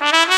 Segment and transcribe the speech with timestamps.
[0.00, 0.34] Αφήνω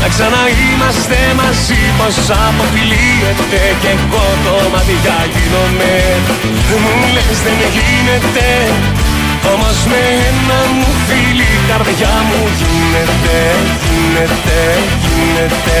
[0.00, 5.94] να ξαναείμαστε μαζί πως αποφυλίεται και εγώ το μάτια γίνομαι.
[6.82, 8.48] Μου λες δεν γίνεται.
[9.52, 13.38] Όμως με ένα μου φίλη καρδιά μου γίνεται,
[13.84, 14.58] γίνεται,
[15.04, 15.80] γίνεται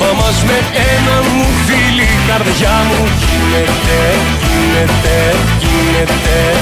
[0.00, 0.58] Όμως με
[0.92, 3.08] ένα μου φίλη καρδιά μου.
[3.18, 3.98] Γίνεται,
[4.42, 6.58] γίνεται, γίνεται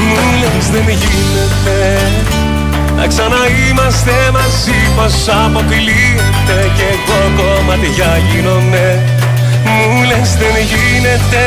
[0.00, 2.37] Μου λες δεν γίνεται
[2.98, 5.14] Να ξαναείμαστε μαζί πως
[5.44, 8.86] αποκλείεται Κι εγώ κομματιά γίνομαι.
[9.64, 11.44] Μου λες δεν γίνεται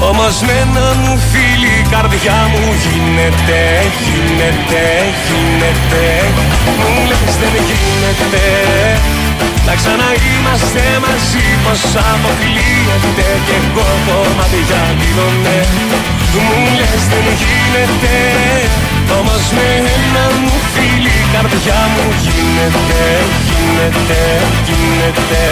[0.00, 3.60] όμως με ένα μου φίλη η καρδιά μου γίνεται,
[4.04, 4.84] γίνεται,
[5.26, 6.04] γίνεται.
[6.78, 8.44] Μου λες δεν γίνεται
[9.66, 11.80] να ξαναείμαστε μαζί πως
[12.12, 15.56] αποκλείεται Κι εγώ κομμάτια γίνομαι.
[16.44, 18.16] Μου λες δεν γίνεται
[19.18, 23.04] Όμως με ένα μου φίλη η καρδιά μου γίνεται
[23.48, 24.20] Γίνεται,
[24.66, 25.44] γίνεται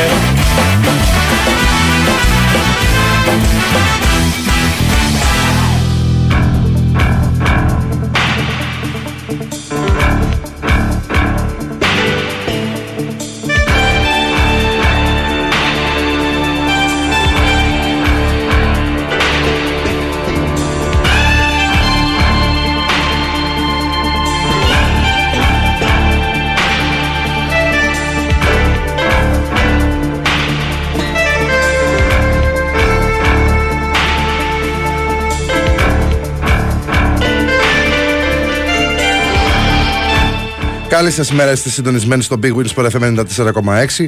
[41.05, 44.07] Καλή σα ημέρα, είστε συντονισμένοι στο Big Win Sport FM 94,6.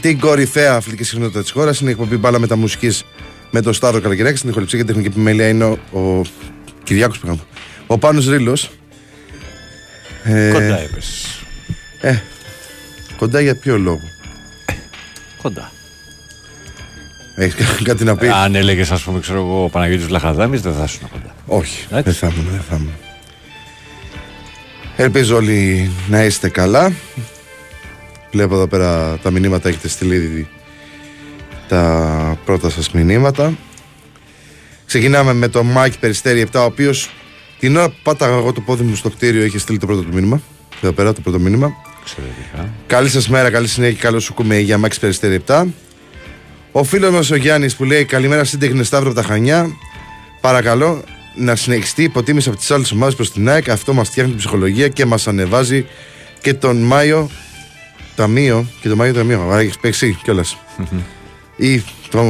[0.00, 2.90] Την κορυφαία αθλητική συχνότητα της χώρας είναι η εκπομπή μπάλα μεταμουσική
[3.50, 4.36] με τον Σταύρο Καλαγεράκη.
[4.36, 6.22] Στην ηχοληψία και τεχνική επιμέλεια είναι ο, ο
[6.82, 7.40] Κυριάκο Πηγάμου.
[7.86, 8.58] Ο Πάνος Ρήλο.
[10.24, 11.28] Ε, κοντά έπεσε.
[12.00, 12.14] Ε,
[13.16, 14.02] κοντά για ποιο λόγο;
[15.42, 15.72] Κοντά.
[17.36, 20.84] Έχεις κάτι να πεις; Αν έλεγες, ας πούμε, ξέρω εγώ, ο Παναγιώτης Λαχαδάμη, δεν θα
[20.84, 21.34] ήσουν κοντά.
[21.46, 22.92] Όχι, δεν θα ήμουν, δεν θα ήμουν.
[24.96, 26.92] Ελπίζω όλοι να είστε καλά.
[28.30, 30.48] Βλέπω εδώ πέρα τα μηνύματα, έχετε στείλει
[31.68, 33.56] τα πρώτα σας μηνύματα.
[34.86, 37.10] Ξεκινάμε με τον Μάικ Περιστέρη 7, ο οποίος
[37.58, 40.14] την ώρα που πάταγα εγώ το πόδι μου στο κτίριο είχε στείλει το πρώτο του
[40.14, 40.40] μήνυμα.
[40.82, 41.72] Εδώ πέρα το πρώτο μήνυμα.
[42.02, 42.72] Εξαιρετικά.
[42.86, 45.64] Καλή σας μέρα, καλή συνέχεια, καλώς σου 'ρχομαι για Μάικ Περιστέρη 7.
[46.72, 49.66] Ο φίλος μας ο Γιάννης που λέει Καλημέρα σύντεχνε Σταύρο από τα Χανιά.
[50.40, 51.02] Παρακαλώ,
[51.34, 53.68] να συνεχιστεί η υποτίμηση από τις άλλες ομάδες προς την ΑΕΚ.
[53.68, 55.86] Αυτό μας φτιάχνει την ψυχολογία και μας ανεβάζει
[56.40, 57.30] και τον Μάιο.
[58.14, 59.48] Ταμείο και τον Μάιο Ταμείο.
[59.50, 60.58] Άρα έχεις παίξει κιόλας.
[61.56, 61.82] Ή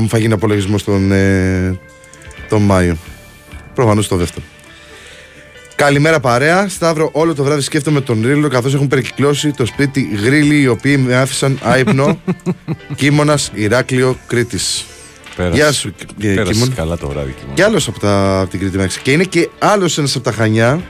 [0.09, 1.79] θα γίνει απολογισμό τον, ε,
[2.49, 2.97] τον Μάιο.
[3.75, 4.47] Προφανώς το δεύτερο.
[5.77, 6.69] Καλημέρα παρέα.
[6.69, 11.03] Σταύρο, όλο το βράδυ σκέφτομαι τον Ρίλο καθώς έχουν περικυκλώσει το σπίτι γρήλοι οι οποίοι
[11.07, 12.21] με άφησαν άϊπνο.
[12.97, 14.85] Κίμωνα, Ηράκλειο, Κρήτης.
[15.37, 15.57] Πέρασε.
[15.57, 16.75] Γεια σου, ε, Πέρασε Κίμων.
[16.75, 17.35] καλά το βράδυ.
[17.41, 17.55] Κίμων.
[17.55, 19.01] Και άλλος από, τα, από την Κρήτη Μέξη.
[19.01, 20.81] Και είναι και άλλος ένας από τα Χανιά,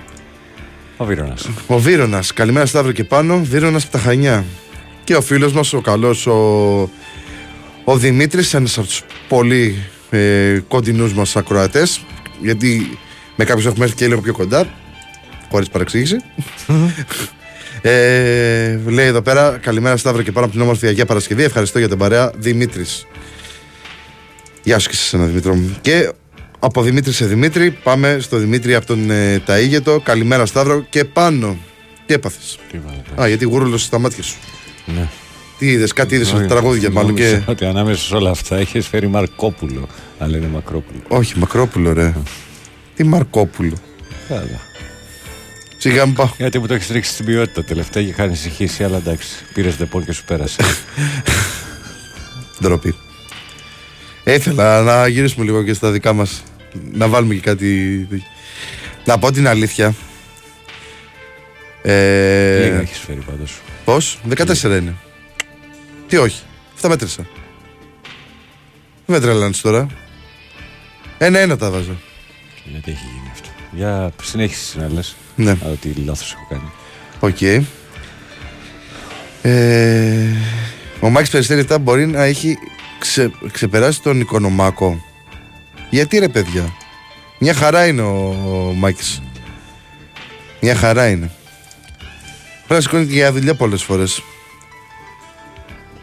[0.96, 1.48] Ο Βίρονας.
[1.66, 2.32] ο Βίρονας.
[2.32, 3.40] Καλημέρα Σταύρο και πάνω.
[3.44, 4.44] Βίρονας από τα Χανιά.
[5.04, 6.90] Και ο φίλος μας, ο καλός, ο,
[7.84, 9.78] ο Δημήτρης, ένας από τους πολύ
[10.10, 12.00] ε, κοντινούς μας ακροατές.
[12.42, 12.98] Γιατί
[13.36, 14.66] με κάποιους έχουμε έρθει και λίγο πιο κοντά.
[15.50, 16.16] Χωρίς παρεξήγηση.
[17.82, 21.42] ε, λέει εδώ πέρα, καλημέρα Σταύρο και πάνω από την όμορφη Αγία Παρασκευή.
[21.42, 22.32] Ευχαριστώ για την παρέα.
[22.36, 23.06] Δημήτρης.
[24.64, 25.76] Γεια σου και σε ένα Δημήτρο μου.
[25.80, 26.12] Και
[26.58, 29.96] από Δημήτρη σε Δημήτρη, πάμε στο Δημήτρη από τον ε, Ταΐγετο.
[30.02, 31.56] Καλημέρα Σταύρο και πάνω.
[32.06, 33.22] Τι έπαθες; Τι βάλετε.
[33.22, 34.36] Α, γιατί γούρουλωσε στα μάτια σου.
[34.86, 35.08] Ναι.
[35.58, 37.22] Τι είδες, κάτι είδες Όχι, τραγούδια μάλλον και.
[37.22, 39.88] νόμιζα Ότι ανάμεσα σε όλα αυτά έχεις φέρει Μαρκόπουλο.
[40.18, 41.00] Αλλά είναι Μακρόπουλο.
[41.08, 42.14] Όχι, Μακρόπουλο ρε.
[42.94, 43.76] Τι Μαρκόπουλο.
[44.28, 44.60] Καλά.
[45.78, 46.28] Σιγά μου πάω.
[46.36, 49.28] Γιατί μου το έχεις ρίξει στην ποιότητα τελευταία και είχα ανησυχήσει, αλλά εντάξει.
[49.54, 50.62] Πήρες δεπόν και σου πέρασε.
[52.62, 52.94] Ντροπή.
[54.24, 56.42] Ε, Ήθελα να γυρίσουμε λίγο και στα δικά μας.
[56.92, 58.08] Να βάλουμε και κάτι.
[59.04, 59.94] Να πω την αλήθεια.
[61.82, 63.60] Λίγα Ε, έχεις φέρει πάντως.
[63.84, 64.94] Πώς, 14 είναι.
[66.08, 66.42] Τι όχι,
[66.74, 67.26] αυτά μέτρησα.
[69.06, 69.86] Δεν με τρελάνεις τώρα.
[71.18, 71.96] Ένα-ένα τα βάζω.
[72.64, 73.48] Γιατί έχει γίνει αυτό.
[73.72, 75.16] Για συνέχιση να λες.
[75.36, 75.56] Ναι.
[75.72, 76.70] Ότι λάθος έχω κάνει.
[77.20, 77.42] Οκ.
[79.42, 80.28] Ε,
[81.00, 82.56] ο Μάκης Περιστέρη μπορεί να έχει
[83.08, 85.04] ξε, ξεπεράσει τον Οικονομάκο.
[85.90, 86.72] Γιατί ρε παιδιά;
[87.38, 88.28] Μια χαρά είναι ο,
[88.68, 89.22] ο Μάκης.
[90.60, 91.30] Μια χαρά είναι.
[92.66, 94.22] Πρέπει να σηκώνει για δουλειά πολλές φορές.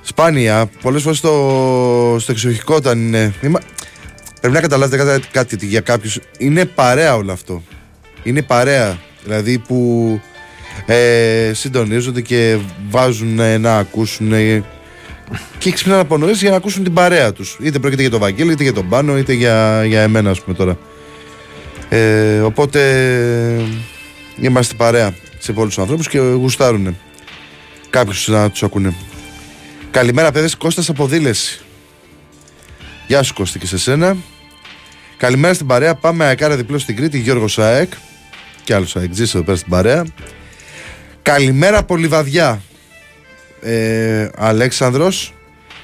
[0.02, 3.34] Σπάνια, πολλές φορές στο, στο εξοχικό όταν είναι...
[3.42, 3.62] Είμα-
[4.40, 7.64] Πρέπει να καταλάβετε κάτι, κάτι ότι για κάποιους είναι παρέα όλο αυτό.
[8.24, 8.98] Είναι παρέα.
[9.24, 10.20] Δηλαδή που
[10.86, 12.58] ε, συντονίζονται και
[12.90, 14.64] βάζουν ε, να ακούσουν ε,
[15.58, 17.58] και ξυπνάνε από νωρίς για να ακούσουν την παρέα τους.
[17.62, 20.56] Είτε πρόκειται για τον Βαγγέλη, είτε για τον Πάνο, είτε για, για εμένα ας πούμε
[20.56, 20.78] τώρα.
[21.90, 22.82] Ε, οπότε
[23.58, 23.64] ε,
[24.42, 26.98] είμαστε παρέα σε πολλούς ανθρώπους και γουστάρουν
[27.90, 28.94] κάποιους να τους ακούνε.
[29.92, 31.60] Καλημέρα παιδες, Κώστας από Δήλεση.
[33.08, 34.18] Γεια σου Κώστη και σε σένα.
[35.18, 35.96] Καλημέρα στην παρέα.
[35.96, 37.20] Πάμε αεκάρα διπλό στην Κρήτη.
[37.20, 37.92] Γιώργος Σάεκ.
[38.64, 39.14] Και άλλος Σάεκ.
[39.14, 40.06] Ζήσε εδώ πέρα στην παρέα.
[41.22, 42.62] Καλημέρα από Λιβαδιά.
[43.62, 45.34] Ε, Αλέξανδρος.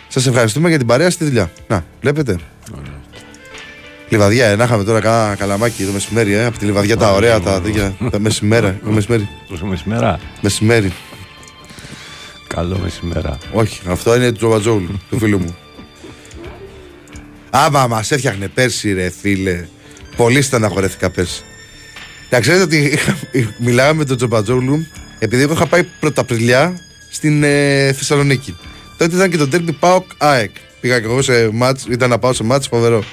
[0.07, 1.51] Σας ευχαριστούμε για την παρέα στη δουλειά.
[1.68, 2.35] Να, βλέπετε.
[4.09, 7.39] Λιβαδιά, ε, να είχαμε τώρα κάνα καλαμάκι το μεσημέρι, ε, από τη Λιβαδιά τα ωραία,
[7.39, 7.95] τα τέτοια.
[8.12, 9.27] τα μεσημέρα, το μεσημέρι.
[9.50, 10.19] Τόσο μεσημέρα.
[10.41, 10.91] Μεσημέρι.
[12.47, 13.38] Καλό μεσημέρα.
[13.51, 15.57] Όχι, αυτό είναι του Τζοβατζόγλου, του φίλου μου.
[17.50, 19.65] Άμα μας έφτιαχνε πέρσι, ρε φίλε.
[20.15, 21.41] Πολύ στεναχωρέθηκα πέρσι.
[22.30, 23.18] Να ξέρετε ότι είχα-
[23.59, 24.85] μιλάγαμε με τον Τζομπατζόγλου
[25.19, 28.57] επειδή εγώ είχα πάει πρωταπριλιά στην ε, Θεσσαλονίκη.
[28.98, 30.51] Τότε ήταν και το τέρμι Πάοκ ΑΕΚ.
[30.81, 33.04] Πήγα και εγώ σε μάτς, ήταν να πάω σε μάτς φοβερό.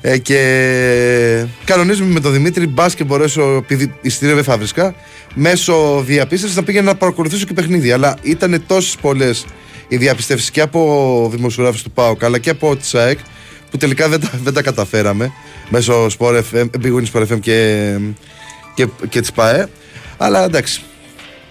[0.00, 4.94] Ε, και κανονίζουμε με τον Δημήτρη μπας και μπορέσω, επειδή ειστήριο δεν θα βρίσκα,
[5.34, 7.92] μέσω διαπίστευσης να πήγαινα να παρακολουθήσω και παιχνίδι.
[7.92, 9.44] Αλλά ήταν τόσες πολλές
[9.88, 13.18] οι διαπιστεύσεις και από δημοσιογράφους του ΠΑΟΚ αλλά και από της ΣΑΕΚ
[13.70, 15.32] που τελικά δεν τα, δεν τα καταφέραμε
[15.68, 17.98] μέσω Sport FM, Big Win Sport FM και,
[18.74, 19.68] και, και της ΠΑΕ.
[20.16, 20.82] Αλλά εντάξει.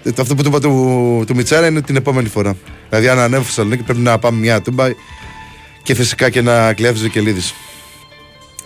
[0.04, 2.56] Ε, το- Αυτό που του είπα του, του Μιτσάρα είναι την επόμενη φορά.
[2.90, 4.86] Δηλαδή, αν ανέβω στη Θεσσαλονίκη πρέπει να πάμε μια τούμπα
[5.84, 7.54] και φυσικά και να κλέβει και λίδης.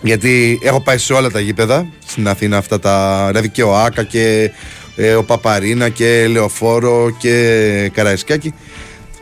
[0.02, 3.24] Γιατί έχω πάει σε όλα τα γήπεδα στην Αθήνα αυτά τα.
[3.26, 4.50] Δηλαδή και ο Άκα και
[4.96, 8.54] ε, ο Παπαρίνα και Λεωφόρο και Καραϊσκάκη.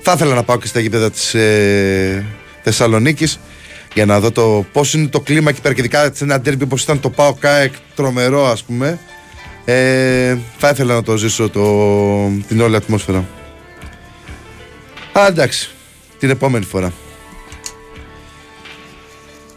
[0.00, 2.25] Θα ήθελα να πάω και στα γήπεδα της ε,
[2.62, 3.38] Θεσσαλονίκης
[3.94, 5.75] για να δω το πώς είναι το κλίμα εκεί πέρα.
[5.75, 8.99] Και ειδικά σε ένα τέρμπι όπως ήταν το Πάο Κάεκ τρομερό, ας πούμε.
[9.68, 11.62] Ε, θα ήθελα να το ζήσω το,
[12.49, 13.25] την όλη ατμόσφαιρα.
[15.12, 15.70] Α, εντάξει.
[16.18, 16.92] Την επόμενη φορά.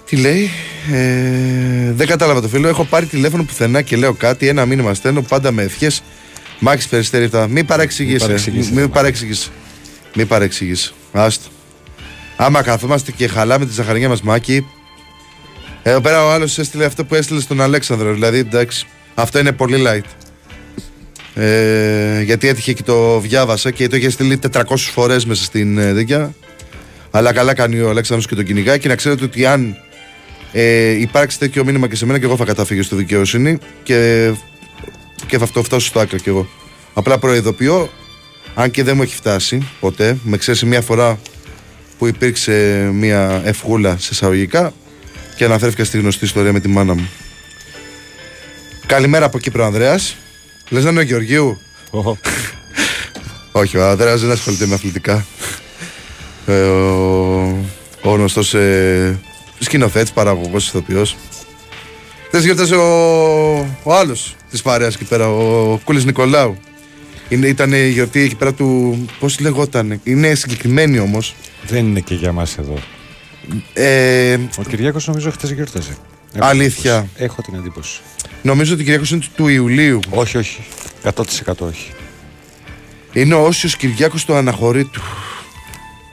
[0.06, 0.50] Τι λέει,
[0.92, 2.68] ε, δεν κατάλαβα το φίλο.
[2.68, 4.48] Έχω πάρει τηλέφωνο πουθενά και λέω κάτι.
[4.48, 6.02] Ένα μήνυμα στέλνω πάντα με ευχές.
[6.60, 7.48] Μάξι περιστέρητα.
[7.48, 8.26] Μην παρεξηγήσει.
[8.26, 9.50] παρεξηγήσει, Μην ρε, παρεξηγήσει.
[10.16, 10.94] Μην παρεξηγήσει.
[11.12, 11.50] Άστο.
[12.36, 14.66] Άμα καθόμαστε και χαλάμε τη ζαχαριά μας μάκι.
[15.84, 18.14] Εδώ πέρα ο άλλος έστειλε αυτό που έστειλε στον Αλέξανδρο.
[18.14, 18.88] Δηλαδή εντάξει.
[19.20, 20.28] Αυτό είναι πολύ light.
[21.42, 25.94] Ε, γιατί έτυχε και το διάβασα και το είχε στείλει 400 φορές μέσα στην ε,
[25.94, 26.34] δίκαια.
[27.12, 29.76] Αλλά καλά κάνει ο Αλέξανδρος και τον κυνηγάει και να ξέρετε ότι αν
[30.52, 34.32] ε, υπάρξει τέτοιο μήνυμα και σε μένα και εγώ θα καταφύγω στη δικαιοσύνη και,
[35.28, 36.48] και θα αυτό φτάσω στο άκρο κι εγώ.
[36.94, 37.90] Απλά προειδοποιώ,
[38.54, 41.20] αν και δεν μου έχει φτάσει ποτέ, με ξέρει μια φορά
[41.98, 44.74] που υπήρξε μια ευχούλα σε εισαγωγικά
[45.36, 47.10] και αναφέρθηκα στη γνωστή ιστορία με τη μάνα μου.
[48.90, 50.16] Καλημέρα από Κύπρο, Ανδρέας.
[50.70, 52.18] Λες να είναι ο Γεωργίου; Οχο.
[53.62, 55.26] Όχι, ο Ανδρέας δεν ασχολείται με αθλητικά.
[56.46, 57.68] Ε, ο,
[58.02, 59.20] ο γνωστός ε,
[59.60, 61.18] σκηνοθέτης, παραγωγός, ηθοποιός.
[62.28, 66.58] Χθες γιορτάσε ο, ο άλλος της παρέας εκεί πέρα, ο Κούλης Νικολάου.
[67.30, 68.98] Είναι, ήταν η γιορτή εκεί πέρα του.
[69.20, 70.00] Πώς λεγόταν.
[70.04, 71.36] Είναι συγκεκριμένη όμως.
[71.68, 72.76] Δεν είναι και για μας εδώ.
[73.74, 75.98] Ε, Ο Κυριάκος νομίζω χτες γιόρταζε.
[76.34, 76.94] Έχω Αλήθεια.
[76.96, 77.24] εντύπωση.
[77.24, 78.00] Έχω την εντύπωση.
[78.42, 80.00] νομίζω ότι η Κυριακός είναι του- του Ιουλίου.
[80.10, 80.64] Όχι, όχι.
[81.04, 81.92] 100% όχι.
[83.14, 85.02] Είναι ο Όσιος Κυριάκος του Αναχωρήτου.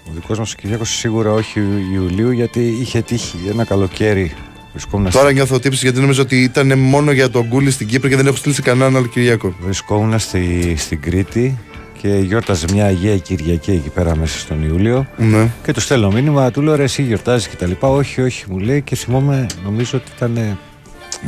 [0.08, 1.60] Ο δικός μας ο Κυριάκος σίγουρα όχι
[1.92, 4.32] Ιουλίου γιατί είχε τύχει ένα καλοκαίρι.
[4.72, 5.34] Βρισκόμουν, Τώρα στη...
[5.34, 8.36] νιώθω τύψη γιατί νομίζω ότι ήταν μόνο για τον Κούλη στην Κύπρο και δεν έχω
[8.36, 9.54] στείλει σε κανέναν άλλο Κυριακό.
[9.60, 10.74] βρισκόμουν στη...
[10.78, 11.58] στην Κρήτη
[12.02, 15.06] και γιόρταζε μια Αγία Κυριακή εκεί πέρα μέσα στον Ιούλιο.
[15.16, 15.48] Ναι.
[15.64, 17.88] Και του στέλνω μήνυμα, του λέω ρε, εσύ γιορτάζει και τα λοιπά.
[17.88, 20.56] Όχι, όχι, μου λέει και θυμόμαι, νομίζω ότι ήταν ε,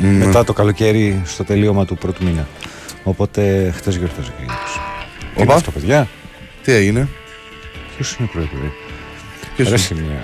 [0.01, 0.25] Ναι.
[0.25, 2.47] μετά το καλοκαίρι στο τελείωμα του πρώτου μήνα.
[3.03, 4.73] Οπότε χτε γιορτάζει ο Κυριάκος.
[5.19, 5.53] Τι είναι Οπα.
[5.53, 6.07] αυτό, παιδιά;
[6.63, 7.07] Τι έγινε;
[7.95, 8.71] Ποιος είναι πρωί, πρωί.
[9.55, 10.23] Ποιος Ρε, είναι; σημεία.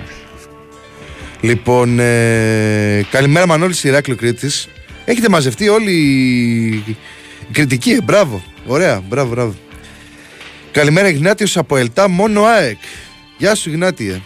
[1.40, 4.68] Λοιπόν, ε, καλημέρα Μανώλης Ηράκλειο Κρήτης.
[5.04, 6.96] Έχετε μαζευτεί όλοι οι
[7.52, 8.42] κριτικοί, ε, μπράβο.
[8.66, 9.54] Ωραία, μπράβο, μπράβο.
[10.76, 12.78] Καλημέρα Γνάτιος από Ελτά, μόνο ΑΕΚ.
[13.38, 14.20] Γεια σου Γνάτιε.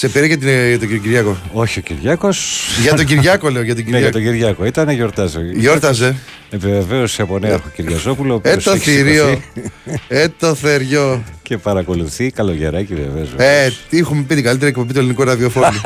[0.00, 1.36] Σε πήρε για, την, ε, για τον κύριο Κυριάκο.
[1.52, 2.66] Όχι ο Κυριάκος.
[2.82, 4.12] για τον Κυριάκο λέω, για τον Ναι, για Κυριάκο.
[4.24, 4.64] τον Κυριάκο.
[4.64, 5.40] Ήταν γιορτάζω.
[5.54, 6.16] Γιόρταζε.
[6.50, 8.34] Επιβεβαίωση από νέαρχο Κυριαζόπουλο.
[8.34, 9.28] ο Ε οποίος το έχει θηρίο.
[9.28, 11.24] σηκωθεί ε το θεριό.
[11.42, 12.30] Και παρακολουθεί.
[12.30, 13.28] Καλογεράκι βεβαίως.
[13.36, 15.80] Ε, τι έχουμε πει την καλύτερη εκπομπή του ελληνικού ραδιοφώνου.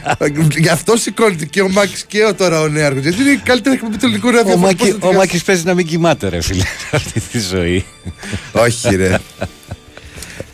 [0.58, 3.02] Γι' αυτό σηκώνεται και ο Μάκης και ο τώρα ο Νέαρχος.
[3.02, 4.64] Γιατί είναι η καλύτερη εκπομπή του ελληνικού Ο, ραδιοφώνου.
[4.66, 6.62] Μάκη, Πώς θα ο τη Μάκης παίζει να μην κοιμάται ρε φίλε
[6.92, 7.84] αυτή τη ζωή.
[8.52, 9.18] Όχι, ρε.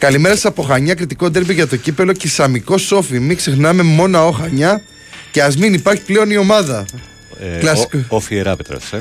[0.04, 3.18] Καλημέρα σας από Χανιά, κριτικό ντέρμπι για το κύπελο και σαμικό σόφι.
[3.20, 4.82] Μην ξεχνάμε μόνο ο Χανιά
[5.30, 6.84] και ας μην υπάρχει πλέον η ομάδα.
[7.40, 7.98] Ε, Κλασικό.
[8.08, 9.00] Ο, ο Φιεράπετρας, ε.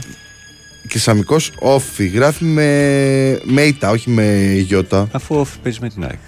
[0.87, 2.07] Και σαμικός όφι.
[2.07, 5.07] Γράφει με, με ήττα, όχι με γιώτα.
[5.11, 6.19] Αφού ο Φι παίζει με την ΑΕΚ.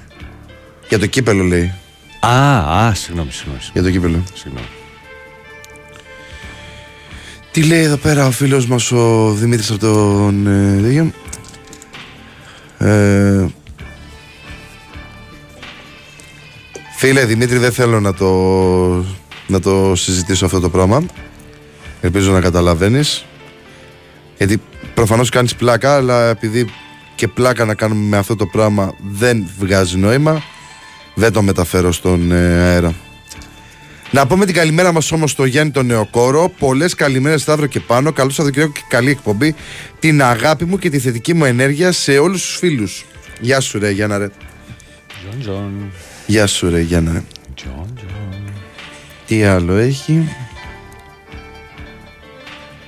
[0.87, 1.73] Για το κύπελο λέει.
[2.19, 3.59] Α, α, συγγνώμη, συγγνώμη.
[3.73, 4.23] Για το κύπελο.
[4.33, 4.67] συγγνώμη.
[7.51, 11.11] Τι λέει εδώ πέρα ο φίλος μας ο Δημήτρης από τον ε, τέτοιο.
[12.77, 13.45] Ε,
[17.05, 18.29] φίλε Δημήτρη δεν θέλω να το,
[19.47, 21.05] να το συζητήσω αυτό το πράγμα.
[22.01, 23.25] Ελπίζω να καταλαβαίνεις.
[24.37, 24.61] Γιατί
[24.93, 26.69] προφανώς κάνεις πλάκα αλλά επειδή
[27.15, 30.43] και πλάκα να κάνουμε με αυτό το πράγμα δεν βγάζει νόημα
[31.15, 32.93] δεν το μεταφέρω στον ε, αέρα.
[34.11, 36.51] Να πούμε την καλημέρα μας όμως στο Γιάννη τον Νεοκόρο.
[36.59, 38.11] Πολλές καλημέρες Σταύρο και πάνω.
[38.11, 39.55] Καλό Σαββατοκύριακο και καλή εκπομπή.
[39.99, 43.05] Την αγάπη μου και τη θετική μου ενέργεια σε όλους τους φίλους.
[43.39, 44.27] Γεια σου, ρε Γιάννα, ρε.
[44.27, 45.91] Τζον Τζον.
[46.27, 47.23] Γεια σου, ρε Γιάννα, ρε.
[47.55, 48.53] Τζον Τζον.
[49.25, 50.29] Τι άλλο έχει;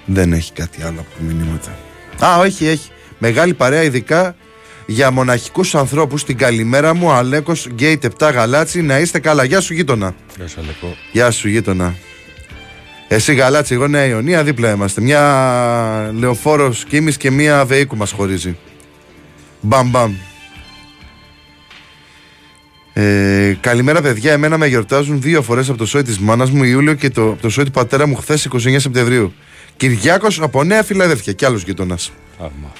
[0.06, 1.78] Δεν έχει κάτι άλλο από μηνύματα.
[2.26, 2.90] Α, όχι, έχει.
[3.18, 4.36] Μεγάλη παρέα, ειδικά
[4.86, 6.24] για μοναχικούς ανθρώπους.
[6.24, 8.82] Την καλημέρα μου, Αλέκος Gate 7 Γαλάτσι.
[8.82, 9.44] Να είστε καλά.
[9.44, 10.16] Γεια σου, γείτονα.
[10.38, 10.96] Γεια σου Αλεκό.
[11.12, 11.96] Γεια σου, γείτονα.
[13.08, 15.02] Εσύ γαλάτσι, εγώ Νέα Ιωνία, δίπλα είμαστε.
[15.02, 18.58] Μια λεωφόρος Κύμης και μια Βεΐκου μας χωρίζει.
[19.62, 20.16] Μπαμ, μπαμ.
[23.00, 24.32] Ε, καλημέρα, παιδιά.
[24.32, 27.42] Εμένα με γιορτάζουν δύο φορές από το σόι της μάνας μου Ιούλιο και το, από
[27.42, 29.34] το σόι του πατέρα μου χθες 29 Σεπτεμβρίου.
[29.78, 31.98] Κυριάκος από Νέα Φιλαδέλφια και άλλος γείτονα.
[32.38, 32.74] Θαύμα.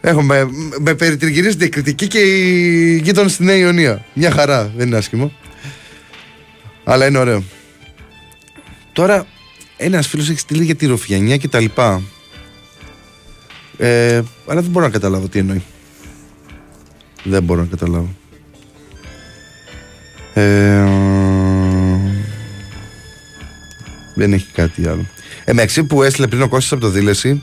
[0.00, 0.48] Έχουμε,
[0.80, 4.04] με περιτριγυρίζεται η κριτική και οι γείτονες στη Νέα Ιωνία.
[4.14, 5.32] Μια χαρά, δεν είναι άσχημο.
[6.84, 7.44] Αλλά είναι ωραίο.
[8.92, 9.26] Τώρα,
[9.76, 12.02] ένας φίλος έχει στείλει για τη ροφιανιά και τα λοιπά.
[13.76, 15.62] Ε, αλλά δεν μπορώ να καταλάβω τι εννοεί.
[17.24, 18.16] Δεν μπορώ να καταλάβω.
[20.38, 20.84] Ε,
[24.14, 25.06] δεν έχει κάτι άλλο.
[25.44, 27.42] Ε, μεταξύ που έστειλε πριν ο Κώστας από το δήλεση,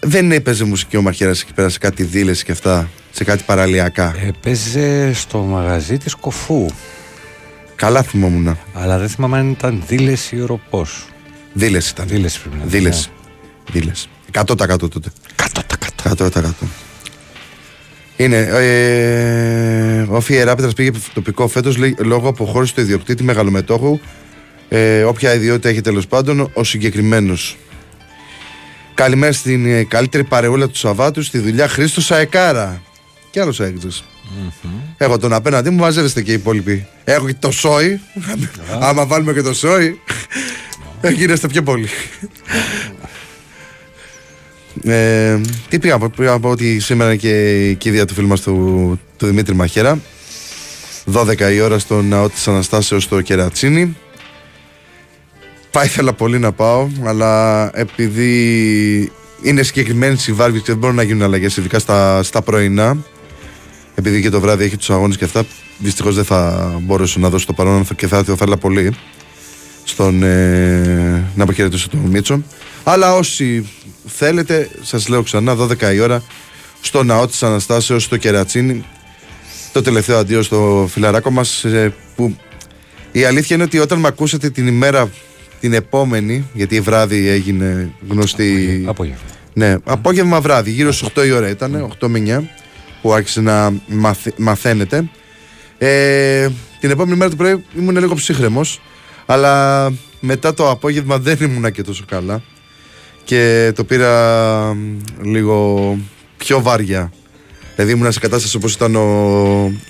[0.00, 4.14] δεν έπαιζε μουσική ο Μαχαίρας εκεί πέρα σε κάτι δήλεση και αυτά, σε κάτι παραλιακά.
[4.26, 6.66] Έπαιζε στο μαγαζί της Κοφού.
[7.74, 8.58] Καλά θυμόμουν.
[8.72, 11.06] Αλλά δεν θυμάμαι αν ήταν δήλεση ή οροπός.
[11.52, 12.08] Δήλεση ήταν.
[12.08, 12.70] Δήλεση πρέπει να είναι.
[12.70, 13.08] Δήλεση.
[13.72, 14.08] Δήλεση.
[14.32, 14.44] 100%
[14.78, 15.10] τότε.
[16.04, 16.12] 100%.
[16.16, 16.87] 100%.
[18.18, 18.36] Είναι.
[18.36, 23.98] Ε, ο Φιεράπετρας πήγε τοπικό φέτος λόγω αποχώρησης του ιδιοκτήτη μεγαλομετόχου.
[24.68, 27.56] Ε, όποια ιδιότητα έχει τέλος πάντων, ο συγκεκριμένος.
[28.94, 32.82] Καλημέρα στην ε, καλύτερη παρεούλα του Σαββάτου στη δουλειά Χρήστος Αεκάρα.
[33.30, 33.88] Και άλλος έκτο.
[34.96, 36.86] Έχω τον απέναντί μου, μαζεύεστε και οι υπόλοιποι.
[37.04, 38.00] Έχω και το σόι.
[38.80, 40.00] Άμα βάλουμε και το σόι,
[41.00, 41.88] ε, γίνεστε πιο πολύ.
[44.82, 48.40] Ε, τι πήγα, πήγα να πω ότι σήμερα είναι και η κηδεία του φίλου μας
[48.40, 50.00] του, του Δημήτρη Μαχέρα
[51.12, 53.96] 12 η ώρα στο ναό της Αναστάσεως στο Κερατσίνι.
[55.70, 61.02] Θα ήθελα πολύ να πάω αλλά επειδή είναι συγκεκριμένε οι βάρβες και δεν μπορούν να
[61.02, 62.96] γίνουν αλλαγές ειδικά στα, στα πρωινά
[63.94, 65.44] επειδή και το βράδυ έχει τους αγώνες και αυτά
[65.78, 68.94] δυστυχώς δεν θα μπορέσω να δώσω το παρόν και θα ήθελα πολύ
[69.84, 72.42] στον, ε, να αποχαιρετήσω τον Μίτσο.
[72.84, 73.68] Αλλά όσοι
[74.06, 76.22] θέλετε, σας λέω ξανά, 12 η ώρα
[76.80, 78.84] στο ναό της Αναστάσεως στο Κερατσίνι
[79.72, 82.36] το τελευταίο αντίο στο φιλαράκο μας ε, που
[83.12, 85.10] η αλήθεια είναι ότι όταν με ακούσατε την ημέρα
[85.60, 88.84] την επόμενη, γιατί η βράδυ έγινε γνωστή.
[88.86, 89.20] Απόγευμα.
[89.52, 92.42] Ναι, απόγευμα βράδυ, γύρω στις 8 η ώρα ήταν, 8 με 9,
[93.02, 93.72] που άρχισε να
[94.36, 95.10] μαθαίνετε.
[95.78, 96.48] Ε,
[96.80, 98.80] την επόμενη μέρα του πρωί ήμουν λίγο ψύχρεμος,
[99.26, 102.42] αλλά μετά το απόγευμα δεν ήμουν και τόσο καλά
[103.28, 104.76] και το πήρα
[105.22, 105.98] λίγο
[106.36, 107.12] πιο βάρια.
[107.74, 109.02] Δηλαδή ήμουν σε κατάσταση όπως ήταν ο,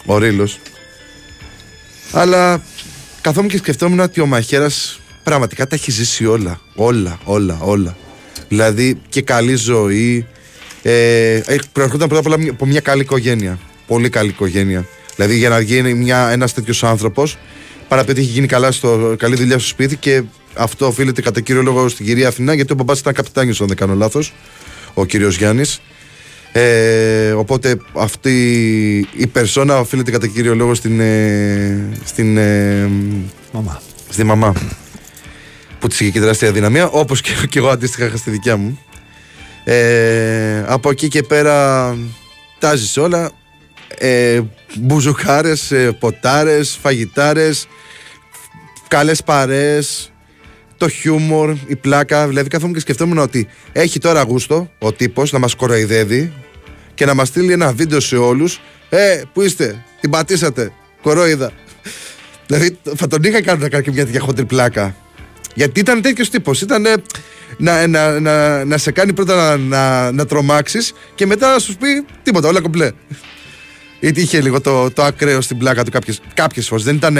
[0.06, 0.58] ο Ρήλος.
[2.12, 2.62] Αλλά
[3.20, 6.60] καθόμουν και σκεφτόμουν ότι ο Μαχαίρας πραγματικά τα έχει ζήσει όλα.
[6.74, 7.96] Όλα, όλα, όλα.
[8.48, 10.26] Δηλαδή και καλή ζωή.
[10.82, 11.40] Ε,
[11.72, 13.58] προερχόταν πρώτα απ' όλα από μια καλή οικογένεια.
[13.86, 14.86] Πολύ καλή οικογένεια.
[15.16, 17.38] Δηλαδή για να γίνει μια, ένας τέτοιος άνθρωπος
[17.88, 20.22] παραπέτει έχει γίνει καλά στο, καλή δουλειά στο σπίτι και
[20.58, 23.76] αυτό οφείλεται κατά κύριο λόγο στην κυρία Αθηνά, γιατί ο μπαμπάς ήταν καπιτάνιος, αν δεν
[23.76, 24.34] κάνω λάθος,
[24.94, 25.80] ο κύριος Γιάννης.
[26.52, 28.36] Ε, οπότε αυτή
[29.16, 32.90] η περσόνα οφείλεται κατά κύριο λόγο στην, ε, στην, ε,
[33.52, 33.80] μαμά.
[34.08, 34.52] στη μαμά
[35.78, 38.78] που της είχε και τεράστια δυναμία, όπως και, και, εγώ αντίστοιχα είχα στη δικιά μου.
[39.64, 41.96] Ε, από εκεί και πέρα
[42.58, 43.30] τάζεις όλα.
[43.98, 44.40] Ε,
[44.76, 47.66] μπουζουκάρες, ε, ποτάρες, φαγητάρες,
[48.88, 50.12] καλές παρέες,
[50.78, 52.28] το χιούμορ, η πλάκα.
[52.28, 56.32] Δηλαδή, καθόμουν και σκεφτόμουν ότι έχει τώρα γούστο ο τύπος να μας κοροϊδεύει
[56.94, 58.60] και να μας στείλει ένα βίντεο σε όλους.
[58.88, 61.52] Ε, πού είστε, την πατήσατε, κορόιδα.
[62.46, 64.96] Δηλαδή, θα τον είχα κάνει να κάνει και μια τέτοια χοντρή πλάκα.
[65.54, 66.60] Γιατί ήταν τέτοιος τύπος.
[66.60, 66.86] Ήταν
[67.56, 71.76] να, να, να, να, σε κάνει πρώτα να, να, να τρομάξεις και μετά να σου
[71.76, 72.90] πει τίποτα, όλα κομπλέ.
[74.00, 76.84] Γιατί είχε λίγο το, το ακραίο στην πλάκα του κάποιες, κάποιες φορές.
[76.84, 77.14] Δεν ήταν,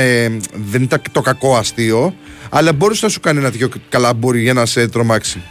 [0.53, 2.15] δεν ήταν το κακό αστείο,
[2.49, 5.43] αλλά μπορούσε να σου κάνει ένα τέτοιο καλαμπούρι για να σε τρομάξει.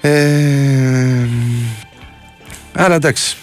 [0.00, 1.28] Ε,
[2.72, 3.36] άρα εντάξει.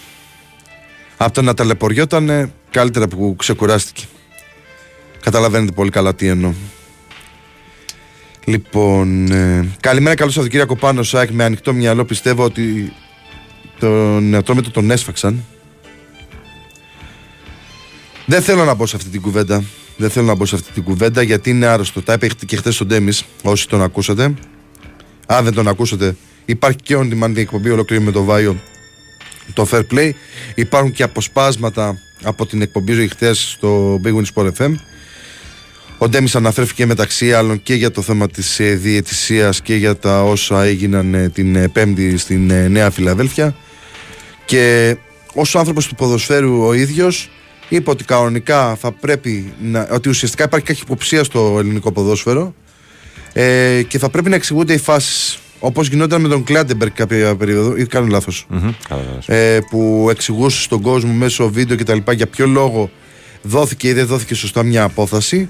[1.17, 4.03] Από το να ταλαιπωριόταν καλύτερα που ξεκουράστηκε.
[5.23, 6.53] Καταλαβαίνετε πολύ καλά τι εννοώ.
[8.45, 11.29] Λοιπόν, ε, καλημέρα, καλώς Σαββατοκύριακο πάνω Σάκ.
[11.29, 12.93] Με ανοιχτό μυαλό πιστεύω ότι
[13.79, 15.43] τον νεοτρόμετρο τον έσφαξαν.
[18.25, 19.63] Δεν θέλω να μπω σε αυτή την κουβέντα.
[19.97, 22.01] Δεν θέλω να μπω σε αυτή την κουβέντα γιατί είναι άρρωστο.
[22.01, 24.33] Τα είπε και χθε στον Ντέμις, όσοι τον ακούσατε.
[25.25, 28.61] Αν δεν τον ακούσατε, υπάρχει και on demand εκπομπή ολόκληρη με το Βάιο
[29.53, 30.11] το Fair Play.
[30.55, 34.73] Υπάρχουν και αποσπάσματα από την εκπομπή χθε στο Big Win Sport FM.
[35.97, 40.23] Ο Ντέμις αναφέρθηκε μεταξύ άλλων και για το θέμα της ε, διαιτησίας και για τα
[40.23, 43.55] όσα έγιναν ε, την ε, Πέμπτη στην Νέα Φιλαδέλφια.
[44.45, 44.95] Και
[45.33, 47.29] ως άνθρωπος του ποδοσφαίρου ο ίδιος
[47.75, 52.53] είπε ότι κανονικά θα πρέπει να, ότι ουσιαστικά υπάρχει κάποια υποψία στο ελληνικό ποδόσφαιρο
[53.33, 55.37] ε, και θα πρέπει να εξηγούνται οι φάσεις.
[55.59, 58.47] Όπως γινόταν με τον Κλάντεμπεργκ κάποια περίοδο, ή κάνω λάθος.
[59.25, 62.11] Ε, που εξηγούσε στον κόσμο μέσω βίντεο κτλ.
[62.11, 62.89] για ποιο λόγο
[63.41, 65.49] δόθηκε ή δεν δόθηκε σωστά μια απόφαση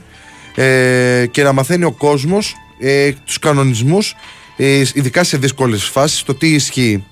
[0.56, 4.16] ε, και να μαθαίνει ο κόσμος ε, τους κανονισμούς,
[4.58, 7.04] ε, ειδικά σε δύσκολες φάσεις, το τι ισχύει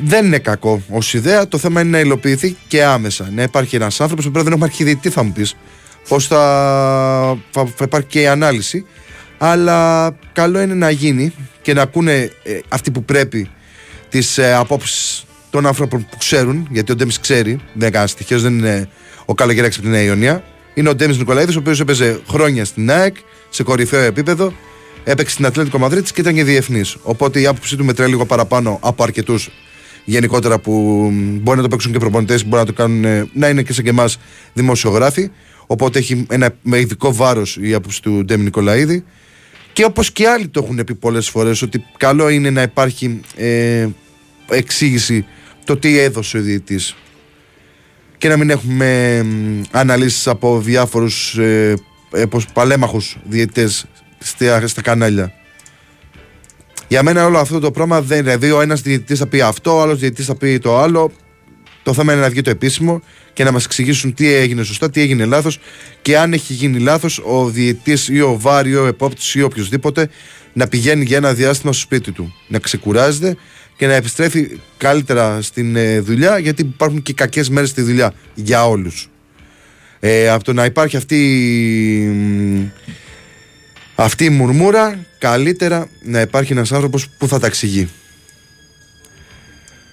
[0.00, 1.48] δεν είναι κακό ως ιδέα.
[1.48, 3.30] Το θέμα είναι να υλοποιηθεί και άμεσα.
[3.34, 4.96] Να υπάρχει ένας άνθρωπος που πρέπει δεν έχουμε αρχιδεί.
[4.96, 5.56] Τι θα μου πεις,
[6.08, 6.38] Πώς θα,
[7.50, 8.86] θα, θα, υπάρχει και η ανάλυση.
[9.38, 13.50] Αλλά καλό είναι να γίνει και να ακούνε ε, αυτοί που πρέπει
[14.08, 16.68] τις ε, απόψεις των άνθρωπων που ξέρουν.
[16.70, 18.88] Γιατί ο Ντέμις ξέρει, δεν είναι κανένα στοιχείο, δεν είναι
[19.24, 20.44] ο καλοκαιράκι από τη Νέα Ιωνία.
[20.74, 23.16] Είναι ο Ντέμις Νικολαίδης, ο οποίος έπαιζε χρόνια στην ΑΕΚ
[23.50, 24.52] σε κορυφαίο επίπεδο.
[25.04, 26.96] Έπαιξε στην Ατλέντικο Μαδρίτης και ήταν και διεθνής.
[27.02, 29.50] Οπότε η άποψή του μετράει λίγο παραπάνω από αρκετούς
[30.08, 33.62] γενικότερα που μπορεί να το παίξουν και προπονητές, μπορεί να το κάνουν ε, να είναι
[33.62, 34.18] και σε και εμάς
[34.52, 35.30] δημοσιογράφοι.
[35.66, 39.04] Οπότε έχει ένα με ειδικό βάρος η άποψη του Ντέμι Νικολαίδη.
[39.72, 43.86] Και όπως και άλλοι το έχουν πει πολλές φορές, ότι καλό είναι να υπάρχει ε,
[44.48, 45.24] εξήγηση
[45.64, 46.96] το τι έδωσε ο διαιτητής.
[48.18, 49.26] Και να μην έχουμε
[49.70, 51.74] αναλύσεις από διάφορους ε,
[52.12, 53.86] ε, παλέμαχους διαιτητές
[54.18, 55.32] στα, στα κανάλια.
[56.88, 58.36] Για μένα όλο αυτό το πράγμα δεν είναι.
[58.36, 61.12] Δηλαδή, ο ένας διαιτητής θα πει αυτό, ο άλλος διαιτητής θα πει το άλλο.
[61.82, 65.00] Το θέμα είναι να βγει το επίσημο και να μας εξηγήσουν τι έγινε σωστά, τι
[65.00, 65.58] έγινε λάθος
[66.02, 70.08] και αν έχει γίνει λάθος, ο διαιτητής ή ο βάρη ή ο επόπτης ή οποιοδήποτε
[70.52, 72.34] να πηγαίνει για ένα διάστημα στο σπίτι του.
[72.48, 73.36] Να ξεκουράζεται
[73.76, 78.68] και να επιστρέφει καλύτερα στην ε, δουλειά, γιατί υπάρχουν και κακές μέρες στη δουλειά για
[78.68, 79.08] όλους.
[80.00, 81.16] Ε, από το να υπάρχει αυτή,
[84.00, 87.88] αυτή η μουρμούρα, καλύτερα να υπάρχει ένας άνθρωπος που θα τα εξηγεί.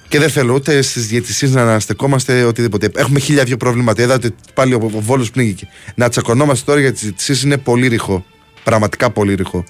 [0.07, 2.89] Και δεν θέλω ούτε στις διαιτησίες να αναστεκόμαστε οτιδήποτε.
[2.95, 4.01] Έχουμε χίλια δύο προβλήματα.
[4.01, 5.67] Είδατε πάλι ο, ο Βόλος πνίγηκε.
[5.95, 8.25] Να τσακωνόμαστε τώρα για τις διαιτησίες είναι πολύ ρηχό.
[8.63, 9.63] Πραγματικά πολύ ρηχό.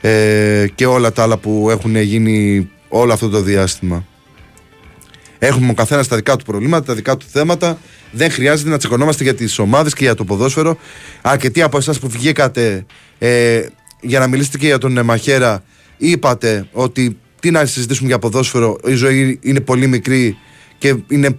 [0.00, 4.06] Ε, και όλα τα άλλα που έχουν γίνει όλο αυτό το διάστημα.
[5.46, 7.78] Έχουμε ο καθένας τα δικά του προβλήματα, τα δικά του θέματα.
[8.12, 10.78] Δεν χρειάζεται να τσακωνόμαστε για τις ομάδες και για το ποδόσφαιρο.
[11.22, 12.86] Αρκετοί από εσάς που βγήκατε
[13.18, 13.66] ε,
[14.00, 15.62] για να μιλήσετε και για τον Μαχέρα,
[15.96, 18.78] είπατε ότι τι να συζητήσουμε για ποδόσφαιρο.
[18.86, 20.36] Η ζωή είναι πολύ μικρή
[20.78, 21.38] και είναι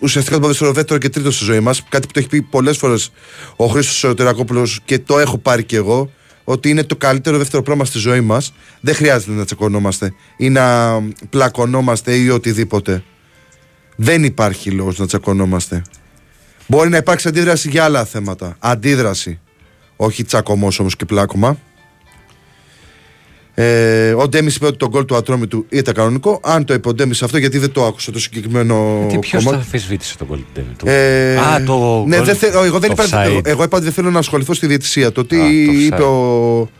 [0.00, 1.84] ουσιαστικά το ποδόσφαιρο δεύτερο και τρίτο στη ζωή μας.
[1.88, 3.12] Κάτι που το έχει πει πολλές φορές
[3.56, 6.10] ο Χρήστος Σωτηρακόπουλος και το έχω πάρει κι εγώ.
[6.44, 8.52] Ότι είναι το καλύτερο δεύτερο πράγμα στη ζωή μας.
[8.80, 10.98] Δεν χρειάζεται να τσακωνόμαστε ή να
[11.30, 13.02] πλακωνόμαστε ή οτιδήποτε.
[13.96, 15.82] Δεν υπάρχει λόγος να τσακωνόμαστε.
[16.66, 18.56] Μπορεί να υπάρξει αντίδραση για άλλα θέματα.
[18.58, 19.38] Αντίδραση.
[19.96, 21.58] Όχι τσακωμό όμω και πλάκωμα.
[23.58, 26.40] Ε, ο Ντέμις είπε ότι το γκολ του Ατρόμητου ήταν κανονικό.
[26.42, 29.06] Αν το είπε ο Ντέμις αυτό, γιατί δεν το άκουσα το συγκεκριμένο.
[29.08, 30.68] Τι ποιος θα αμφισβήτησε τον γκολ του Ντέμι.
[30.84, 32.04] Ε, Α, το.
[32.06, 34.66] Ναι, δεν θε, εγώ, δεν είπα, εγώ, εγώ είπα ότι δεν θέλω να ασχοληθώ στη
[34.66, 35.12] διαιτησία.
[35.12, 36.70] Το τι Α, το είπε ο,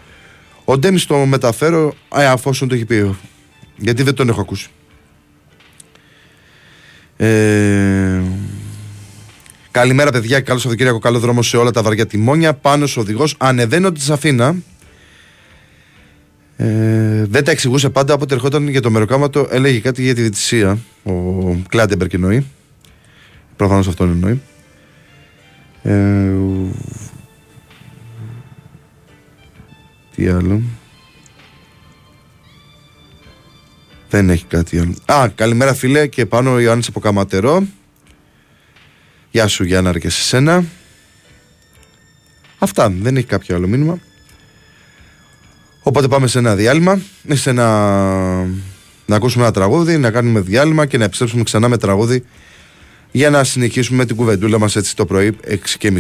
[0.65, 3.17] ο Ντέμις το μεταφέρω, ε, αφόσον το έχει πει.
[3.77, 4.69] Γιατί δεν τον έχω ακούσει.
[7.17, 8.21] Ε,
[9.71, 10.41] καλημέρα, παιδιά.
[10.41, 10.99] Καλό Σαββατοκύριακο.
[10.99, 12.55] Καλό δρόμο σε όλα τα βαριά τιμόνια.
[12.55, 14.57] Πάνω ο οδηγός ανεβαίνω της Σαφίνα
[16.57, 18.15] ε, δεν τα εξηγούσε πάντα.
[18.15, 20.79] Όποτε ερχόταν για το μεροκάματο, έλεγε κάτι για τη διετησία.
[21.03, 21.13] Ο
[21.69, 22.47] Κλάντεμπερκ εννοεί.
[23.57, 24.41] Προφανώς αυτόν εννοεί.
[25.83, 26.33] Ε,
[30.15, 30.63] τι άλλο;
[34.17, 34.95] Δεν έχει κάτι άλλο.
[35.21, 37.67] Α, καλημέρα φίλε και πάνω ο Ιωάννης από Καματερό.
[39.31, 40.65] Γεια σου Γιάννα και σε σένα.
[42.59, 43.99] Αυτά, δεν έχει κάποιο άλλο μήνυμα.
[45.83, 47.65] Οπότε πάμε σε ένα διάλειμμα, σε ένα...
[49.07, 52.25] να ακούσουμε ένα τραγούδι, να κάνουμε διάλειμμα και να επιστρέψουμε ξανά με τραγούδι
[53.11, 55.37] για να συνεχίσουμε την κουβεντούλα μας έτσι το πρωί
[55.81, 55.99] 6.30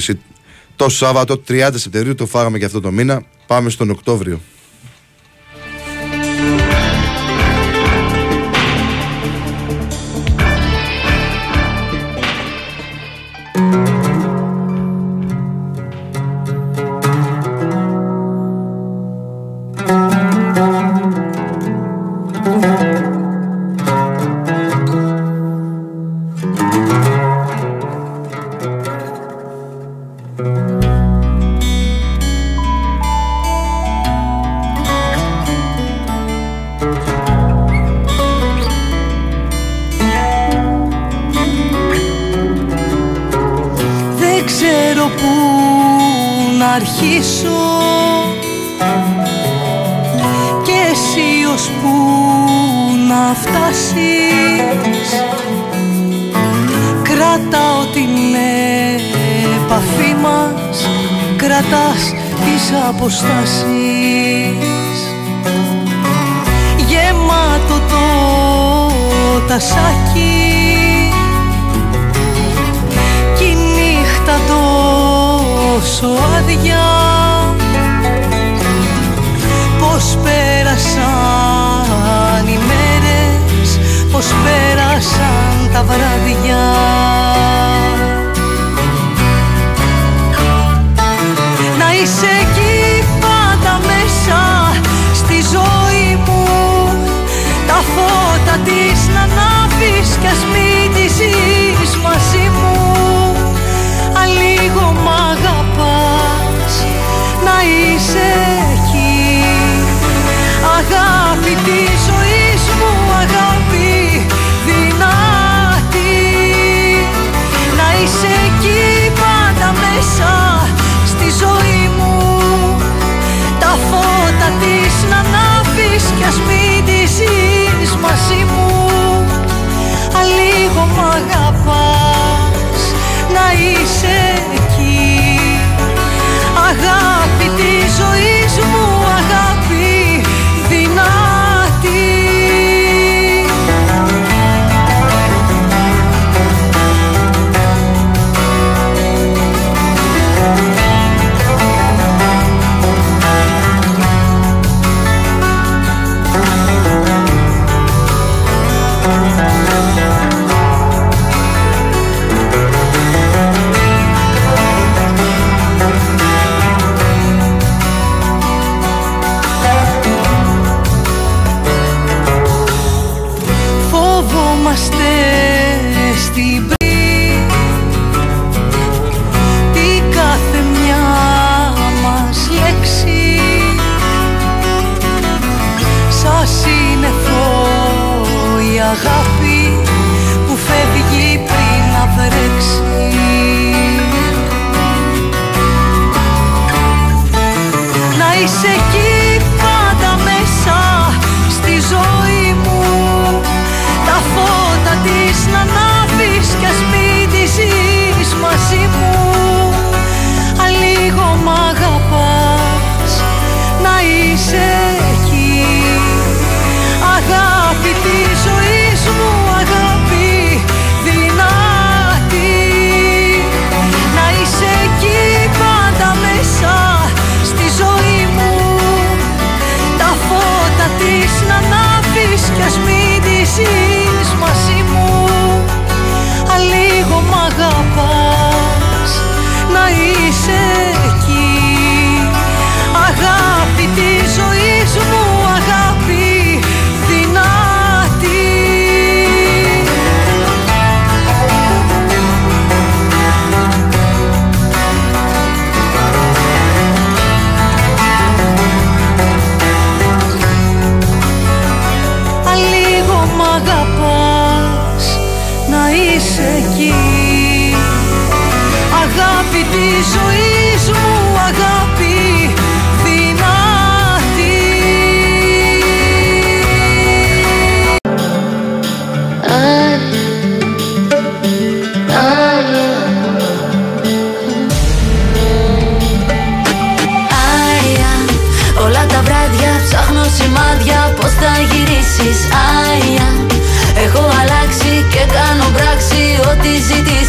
[0.76, 4.40] το Σάββατο 30 Σεπτεμβρίου το φάγαμε και αυτό το μήνα πάμε στον Οκτώβριο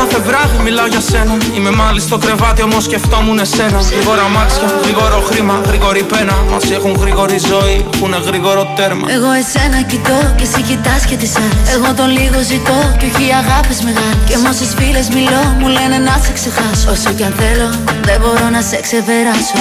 [0.00, 1.34] κάθε βράδυ μιλάω για σένα.
[1.56, 3.80] Είμαι μάλιστα στο κρεβάτι όμως σκεφτόμουν εσένα.
[3.94, 6.36] Γρήγορα μάξια, γρήγορο χρήμα, γρήγορη πένα.
[6.52, 9.06] Μας έχουν γρήγορη ζωή, έχουν γρήγορο τέρμα.
[9.16, 11.66] Εγώ εσένα κοιτώ και εσύ κοιτάς και τις άλλες.
[11.74, 14.24] Εγώ τον λίγο ζητώ και όχι αγάπης μεγάλες.
[14.28, 16.86] Και με όσες φίλες μιλώ μου λένε να σε ξεχάσω.
[16.94, 17.68] Όσο κι αν θέλω
[18.08, 19.60] δεν μπορώ να σε ξεπεράσω.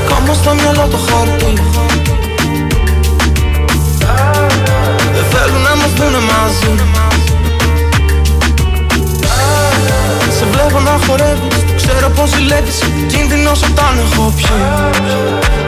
[0.00, 1.52] Ακόμα στο μυαλό το χάρτη.
[5.32, 6.70] Θέλουν να μας δουνε μαζί
[10.68, 12.78] Σε βλέπω να χορεύεις, ξέρω πως ζηλεύεις.
[13.12, 14.60] Κίνδυνος όταν έχω πιει.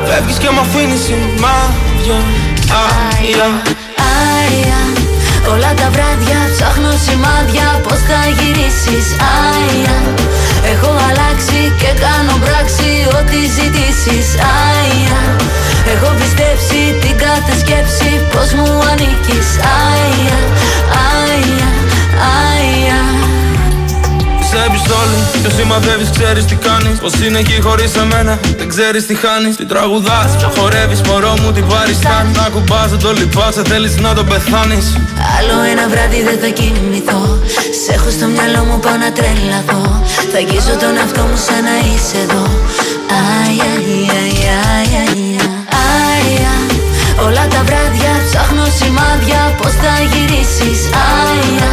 [0.07, 2.19] Φεύγεις και μ' αφήνεις σημάδια
[2.85, 3.49] Άρια
[4.37, 4.81] Άρια
[5.53, 9.07] Όλα τα βράδια ψάχνω σημάδια Πώς θα γυρίσεις.
[9.49, 9.97] Άρια
[10.73, 14.29] Έχω αλλάξει και κάνω πράξη Ό,τι ζητήσεις.
[14.69, 15.21] Άρια
[15.93, 19.49] Έχω πιστέψει την κάθε σκέψη Πως μου ανήκεις.
[19.89, 20.39] Άια,
[21.09, 21.71] άια,
[22.49, 23.30] άια
[24.53, 29.15] Πιστεύεις όλοι και σημαδεύεις ξέρεις τι κάνεις Πως είναι εκεί χωρίς εμένα δεν ξέρεις τι
[29.15, 33.95] χάνεις Τι τραγουδάς και χορεύεις μωρό μου τι παριστάνεις Να κουμπάς δεν το λυπάσαι θέλεις
[34.05, 34.87] να το πεθάνεις
[35.37, 37.23] Άλλο ένα βράδυ δεν θα κοιμηθώ
[37.81, 39.83] Σε έχω στο μυαλό μου πάω να τρελαθώ
[40.31, 42.45] Θα αγγίζω τον εαυτό μου σαν να είσαι εδώ
[43.43, 45.45] Άια, άια, άια, άια
[46.15, 46.55] Άρια
[47.27, 50.81] Όλα τα βράδια ψάχνω σημάδια Πώς θα γυρίσεις.
[51.23, 51.71] Άια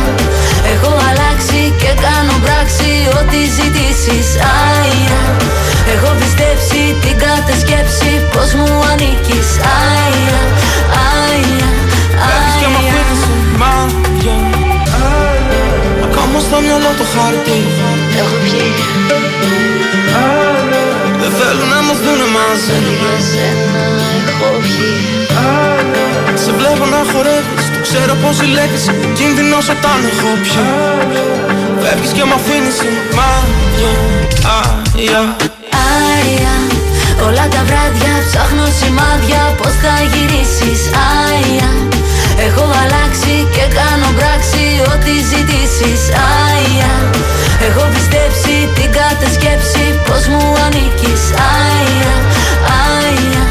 [0.73, 4.27] Έχω αλλάξει και κάνω πράξη Ό,τι ζητήσεις.
[4.69, 5.21] Άια
[5.93, 9.49] Έχω πιστέψει την κάθε σκέψη Πως μου ανήκεις.
[9.79, 10.41] Άια
[11.25, 11.69] Άια
[12.25, 14.37] Φεύγεις και μ' αφήνεις σημάδια.
[16.05, 17.59] Ακόμα στο μυαλό το χάρτη.
[18.19, 18.71] Έχω πιει
[21.47, 21.97] Δεν θέλουν να μας.
[22.05, 23.83] Δουνε μαζί Για σένα
[24.29, 24.91] έχω πιει
[26.43, 28.85] Σε βλέπω να χορεύεις Το ξέρω πως ζηλεύεις
[29.17, 30.65] Κίνδυνος όταν έχω πιει.
[31.81, 33.91] Φεύγεις και μ' αφήνεις σημάδια
[34.59, 35.21] Άρια
[36.05, 36.55] Άρια
[37.27, 40.81] Όλα τα βράδια ψάχνω σημάδια Πώς θα γυρίσεις.
[41.25, 41.69] Άρια
[42.45, 46.01] Έχω αλλάξει και κάνω πράξη Ό,τι ζητήσεις.
[46.45, 46.93] Άρια
[47.67, 51.21] Έχω πιστέψει την κάθε σκέψη Πως μου ανήκεις.
[51.65, 52.15] Άρια
[52.95, 53.43] Άρια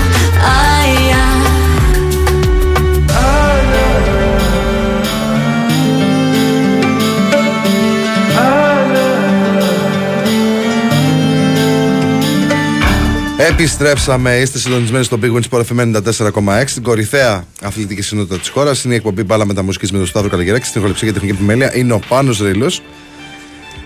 [13.51, 18.85] Επιστρέψαμε, είστε συντονισμένοι στο Big Wins Sport FM 94,6 την κορυφαία αθλητική συνότητα της χώρας.
[18.85, 20.67] Είναι η εκπομπή Μπάλα Μεταμουσική με τον Σταύρο Καλαγεράκη.
[20.67, 22.73] Στην χοληψία και τεχνική επιμέλεια είναι ο Πάνος Ρήλο.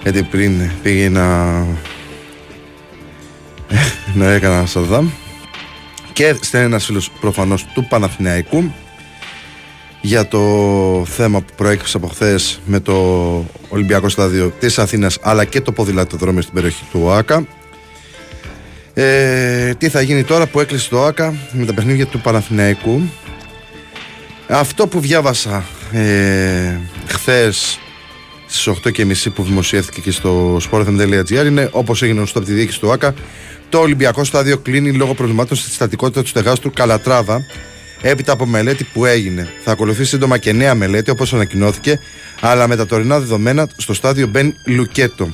[0.03, 1.47] Γιατί πριν πήγε να.
[4.15, 5.09] να έκανα Σαρδάμ.
[6.13, 8.73] Και στέλνει ένας φίλος προφανώς του Παναθηναϊκού
[10.01, 10.41] για το
[11.09, 12.95] θέμα που προέκυψε από χθες με το
[13.69, 17.47] Ολυμπιακό Στάδιο της Αθήνας αλλά και το ποδηλατοδρόμιο στην περιοχή του ΟΑΚΑ.
[19.03, 23.03] Ε, τι θα γίνει τώρα που έκλεισε το ΆΚΑ με τα παιχνίδια του Παναθηναϊκού
[24.49, 27.79] αυτό που διάβασα ε, χθες
[28.47, 32.93] στις 8.30 που δημοσιεύθηκε και στο sportfm.gr είναι όπως έγινε γνωστό από τη διοίκηση του
[32.93, 33.15] ΆΚΑ
[33.69, 37.45] το Ολυμπιακό στάδιο κλείνει λόγω προβλημάτων στη στατικότητα του στεγάστρου Καλατράβα
[38.03, 39.49] έπειτα από μελέτη που έγινε.
[39.65, 42.01] Θα ακολουθεί σύντομα και νέα μελέτη όπως ανακοινώθηκε
[42.41, 45.29] αλλά με τα τωρινά δεδομένα στο στάδιο Μπεν Λουκέτο.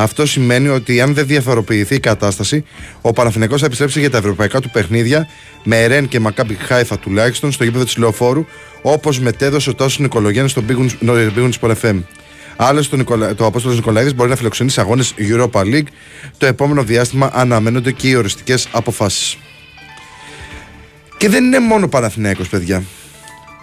[0.00, 2.64] Αυτό σημαίνει ότι αν δεν διαφοροποιηθεί η κατάσταση,
[3.00, 5.28] ο Παναθηναϊκός θα επιστρέψει για τα ευρωπαϊκά του παιχνίδια
[5.64, 8.44] με Ερέν και Μακάμπι Χάιφα τουλάχιστον στο γήπεδο της Λεωφόρου,
[8.82, 12.02] όπως μετέδωσε ο Τάσος Νικολογέννη στο Big Sport FM.
[12.56, 13.04] Άλλωστε,
[13.36, 15.86] το Απόστολος Νικολαίδης μπορεί να φιλοξενήσει αγώνες Europa League.
[16.38, 19.38] Το επόμενο διάστημα αναμένονται και οι οριστικές αποφάσεις.
[21.16, 22.82] Και δεν είναι μόνο Παναθηναϊκός, παιδιά.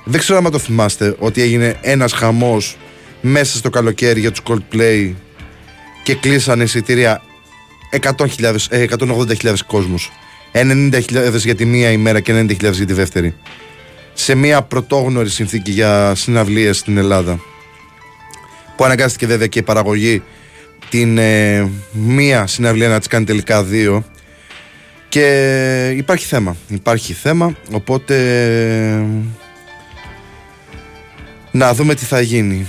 [0.04, 2.78] Δεν ξέρω αν το θυμάστε ότι έγινε ένας χαμός
[3.22, 5.14] μέσα στο καλοκαίρι για τους Coldplay
[6.06, 7.22] και κλείσανε εισιτήρια
[7.92, 10.12] 180.000 ε, κόσμους.
[10.52, 13.36] 90.000 για τη μία ημέρα και 90.000 για τη δεύτερη.
[14.14, 17.40] Σε μια πρωτόγνωρη συνθήκη για συναυλίες στην Ελλάδα.
[18.76, 20.24] Που αναγκάστηκε βέβαια και η παραγωγή
[20.90, 24.06] την ε, μία συναυλία να τις κάνει τελικά δύο.
[25.10, 28.16] Και υπάρχει θέμα υπάρχει θέμα οπότε
[31.52, 32.68] να δούμε τι θα γίνει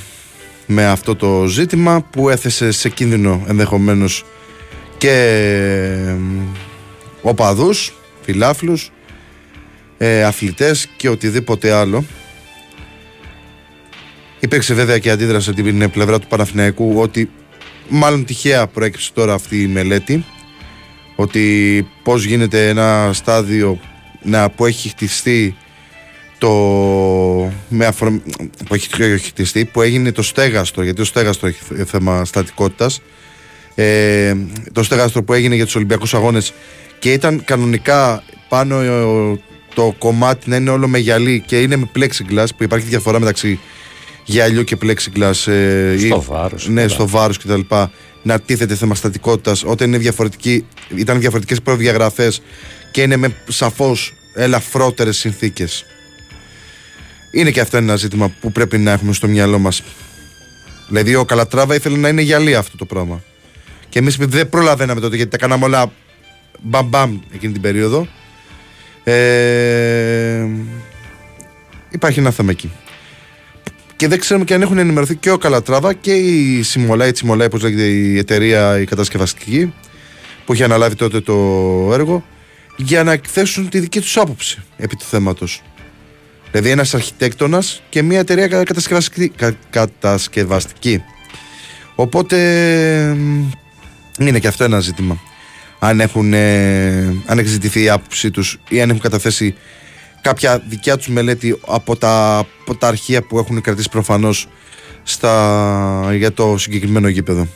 [0.67, 4.25] με αυτό το ζήτημα που έθεσε σε κίνδυνο ενδεχομένως
[4.99, 6.15] και
[7.23, 8.91] οπαδούς, φιλάφλους,
[9.99, 12.05] ε, αθλητές και οτιδήποτε άλλο.
[14.41, 17.31] Υπήρξε βέβαια και αντίδραση από την πλευρά του Παναθηναϊκού ότι
[17.89, 20.25] μάλλον τυχαία προέκυψε τώρα αυτή η μελέτη
[21.17, 23.81] ότι πώς γίνεται ένα στάδιο
[24.23, 25.57] να, που έχει χτιστεί
[26.39, 26.51] το
[27.69, 27.93] με
[28.67, 33.01] που έχει χτιστεί που έγινε το στέγαστρο γιατί το στέγαστρο έχει θέμα στατικότητας.
[33.75, 34.35] Ε,
[34.73, 36.53] το στέγαστρο που έγινε για τους Ολυμπιακούς Αγώνες
[36.99, 39.41] και ήταν κανονικά πάνω ε,
[39.75, 43.59] το κομμάτι να είναι όλο με γυαλί και είναι με plexiglass που υπάρχει διαφορά μεταξύ
[44.25, 47.61] γυαλιού και plexiglass ε, στο βάρος ναι, στο βάρος κτλ.
[48.23, 49.65] Να τίθεται θέμα στατικότητας.
[49.65, 52.43] Όταν είναι διαφορετική, ήταν διαφορετικές προδιαγραφές
[52.91, 55.85] και είναι με σαφώς ελαφρότερες συνθήκες
[57.37, 59.83] είναι και αυτό ένα ζήτημα που πρέπει να έχουμε στο μυαλό μας.
[60.89, 63.23] Δηλαδή, ο Καλατράβα ήθελε να είναι γυαλί αυτό το πράγμα.
[63.89, 65.93] Και εμείς δεν προλαβαίναμε τότε γιατί τα κάναμε όλα
[66.63, 68.09] μπαμ μπαμ εκείνη την περίοδο.
[69.05, 70.47] Ε,
[71.91, 72.73] υπάρχει ένα θέμα εκεί.
[73.97, 77.47] Και δεν ξέρουμε και αν έχουν ενημερωθεί και ο Καλατράβα και η Σιμολάη, η Τσιμολάη,
[77.47, 79.73] όπω λέγεται η εταιρεία η κατασκευαστική,
[80.45, 81.35] που είχε αναλάβει τότε το
[81.93, 82.25] έργο,
[82.77, 85.63] για να εκθέσουν τη δική τους άποψη επί του θέματος.
[86.57, 89.33] Δηλαδή ένας αρχιτέκτονας και μια εταιρεία κατασκευαστική.
[89.71, 91.03] κατασκευαστική.
[91.95, 92.37] Οπότε
[94.19, 95.21] είναι και αυτό ένα ζήτημα.
[95.79, 99.55] Αν, έχουν, ε, αν έχει ζητηθεί η άποψή τους ή αν έχουν καταθέσει
[100.21, 104.49] κάποια δικιά τους μελέτη από τα, από τα αρχεία που έχουν κρατήσει προφανώς
[106.13, 107.49] για το συγκεκριμένο γήπεδο.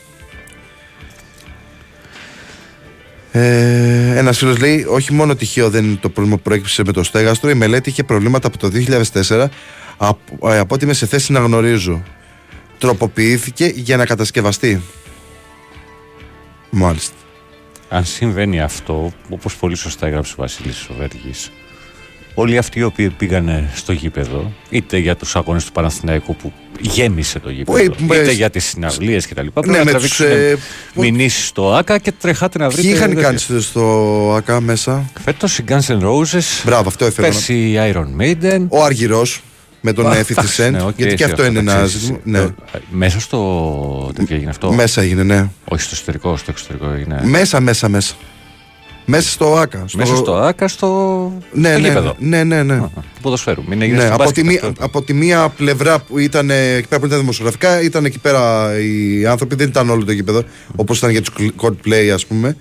[3.33, 7.03] Ε, Ένας φίλος λέει: Όχι μόνο τυχαίο δεν είναι το πρόβλημα που προέκυψε με το
[7.03, 8.71] στέγαστρο, η μελέτη είχε προβλήματα από το
[9.29, 9.47] 2004.
[9.97, 12.03] Από, ε, από ό,τι είμαι σε θέση να γνωρίζω.
[12.79, 14.83] Τροποποιήθηκε για να κατασκευαστεί.
[16.71, 17.15] Μάλιστα.
[17.89, 21.51] Αν συμβαίνει αυτό, όπως πολύ σωστά έγραψε ο Βασίλης Σοβέργης,
[22.35, 27.39] όλοι αυτοί οι οποίοι πήγαν στο γήπεδο, είτε για τους αγώνες του Παναθηναϊκού που γέμισε
[27.39, 29.47] το γήπεδο, είτε για τις συναυλίες κτλ.
[29.47, 30.57] Πρέπει ναι, να τραβήξουν ε,
[30.95, 32.83] μηνύσεις στο ΑΚΑ και τρεχάτε να βρείτε.
[32.83, 36.63] Ποιοι είχαν κάνει στο ΑΚΑ μέσα; Φέτος η Guns N' Roses.
[36.65, 37.29] Μπράβο, αυτό έφερε.
[37.29, 38.67] Πέρσι η Iron Maiden.
[38.69, 39.43] Ο Αργυρός
[39.81, 40.71] με τον 50 Cent.
[40.71, 42.19] Ναι, okay, γιατί και αυτό είναι ένα ζήτημα.
[42.25, 42.47] Ναι.
[42.91, 44.11] Μέσα στο.
[44.27, 45.49] Τι έγινε αυτό; Μέσα έγινε, ναι.
[45.65, 47.21] Όχι στο εσωτερικό, στο εξωτερικό έγινε.
[47.25, 48.15] Μέσα, μέσα, μέσα.
[49.11, 49.85] Μέσα στο ΑΚΑ.
[49.87, 49.99] Στο...
[49.99, 52.17] Μέσα στο ΑΚΑ, στο, ναι, στο ναι, γήπεδο.
[52.19, 52.79] Ναι, ναι, ναι.
[52.79, 53.63] Του ποδοσφαίρου.
[53.67, 57.19] Μην ναι, από, τη μία, από τη μία πλευρά που ήταν εκεί πέρα που ήταν
[57.19, 60.43] δημοσιογραφικά, ήταν εκεί πέρα οι άνθρωποι, δεν ήταν όλο το γήπεδο,
[60.77, 62.57] όπως ήταν για τους Coldplay, ας πούμε.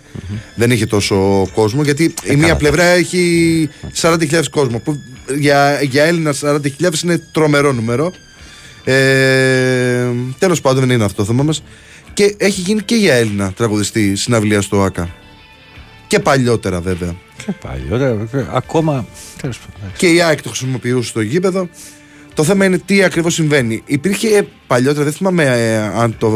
[0.56, 3.70] Δεν είχε τόσο κόσμο, γιατί η μία πλευρά έχει
[4.02, 4.80] 40.000 κόσμο.
[4.80, 5.00] Που
[5.38, 8.12] για, για Έλληνα 40.000 είναι τρομερό νούμερο.
[8.84, 10.08] Ε,
[10.40, 11.64] Τέλος πάντων, δεν είναι αυτό το θέμα μας.
[12.14, 15.10] Και έχει γίνει και για Έλληνα τραγουδιστή συναυλία στο ΑΚΑ.
[16.10, 17.16] Και παλιότερα βέβαια.
[17.46, 19.06] Και παλιότερα, ακόμα.
[19.98, 21.70] Και η ΑΕΚ το χρησιμοποιούσε στο γήπεδο.
[22.34, 23.84] Το θέμα είναι τι ακριβώς συμβαίνει.
[23.86, 26.30] Υπήρχε παλιότερα, δεν θυμάμαι ε, αν το.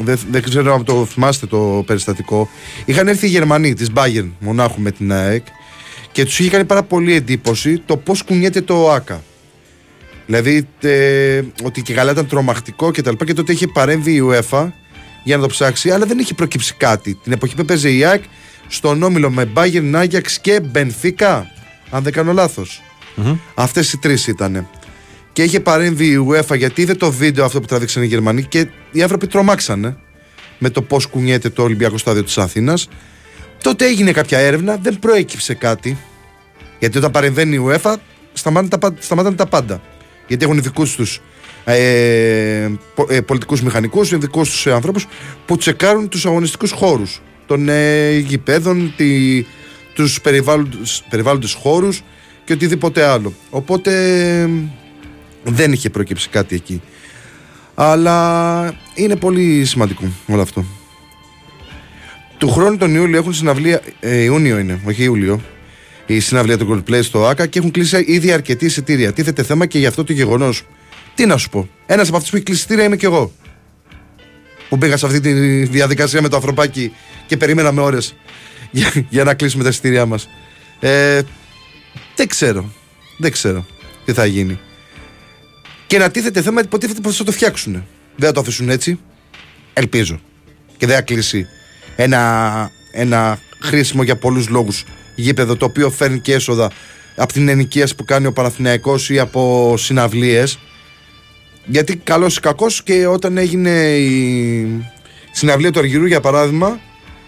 [0.00, 2.48] Δεν, δεν ξέρω αν το θυμάστε το περιστατικό.
[2.84, 5.46] Είχαν έρθει οι Γερμανοί της Bayern μονάχου με την ΑΕΚ
[6.12, 9.22] και τους είχε κάνει πάρα πολύ εντύπωση το πώς κουνιέται το ΆΚΑ.
[10.26, 14.22] Δηλαδή ε, ότι και καλά ήταν τρομακτικό και τα λοιπά και τότε είχε παρέμβει η
[14.30, 14.68] UEFA
[15.24, 17.18] για να το ψάξει, αλλά δεν είχε προκύψει κάτι.
[17.22, 18.22] Την εποχή που έπαιζε η ΑΕΚ
[18.68, 21.42] στον όμιλο με Bayern, Ajax και Benfica,
[21.90, 22.82] αν δεν κάνω λάθος.
[23.16, 23.38] Mm-hmm.
[23.54, 24.68] Αυτές οι τρεις ήταν.
[25.32, 28.68] Και είχε παρέμβει η UEFA γιατί είδε το βίντεο αυτό που τραβήξαν οι Γερμανοί και
[28.92, 29.96] οι άνθρωποι τρομάξανε
[30.58, 32.88] με το πώς κουνιέται το Ολυμπιακό Στάδιο της Αθήνας.
[33.62, 35.98] Τότε έγινε κάποια έρευνα, δεν προέκυψε κάτι.
[36.78, 37.94] Γιατί όταν παρεμβαίνει η UEFA,
[38.98, 39.80] σταμάτανε τα πάντα.
[40.26, 41.20] Γιατί έχουν δικούς τους
[41.64, 42.70] ε,
[43.08, 45.06] ε, πολιτικούς μηχανικούς, ειδικού τους ανθρώπους
[45.46, 48.94] που τσεκάρουν τους αγωνιστικούς χώρους των ε, γηπέδων,
[49.94, 50.20] τους
[51.10, 52.02] περιβάλλοντες χώρους
[52.44, 53.32] και οτιδήποτε άλλο.
[53.50, 53.92] Οπότε
[55.44, 56.82] δεν είχε προκύψει κάτι εκεί.
[57.74, 60.64] Αλλά είναι πολύ σημαντικό όλο αυτό.
[62.38, 63.80] Του χρόνου τον Ιούλιο έχουν συναυλία.
[64.00, 65.40] Ε, Ιούνιο είναι, όχι Ιούλιο.
[66.06, 69.12] Η συναυλία του Goldplay στο ΑΚΑ και έχουν κλείσει ήδη αρκετή εισιτήρια.
[69.12, 70.62] Τίθεται θέμα και για αυτό το γεγονός.
[71.14, 71.68] Τι να σου πω.
[71.86, 73.32] Ένας από αυτούς που έχει κλείσει εισιτήρια είμαι κι εγώ.
[74.74, 75.32] Που πήγα σε αυτή τη
[75.64, 76.92] διαδικασία με το ανθρωπάκι
[77.26, 78.14] και περιμέναμε ώρες
[78.70, 80.28] για, για να κλείσουμε τα εισιτήριά μας.
[80.80, 81.20] Ε,
[82.16, 82.72] δεν ξέρω.
[83.18, 83.66] Δεν ξέρω
[84.04, 84.58] τι θα γίνει
[85.86, 87.72] και να τίθεται θέμα υποτίθεται πώ θα το φτιάξουν.
[88.16, 88.98] Δεν θα το αφήσουν έτσι.
[89.72, 90.20] Ελπίζω.
[90.76, 91.46] Και δεν θα κλείσει
[91.96, 96.70] ένα, ένα χρήσιμο για πολλούς λόγους γήπεδο το οποίο φέρνει και έσοδα
[97.16, 100.58] από την ενοικίαση που κάνει ο Παναθηναϊκός ή από συναυλίες.
[101.64, 104.84] Γιατί καλός ή κακός και όταν έγινε η
[105.30, 106.80] συναυλία του Αργυρού για παράδειγμα,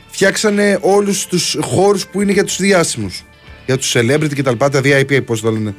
[0.07, 3.25] φτιάξανε όλους τους χώρους που είναι για τους διάσημους.
[3.67, 5.75] Για τους celebrity και τα λοιπά, τα VIP, πώς το λένε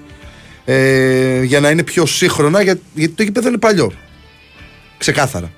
[0.65, 3.91] ε, για να είναι πιο σύγχρονα, γιατί το γήπεδο είναι παλιό.
[4.97, 5.51] Ξεκάθαρα.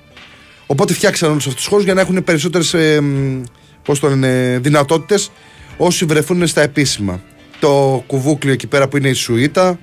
[0.66, 5.30] Οπότε φτιάξαν όλους αυτούς τους χώρους για να έχουν περισσότερες ε, δυνατότητες
[5.76, 7.22] όσοι βρεθούν στα επίσημα.
[7.60, 9.78] Το κουβούκλιο εκεί πέρα που είναι η Σουίτα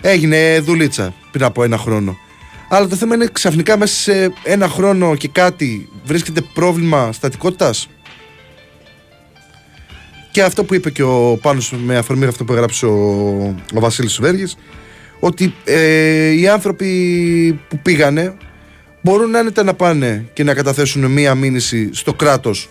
[0.00, 2.18] έγινε δουλίτσα πριν από ένα χρόνο.
[2.68, 7.88] Αλλά το θέμα είναι ξαφνικά μέσα σε ένα χρόνο και κάτι βρίσκεται πρόβλημα στατικότητας
[10.30, 12.94] και αυτό που είπε και ο Πάνος με αφορμή αυτό που έγραψε ο,
[13.74, 14.56] ο Βασίλης Βέργης
[15.20, 18.36] ότι ε, οι άνθρωποι που πήγανε
[19.02, 22.68] μπορούν να είναι να πάνε και να καταθέσουν μία μήνυση στο κράτος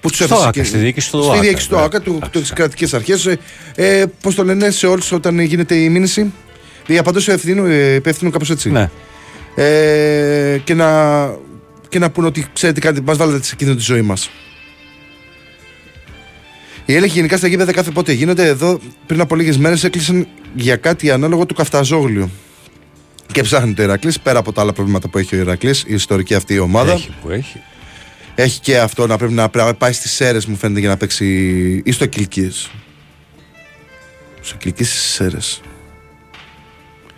[0.00, 1.36] που τους έθεσε και στη διοίκηση του ΟΑΚΑ.
[1.36, 3.36] Στη διοίκηση του ΟΑΚΑ, τι κρατικέ αρχές.
[3.74, 6.32] Ε, Πώς το λένε σε όλους όταν γίνεται η μήνυση.
[6.86, 7.20] Για παντό
[7.96, 8.70] υπεύθυνο κάπως έτσι.
[8.70, 8.90] Ναι.
[9.58, 10.88] Ε, και, να,
[11.88, 14.30] και να πούνε ότι ξέρετε κάτι, μας βάλετε σε κίνδυνο τη ζωή μας.
[16.84, 18.46] Οι έλεγχοι γενικά στα γήπεδα κάθε πότε γίνονται.
[18.46, 22.30] Εδώ πριν από λίγες μέρες έκλεισαν για κάτι ανάλογο του Καφταζόγλιου.
[23.32, 26.34] Και ψάχνει το Ηρακλής πέρα από τα άλλα προβλήματα που έχει ο Ηρακλής, η ιστορική
[26.34, 26.92] αυτή η ομάδα.
[26.92, 27.60] Έχει που έχει.
[28.34, 31.26] Έχει και αυτό να πρέπει να πάει στις Σέρες, μου φαίνεται, για να παίξει.
[31.84, 32.50] ή στο Κυλκίε.
[34.40, 35.60] Στο Κυλκίε στις Σέρες.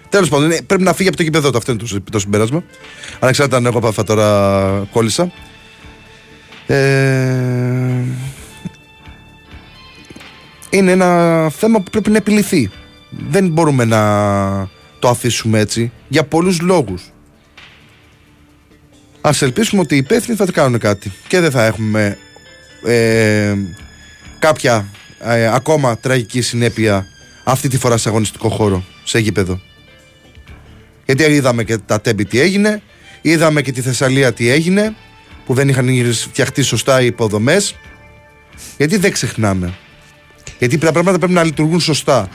[0.08, 1.58] Τέλος πάντων, πρέπει να φύγει από το γήπεδο του.
[1.58, 2.64] Αυτό είναι το, το συμπέρασμα.
[3.20, 5.32] Ανεξάρτητα αν εγώ τώρα κόλλησα.
[6.66, 8.02] Ε,
[10.70, 12.70] είναι ένα θέμα που πρέπει να επιληθεί.
[13.10, 14.00] Δεν μπορούμε να
[14.98, 17.12] το αφήσουμε έτσι για πολλούς λόγους.
[19.20, 22.18] Ας ελπίσουμε ότι οι υπεύθυνοι θα κάνουν κάτι και δεν θα έχουμε
[22.84, 23.54] ε,
[24.38, 24.86] κάποια
[25.18, 27.06] ε, ακόμα τραγική συνέπεια
[27.44, 29.60] αυτή τη φορά σε αγωνιστικό χώρο, σε γήπεδο.
[31.08, 32.82] Γιατί είδαμε και τα τέμπη τι έγινε,
[33.20, 34.94] είδαμε και τη Θεσσαλία τι έγινε,
[35.46, 37.74] που δεν είχαν φτιαχτεί σωστά οι υποδομές.
[38.76, 39.74] Γιατί δεν ξεχνάμε.
[40.58, 42.28] Γιατί τα πράγματα πρέπει να λειτουργούν σωστά.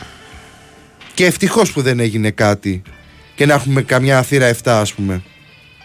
[1.13, 2.82] Και ευτυχώς που δεν έγινε κάτι
[3.36, 5.24] και να έχουμε καμιά θύρα 7, ας πούμε,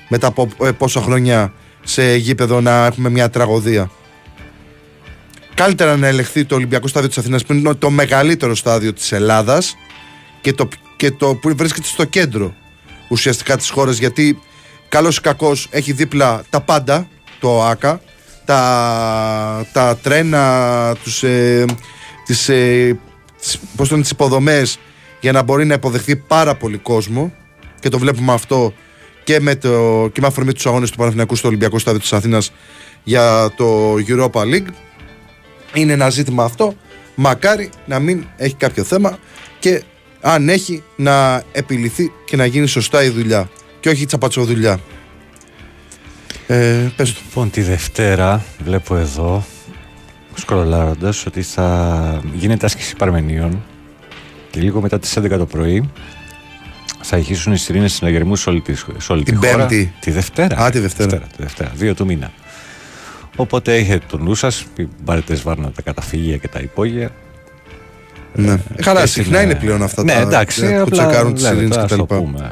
[0.09, 1.53] μετά από ε, πόσα χρόνια
[1.85, 3.91] σε γήπεδο να έχουμε μια τραγωδία.
[5.55, 9.77] Καλύτερα να ελεγχθεί το Ολυμπιακό Στάδιο της Αθήνας που είναι το μεγαλύτερο στάδιο της Ελλάδας
[10.41, 12.55] και το, και το που βρίσκεται στο κέντρο
[13.09, 14.39] ουσιαστικά της χώρας γιατί
[14.89, 17.09] καλός ή κακός έχει δίπλα τα πάντα,
[17.41, 18.01] το ΆΚΑ,
[18.45, 21.65] τα, τα τρένα, τους, ε,
[22.25, 22.99] τις, ε,
[23.41, 24.79] τις, πώς τις υποδομές
[25.21, 27.33] για να μπορεί να υποδεχθεί πάρα πολύ κόσμο.
[27.81, 28.73] Και το βλέπουμε αυτό
[29.25, 32.53] και με, το, και με αφορμή τους αγώνες του Παναθηναϊκού στο Ολυμπιακό Στάδιο της Αθήνας
[33.03, 34.69] για το Europa League.
[35.75, 36.75] Είναι ένα ζήτημα αυτό.
[37.15, 39.19] Μακάρι να μην έχει κάποιο θέμα
[39.59, 39.83] και
[40.29, 43.51] αν έχει να επιληθεί και να γίνει σωστά η δουλειά
[43.81, 44.79] και όχι τσαπατσοδουλειά
[46.47, 49.45] ε, πες Λοιπόν τη Δευτέρα βλέπω εδώ
[50.35, 53.65] σκρολάροντας ότι θα γίνεται άσκηση Παρμενίων
[54.51, 55.91] και λίγο μετά τις 11 το πρωί
[57.01, 59.57] θα αρχίσουν οι σιρήνες συναγερμού σε όλη τη, σε όλη τη Την χώρα.
[59.57, 59.93] Πέμπτη.
[60.01, 60.57] Τη Δευτέρα.
[60.57, 61.19] Α, τη Δευτέρα.
[61.19, 62.33] τη Δευτέρα, δύο του μήνα.
[63.37, 64.67] Οπότε έχετε το νου σας,
[65.05, 67.11] πάρετε σβάρνα τα καταφύγια και τα υπόγεια.
[68.35, 68.53] Ναι.
[68.53, 71.43] Ε, Καλά, Έτσι συχνά είναι πλέον αυτά ναι, τα εντάξει, ε, που απλά τσεκάρουν τις
[71.43, 71.93] λέμε, ειρήνε τώρα κτλ.
[71.95, 72.51] ας το πούμε.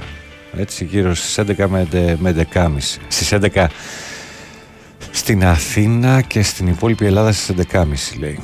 [0.58, 2.98] Έτσι γύρω στις 11 με, ντε- με 11.30.
[3.08, 3.66] Στις 11
[5.10, 7.84] στην Αθήνα και στην υπόλοιπη Ελλάδα στις 11.30
[8.20, 8.38] λέει.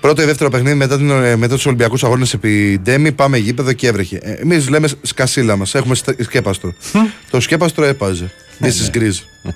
[0.00, 3.72] Πρώτο ή δεύτερο παιχνίδι μετά, την, ε, μετά τους Ολυμπιακούς Αγώνες επί Ντέμι, πάμε γήπεδο
[3.72, 4.18] και έβρεχε.
[4.22, 6.72] Ε, Εμείς λέμε σκασίλα μας, έχουμε στα- σκέπαστρο.
[7.30, 8.30] το σκέπαστρο έπαζε.
[8.58, 9.50] Ναι, This is Greece.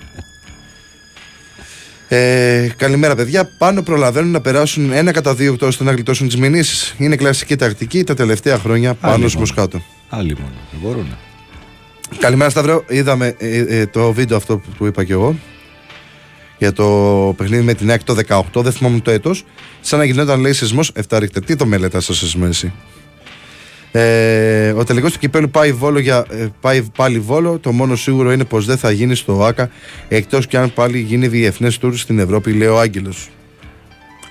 [2.12, 3.50] Ε, καλημέρα, παιδιά.
[3.58, 6.94] Πάνω προλαβαίνουν να περάσουν ένα κατά δύο εκτό ώστε να γλιτώσουν τι μηνύσει.
[6.98, 9.50] Είναι κλασική τακτική τα τελευταία χρόνια πάνω Άλλη στο μόνο.
[9.50, 9.82] Μοσχάτο.
[10.08, 11.16] Άλλοι μόνο, δεν μπορούν.
[12.18, 12.84] Καλημέρα, Σταύρο.
[12.88, 15.38] Είδαμε ε, ε, το βίντεο αυτό που, που είπα και εγώ
[16.58, 16.86] για το
[17.36, 18.42] παιχνίδι με την ΑΕΚ το 18.
[18.62, 19.44] Δεν θυμάμαι το έτος.
[19.80, 21.44] Σαν να γινόταν λέει σεισμός 7 ρίχτερ.
[21.44, 22.72] Τι το μελέτα στο σεισμό, εσύ;
[23.92, 27.58] Ε, ο τελικός του κυπέλου πάει, βόλο για, ε, πάει πάλι βόλο.
[27.58, 29.70] Το μόνο σίγουρο είναι πως δεν θα γίνει στο ΆΚΑ
[30.08, 33.28] εκτός και αν πάλι γίνει διεθνές τουρ στην Ευρώπη, λέει ο Άγγελος.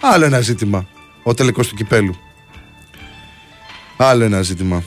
[0.01, 0.87] Άλλο ένα ζήτημα.
[1.23, 2.15] Ο τελικός του κυπέλου.
[3.97, 4.83] Άλλο ένα ζήτημα.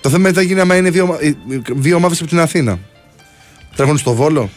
[0.00, 1.34] Το θέμα είναι τι θα γίνει άμα είναι δύο, ομα- ε,
[1.74, 2.78] δύο ομάδες από την Αθήνα.
[3.76, 4.50] Τρέχουν στο Βόλο.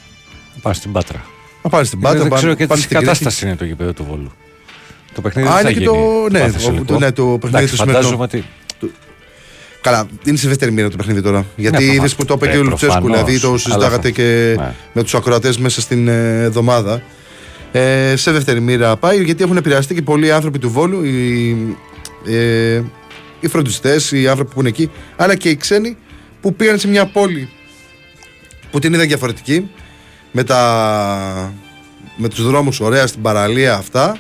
[0.61, 1.25] Πάνε στην Πάτρα.
[1.63, 2.21] Να πάνε στην δεν, Πάτρα.
[2.21, 3.05] δεν πάνε- ξέρω και πάνε τι στην Κρήτη.
[3.11, 4.31] κατάστασης είναι το γήπεδο του Βόλου.
[5.13, 5.97] Το παιχνίδι Α, δεν θα είναι και γίνει.
[5.97, 6.81] το- ναι, Παθεσσαλικό.
[6.83, 7.97] ο- το- ναι, το παιχνίδι Εντάξει, τους σημερινό.
[8.03, 8.43] Φαντάζομαι ότι
[9.83, 11.45] Καλά, είναι σε δεύτερη μοίρα το παιχνίδι τώρα.
[11.55, 11.95] Γιατί προφανώς.
[11.97, 13.17] είδες που το είπε Ε, και ο Λουτσέσκου, προφανώς.
[13.23, 14.73] δηλαδή το Αλλά συζητάγατε θα- και Ναι.
[14.93, 17.01] με τους ακροατές μέσα στην ε, εβδομάδα.
[17.71, 21.57] Ε, σε δεύτερη μοίρα πάει γιατί έχουν επηρεαστεί και πολλοί άνθρωποι του Βόλου, οι,
[22.27, 22.81] ε,
[23.39, 25.97] οι φροντιστές, οι άνθρωποι που είναι εκεί, αλλά και οι ξένοι
[26.41, 27.49] που πήγαν σε μια πόλη
[28.71, 29.69] που την είδαν διαφορετική
[30.31, 31.53] με, τα,
[32.17, 34.17] με τους δρόμους ωραία στην παραλία αυτά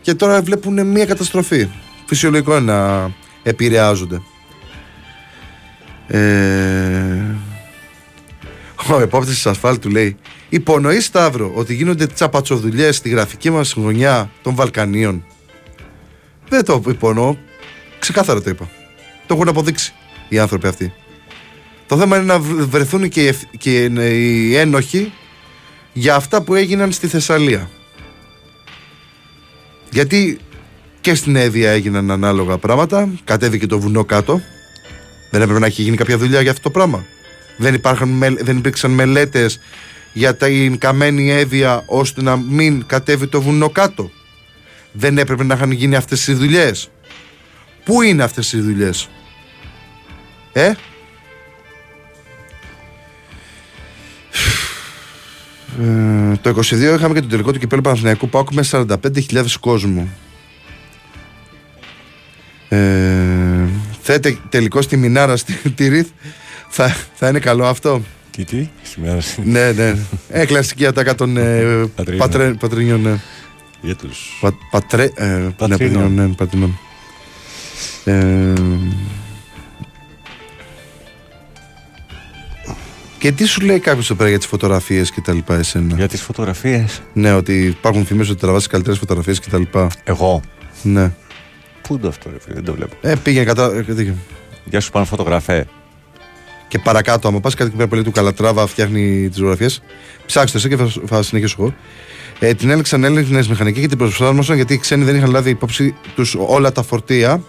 [0.00, 1.68] και τώρα βλέπουν μια καταστροφή.
[2.06, 3.10] Φυσιολογικό είναι να
[3.42, 4.22] επηρεάζονται.
[6.10, 7.34] Ε,
[8.90, 10.16] ο επόπτη της ασφάλτου λέει:
[10.48, 15.24] Υπονοεί Σταύρο ότι γίνονται τσαπατσοδουλειές στη γραφική μας γωνιά των Βαλκανίων.
[16.48, 17.36] Δεν το υπονοώ.
[17.98, 18.68] Ξεκάθαρα το είπα.
[19.26, 19.92] Το έχουν αποδείξει
[20.28, 20.92] οι άνθρωποι αυτοί.
[21.86, 25.12] Το θέμα είναι να βρ- βρεθούν και οι, ευθ- και οι ένοχοι
[25.92, 27.70] για αυτά που έγιναν στη Θεσσαλία.
[29.90, 30.38] Γιατί
[31.00, 33.08] και στην Εύβοια έγιναν ανάλογα πράγματα.
[33.24, 34.40] Κατέβηκε το βουνό κάτω.
[35.30, 37.04] Δεν έπρεπε να έχει γίνει κάποια δουλειά για αυτό το πράγμα.
[37.56, 39.60] Δεν, υπάρχουν, μελ- δεν υπήρξαν μελέτες
[40.12, 44.10] για την καμένη Εύβοια ώστε να μην κατέβει το βουνό κάτω.
[44.92, 46.90] Δεν έπρεπε να είχαν γίνει αυτές οι δουλειές.
[47.84, 49.08] Πού είναι αυτές οι δουλειές;
[50.52, 50.72] Ε;
[55.80, 60.08] Ε, το 22 είχαμε και το τελικό του κυπέλου Παναθηναϊκού Πάουκ με 45.000 κόσμου.
[62.68, 62.78] Ε,
[64.12, 66.08] θέτε τελικό στη Μινάρα στη τη Ριθ.
[66.68, 69.94] Θα, θα είναι καλό αυτό; Τι, τι, σήμερα ναι, ναι.
[70.28, 71.62] Ε, κλασική ατάκα των ε,
[71.94, 72.18] Πατρινών.
[72.18, 73.00] πατρε, πατρινιών.
[73.00, 73.18] Ναι.
[73.80, 74.38] για τους...
[74.40, 75.68] Πα, πατρέ, ε, ναι, Πατρινών.
[75.68, 76.78] πατρινών, ναι, πατρινών.
[78.04, 78.52] Ε,
[83.18, 86.08] και τι σου λέει κάποιος εδώ πέρα για τις φωτογραφίες και τα λοιπά, εσένα; Για
[86.08, 87.02] τις φωτογραφίες.
[87.12, 89.88] Ναι, ότι υπάρχουν φήμες ότι τραβάς τις καλύτερες φωτογραφίες και τα λοιπά.
[90.04, 90.42] Εγώ.
[90.82, 91.12] Ναι.
[91.88, 92.96] Πού είναι το αυτό, ρε φίλε, δεν το βλέπω.
[93.00, 93.64] Ε, πήγαινε κατά.
[93.74, 94.14] ε, δίκιο.
[94.64, 95.66] Γεια σου, πάνω φωτογραφέ.
[96.68, 99.82] Και παρακάτω, άμα πας κάτι εκεί πέρα πολύ του Καλατράβα, φτιάχνει τις ζωγραφιές.
[100.26, 101.74] Ψάξτε εσύ και θα, θα συνεχίσω εγώ.
[102.38, 105.94] Ε, την έλεξαν Έλληνες μηχανικοί και την προσφέρμασαν γιατί οι ξένοι δεν είχαν λάβει υπόψη
[106.14, 107.42] τους όλα τα φορτία.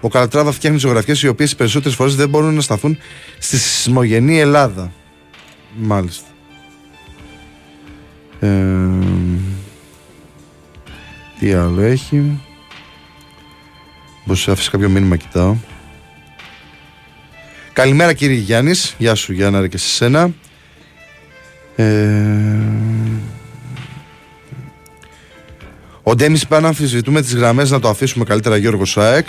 [0.00, 2.98] Ο Καλατράβα φτιάχνει ζωγραφιές οι οποίες περισσότερες φορές δεν μπορούν να σταθούν
[3.38, 4.92] στη σεισμογενή Ελλάδα.
[5.76, 6.26] Μάλιστα.
[8.40, 8.48] Ε,
[11.38, 12.40] τι άλλο έχει.
[14.30, 15.56] Μπορεί να αφήσει κάποιο μήνυμα, κοιτάω.
[17.72, 18.94] Καλημέρα κύριε Γιάννης.
[18.98, 20.30] Γεια σου Γιάννα ρε και σε σένα.
[21.76, 21.84] Ε...
[26.02, 29.26] Ο Ντέμις είπε αν αμφισβητούμε τις γραμμές να το αφήσουμε καλύτερα Γιώργο Σάεκ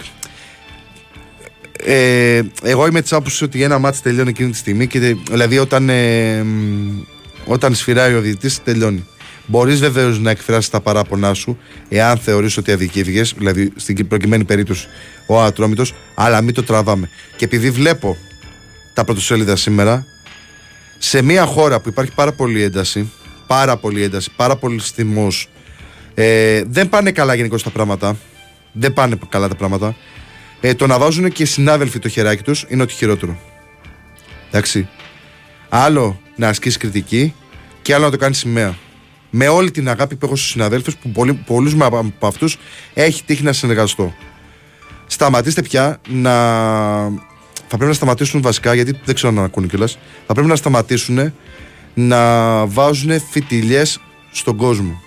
[1.84, 5.00] ε, εγώ είμαι της άποψης ότι ένα μάτς τελειώνει εκείνη τη στιγμή και,
[5.30, 7.02] δηλαδή όταν, ε, μ,
[7.46, 9.06] όταν σφυράει ο διαιτητής τελειώνει
[9.46, 11.58] Μπορείς βεβαίως να εκφράσεις τα παράπονά σου
[11.90, 14.88] εάν θεωρείς ότι αδικήθηκες δηλαδή στην προκειμένη περίπτωση
[15.28, 17.10] ο Ατρόμητος αλλά μην το τραβάμε.
[17.36, 18.18] Και επειδή βλέπω
[18.94, 20.06] τα πρωτοσέλιδα σήμερα
[20.98, 23.12] σε μια χώρα που υπάρχει πάρα πολύ ένταση
[23.52, 25.50] πάρα πολύ ένταση, πάρα πολύ θυμός
[26.14, 28.18] ε, δεν πάνε καλά γενικώ τα πράγματα.
[28.72, 29.96] Δεν πάνε καλά τα πράγματα.
[30.62, 33.38] Ε, το να βάζουν και οι συνάδελφοι το χεράκι τους είναι ότι χειρότερο.
[34.50, 34.88] Εντάξει.
[35.70, 37.34] Άλλο να ασκείς κριτική
[37.82, 38.78] και άλλο να το κάνεις σημαία
[39.32, 41.12] Με όλη την αγάπη που έχω στους συναδέλφους, που
[41.46, 42.58] πολλούς από αυτούς
[42.94, 44.14] έχει τύχει να συνεργαστώ.
[45.08, 46.32] Σταματήστε πια να.
[47.68, 49.98] Θα πρέπει να σταματήσουν βασικά, γιατί δεν ξέρω να ακούνε κιόλας.
[50.28, 51.34] Θα πρέπει να σταματήσουν
[51.94, 54.00] να βάζουν φιτιλιές
[54.32, 55.02] στον κόσμο.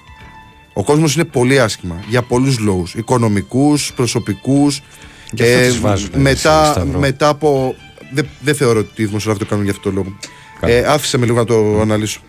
[0.75, 2.95] Ο κόσμος είναι πολύ άσχημα για πολλούς λόγους.
[2.95, 4.83] Οικονομικούς, προσωπικούς.
[5.37, 5.71] Ε,
[6.17, 7.75] μετά, μετά από.
[8.13, 10.17] Δεν δε θεωρώ ότι οι δημοσιογράφοι το κάνουν για αυτό το λόγο.
[10.61, 12.21] Ε, άφησε με λίγο να το αναλύσω.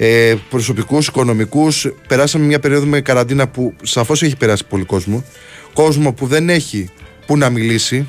[0.00, 1.92] Ε, Προσωπικούς, οικονομικούς.
[2.08, 5.24] Περάσαμε μια περίοδο με καραντίνα που σαφώς έχει περάσει πολύ κόσμο.
[5.72, 6.90] Κόσμο που δεν έχει
[7.26, 8.04] που να μιλήσει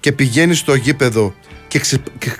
[0.00, 1.34] και πηγαίνει στο γήπεδο
[1.68, 1.80] και,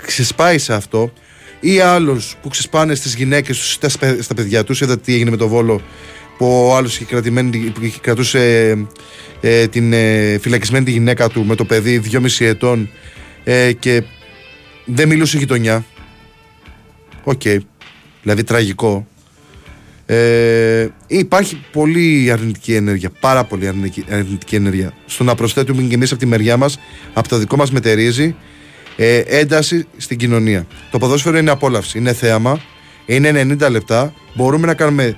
[0.07, 1.12] ξεσπάει σε αυτό.
[1.61, 4.80] Ή άλλους που ξεσπάνε στις γυναίκες τους, στα παιδιά τους.
[4.80, 5.81] Είδατε τι έγινε με το Βόλο
[6.39, 8.76] που ο άλλος είχε κρατούσε
[9.41, 12.91] ε, την ε, φυλακισμένη τη γυναίκα του με το παιδί 2,5 ετών
[13.45, 14.03] ε, και
[14.84, 15.84] δεν μιλούσε η γειτονιά.
[17.24, 17.41] OK.
[17.45, 17.59] Okay.
[18.27, 19.07] Δηλαδή τραγικό.
[20.07, 24.93] Ε, υπάρχει πολύ αρνητική ενέργεια, πάρα πολύ αρνητική, αρνητική ενέργεια.
[25.07, 26.79] Στο να προσθέτουμε και εμείς από τη μεριά μας,
[27.12, 28.37] από το δικό μας μετερίζει,
[28.97, 30.66] ε, ένταση στην κοινωνία.
[30.91, 32.61] Το ποδόσφαιρο είναι απόλαυση, είναι θέαμα,
[33.07, 34.12] είναι 90 λεπτά.
[34.35, 35.16] Μπορούμε να κάνουμε,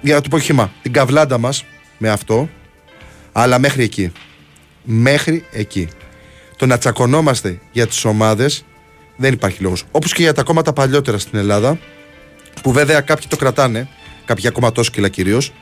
[0.00, 1.64] για να το πω χήμα, την καβλάντα μας
[1.98, 2.48] με αυτό,
[3.32, 4.12] αλλά μέχρι εκεί.
[4.82, 5.88] Μέχρι εκεί.
[6.56, 8.64] Το να τσακωνόμαστε για τις ομάδες
[9.16, 9.84] δεν υπάρχει λόγος.
[9.90, 11.78] Όπως και για τα κόμματα παλιότερα στην Ελλάδα,
[12.62, 13.88] που βέβαια κάποιοι το κρατάνε,
[14.24, 15.52] κάποια κομματόσκυλα κυρίως.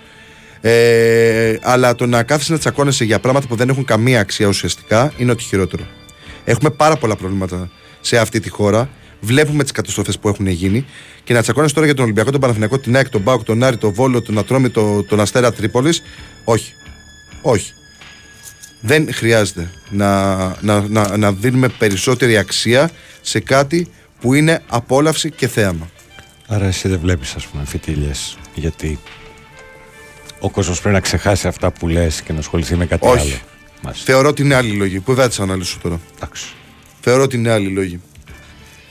[0.60, 5.12] Ε, αλλά το να κάθεσαι να τσακώνεσαι για πράγματα που δεν έχουν καμία αξία ουσιαστικά
[5.16, 5.86] είναι ότι χειρότερο.
[6.44, 7.70] Έχουμε πάρα πολλά προβλήματα
[8.00, 8.88] σε αυτή τη χώρα.
[9.20, 10.86] Βλέπουμε τις καταστροφές που έχουν γίνει
[11.24, 13.76] και να τσακώνεσαι τώρα για τον Ολυμπιακό, τον Παναθηναϊκό, την ΑΕΚ, τον Μπάουκ, τον Άρη,
[13.76, 16.02] τον Βόλο, τον Ατρόμη, τον, τον Αστέρα Τρίπολης.
[16.44, 16.72] Όχι.
[17.42, 17.72] Όχι.
[18.80, 23.88] Δεν χρειάζεται να, να, να, να δίνουμε περισσότερη αξία σε κάτι
[24.20, 25.90] που είναι απόλαυση και θέαμα.
[26.50, 28.98] Άρα εσύ δεν βλέπεις ας πούμε φιτίλιες γιατί
[30.40, 33.20] ο κόσμος πρέπει να ξεχάσει αυτά που λες και να ασχοληθεί με κάτι Όχι.
[33.20, 33.40] άλλο.
[33.82, 34.12] Μάλιστα.
[34.12, 36.46] Θεωρώ ότι είναι άλλη λόγη που δεν θα τις αναλύσω τώρα; Εντάξει.
[37.00, 38.00] Θεωρώ ότι είναι άλλη λόγη.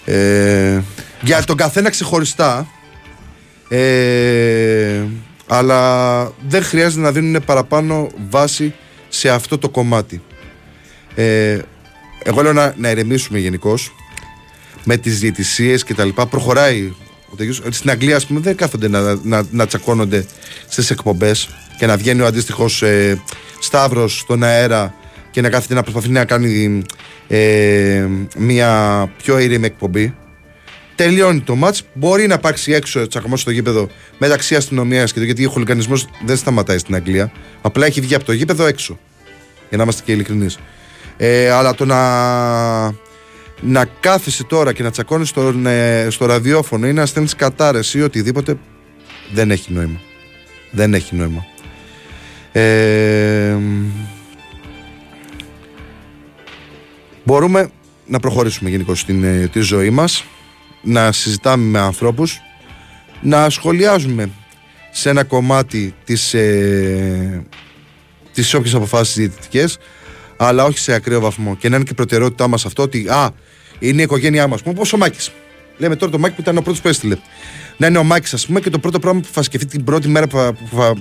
[0.05, 0.81] Ε,
[1.21, 2.67] για τον καθένα ξεχωριστά.
[3.69, 5.03] Ε,
[5.47, 8.73] αλλά δεν χρειάζεται να δίνουν παραπάνω βάση
[9.09, 10.21] σε αυτό το κομμάτι.
[11.15, 11.59] Ε,
[12.23, 13.95] εγώ λέω να, να ηρεμήσουμε γενικώς
[14.83, 16.25] με τις διαιτησίες και τα λοιπά.
[16.25, 16.93] Προχωράει
[17.69, 20.25] στην Αγγλία, ας πούμε, δεν κάθονται να, να, να τσακώνονται
[20.67, 23.21] στις εκπομπές και να βγαίνει ο αντίστοιχος ε,
[23.59, 24.93] Σταύρος στον αέρα
[25.31, 26.81] και να κάθεται να προσπαθεί να κάνει
[27.27, 28.05] ε,
[28.37, 30.15] μια πιο ήρεμη εκπομπή.
[30.95, 35.45] Τελειώνει το μάτς, μπορεί να υπάρξει έξω τσακωμός στο γήπεδο μεταξύ αστυνομίας και το γιατί
[35.45, 37.31] ο χολικανισμό δεν σταματάει στην Αγγλία.
[37.61, 38.99] Απλά έχει βγει από το γήπεδο έξω.
[39.69, 40.57] Για να είμαστε και ειλικρινείς.
[41.17, 41.97] Ε, αλλά το να
[43.61, 48.01] να κάθεσαι τώρα και να τσακώνει στο, ε, στο ραδιόφωνο ή να στέλνεις κατάρε ή
[48.01, 48.57] οτιδήποτε
[49.33, 49.99] δεν έχει νόημα.
[50.71, 51.45] Δεν έχει νόημα.
[52.51, 53.57] Ε,
[57.23, 57.69] μπορούμε
[58.05, 60.23] να προχωρήσουμε γενικώ στην ε, τη ζωή μας
[60.81, 62.41] να συζητάμε με ανθρώπους
[63.21, 64.29] να σχολιάζουμε
[64.91, 67.45] σε ένα κομμάτι τις, ε,
[68.33, 69.77] τις όποιες αποφάσεις διαιτητικές
[70.37, 73.31] αλλά όχι σε ακραίο βαθμό και να είναι και προτεραιότητά μας αυτό ότι α,
[73.79, 74.61] είναι η οικογένειά μας.
[74.63, 75.31] Όπω ο Μάκης.
[75.77, 77.17] Λέμε τώρα το Μάκη που ήταν ο πρώτος που έστειλε.
[77.77, 80.07] Να είναι ο Μάκης, ας πούμε, και το πρώτο πράγμα που θα σκεφτεί την πρώτη
[80.07, 80.37] μέρα που,
[80.75, 80.93] θα,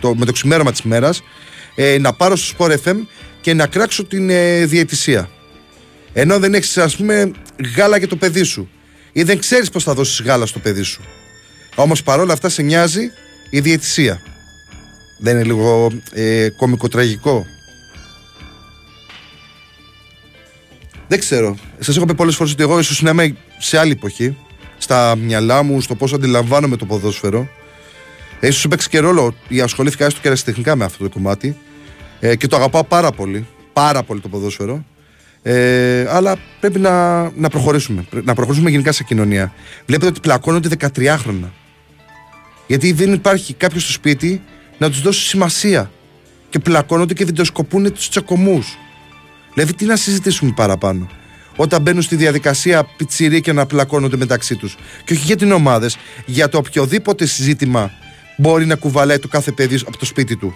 [0.00, 1.22] το, με το ξημέρωμα της μέρας,
[1.74, 2.96] ε, να πάρω στο Sport FM
[3.40, 5.30] και να κράξω την ε, διαιτησία.
[6.12, 7.30] Ενώ δεν έχεις, ας πούμε,
[7.76, 8.68] γάλα για το παιδί σου.
[9.12, 11.02] Ή δεν ξέρεις πώς θα δώσεις γάλα στο παιδί σου.
[11.74, 13.10] Όμως παρόλα αυτά σε νοιάζει
[13.50, 14.20] η διαιτησία.
[15.18, 17.46] Δεν είναι λίγο ε, κομικοτραγικό;
[21.08, 21.56] Δεν ξέρω.
[21.78, 24.36] Σας έχω πει πολλές φορές ότι εγώ ίσως να είμαι σε άλλη εποχή.
[24.78, 27.48] Στα μυαλά μου, στο πώς αντιλαμβάνομαι το ποδόσφαιρο.
[28.40, 31.56] Ε, ίσως έπαιξε και ρόλο ή ασχολήθηκα έστω και αριστεχνικά με αυτό το κομμάτι.
[32.20, 33.46] Ε, και το αγαπάω πάρα πολύ.
[33.72, 34.84] Πάρα πολύ το ποδόσφαιρο.
[35.42, 38.04] Ε, αλλά πρέπει να, να προχωρήσουμε.
[38.24, 39.52] Να προχωρήσουμε γενικά σε κοινωνία.
[39.86, 41.52] Βλέπετε ότι πλακώνονται 13 χρόνια.
[42.66, 44.42] Γιατί δεν υπάρχει κάποιος στο σπίτι
[44.78, 45.90] να τους δώσει σημασία.
[46.48, 48.78] Και πλακώνονται και βιντεοσκοπούν τους τσακωμούς.
[49.58, 51.08] Δηλαδή, τι να συζητήσουμε παραπάνω;
[51.56, 54.76] Όταν μπαίνουν στη διαδικασία πιτσιρί και να πλακώνονται μεταξύ τους.
[55.04, 55.96] Και όχι για την ομάδες,
[56.26, 57.90] για το οποιοδήποτε συζήτημα
[58.36, 60.54] μπορεί να κουβαλάει το κάθε παιδί από το σπίτι του.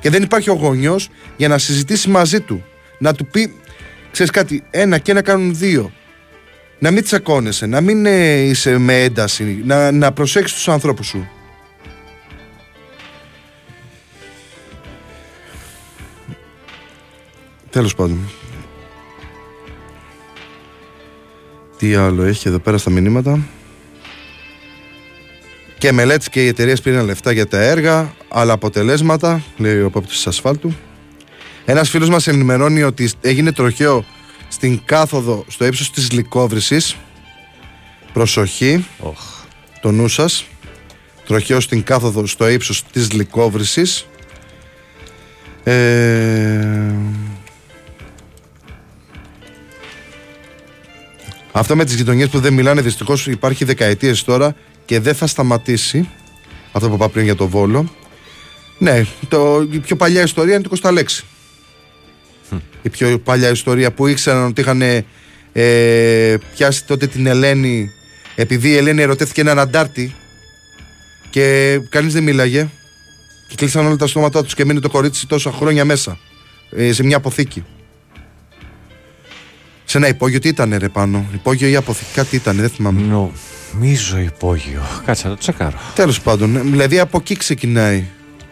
[0.00, 2.64] Και δεν υπάρχει ο γονιός για να συζητήσει μαζί του.
[2.98, 3.54] Να του πει,
[4.10, 5.92] ξέρεις κάτι, ένα και ένα κάνουν δύο.
[6.78, 11.28] Να μην τσακώνεσαι, να μην ε, είσαι με ένταση, να, να προσέξεις τους ανθρώπους σου.
[17.72, 18.18] Τέλος πάντων.
[21.78, 23.40] Τι άλλο έχει εδώ πέρα στα μηνύματα;
[25.78, 30.08] Και μελέτη και οι εταιρείες πήραν λεφτά για τα έργα, αλλά αποτελέσματα, λέει ο πόπτη
[30.08, 30.74] της ασφάλτου.
[31.64, 34.04] Ένας φίλος μας ενημερώνει ότι έγινε τροχαίο
[34.48, 36.96] στην κάθοδο στο ύψος της Λικόβρηση.
[38.12, 39.12] Προσοχή, Oh.
[39.80, 40.44] το νου σας.
[41.26, 43.82] Τροχαίο στην κάθοδο στο ύψος της Λικόβρηση.
[45.64, 46.94] Ε...
[51.52, 56.08] Αυτό με τις γειτονιές που δεν μιλάνε δυστυχώς υπάρχει δεκαετίες τώρα και δεν θα σταματήσει
[56.72, 57.94] αυτό που είπα πριν για το Βόλο.
[58.78, 61.24] Ναι, το, η πιο παλιά ιστορία είναι το Κωνσταλέξη.
[62.82, 64.82] Η πιο παλιά ιστορία που ήξεραν ότι είχαν
[65.52, 67.90] ε, πιάσει τότε την Ελένη
[68.34, 70.14] επειδή η Ελένη ερωτεύτηκε έναν αντάρτη
[71.30, 72.68] και κανείς δεν μίλαγε
[73.48, 76.18] και κλείσαν όλα τα στόματά τους και μείνει το κορίτσι τόσα χρόνια μέσα
[76.70, 77.64] ε, σε μια αποθήκη.
[79.92, 83.00] Σε ένα υπόγειο τι ήταν ρε πάνω, υπόγειο ή αποθήκη, κάτι ήταν, δεν θυμάμαι.
[83.72, 84.82] Νομίζω υπόγειο.
[85.04, 85.78] Κάτσε να το τσεκάρω.
[85.94, 88.04] Τέλος πάντων, ε, δηλαδή από εκεί ξεκινάει.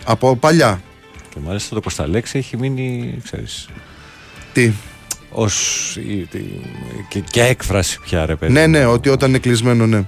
[0.05, 0.80] Από παλιά.
[1.28, 3.68] Και μάλιστα το Κωνσταλέξη έχει μείνει, ξέρεις,
[4.53, 4.72] Τι;
[5.30, 6.45] ως η- τη-
[7.09, 8.53] και, και έκφραση πια ρε παιδί.
[8.53, 10.05] Ναι, ναι, ότι όταν είναι κλεισμένο, ναι.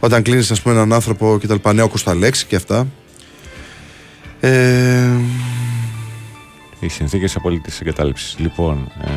[0.00, 2.86] Όταν κλείνεις, ας πούμε, έναν άνθρωπο και τα λοιπά, νέο λέξη και αυτά.
[4.40, 5.10] Ε,
[6.80, 8.34] Οι συνθήκες απολύτης εγκατάλειψης.
[8.38, 9.08] Λοιπόν, ε,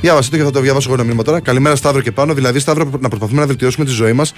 [0.00, 1.40] διάβασε το και θα το διαβάσω εγώ ένα μήνυμα τώρα.
[1.40, 2.34] Καλημέρα, Σταύρο και πάνω.
[2.34, 4.32] Δηλαδή, Σταύρο, να προσπαθούμε να βελτιώσουμε τη ζωή μας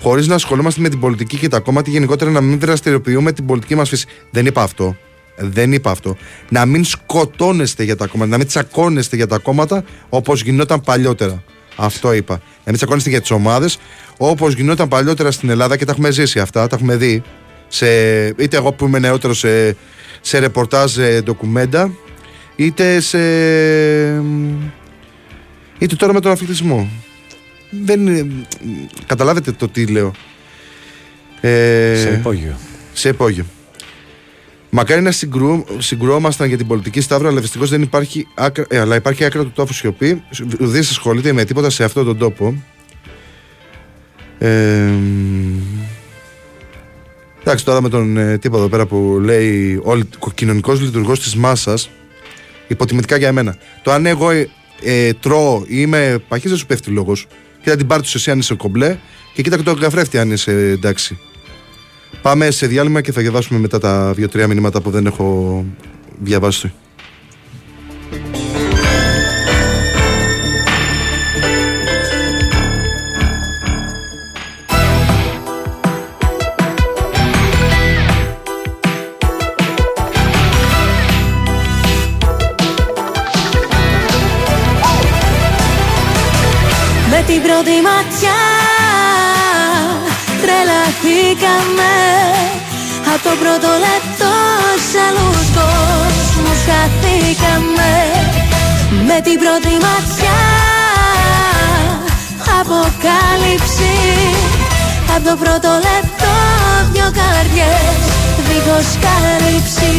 [0.00, 3.74] χωρίς να ασχολούμαστε με την πολιτική και τα κόμματα, γενικότερα να μην δραστηριοποιούμε την πολιτική
[3.74, 4.06] μας φύση.
[4.30, 4.96] Δεν είπα αυτό.
[5.36, 6.16] Δεν είπα αυτό.
[6.48, 11.42] Να μην σκοτώνεστε για τα κόμματα, να μην τσακώνεστε για τα κόμματα όπως γινόταν παλιότερα.
[11.76, 12.34] Αυτό είπα.
[12.34, 13.78] Να μην τσακώνεστε για τις ομάδες
[14.16, 17.22] όπως γινόταν παλιότερα στην Ελλάδα και τα έχουμε ζήσει αυτά, τα έχουμε δει.
[17.68, 17.86] Σε,
[18.26, 19.76] είτε εγώ που είμαι νεότερο σε,
[20.20, 21.90] σε ρεπορτάζ ε, ντοκουμέντα,
[22.56, 23.18] είτε σε.
[25.78, 26.88] είτε τώρα με τον αθλητισμό.
[27.70, 28.26] Δεν είναι.
[29.06, 30.12] Καταλάβετε το τι λέω.
[31.40, 32.56] Ε, σε υπόγειο.
[32.92, 33.44] σε υπόγειο.
[34.76, 38.96] Μακάρι να συγκρού, συγκρουόμασταν για την πολιτική σταύρο, αλλά δυστυχώς δεν υπάρχει άκρα, ε, αλλά
[38.96, 40.22] υπάρχει άκρα του τόπου σιωπή.
[40.58, 42.62] Δεν ασχολείται με τίποτα σε αυτόν τον τόπο.
[44.38, 44.92] Ε,
[47.40, 49.80] εντάξει, τώρα με τον ε, τύπο εδώ πέρα που λέει
[50.18, 51.90] ο κοινωνικός λειτουργός της μάσας,
[52.66, 53.56] υποτιμητικά για εμένα.
[53.82, 54.48] Το αν εγώ ε,
[54.82, 57.26] ε, τρώω ή είμαι παχύς, δεν σου πέφτει λόγος.
[57.62, 58.96] Κοίτα την πάρτι σου εσύ αν είσαι κομπλέ
[59.34, 61.18] και κοίτα και το καφρέφτη αν είσαι εντάξει.
[62.22, 65.64] Πάμε σε διάλειμμα και θα διαβάσουμε μετά τα δύο-τρία μηνύματα που δεν έχω
[66.18, 66.72] διαβάσει.
[96.66, 97.92] Χαθήκαμε
[99.08, 100.40] Με την πρώτη ματιά.
[102.60, 103.94] Αποκάλυψη
[105.14, 106.34] Από το πρώτο λεπτό.
[106.92, 108.00] Δυο καρδιές
[108.46, 109.94] δίχως κάλυψη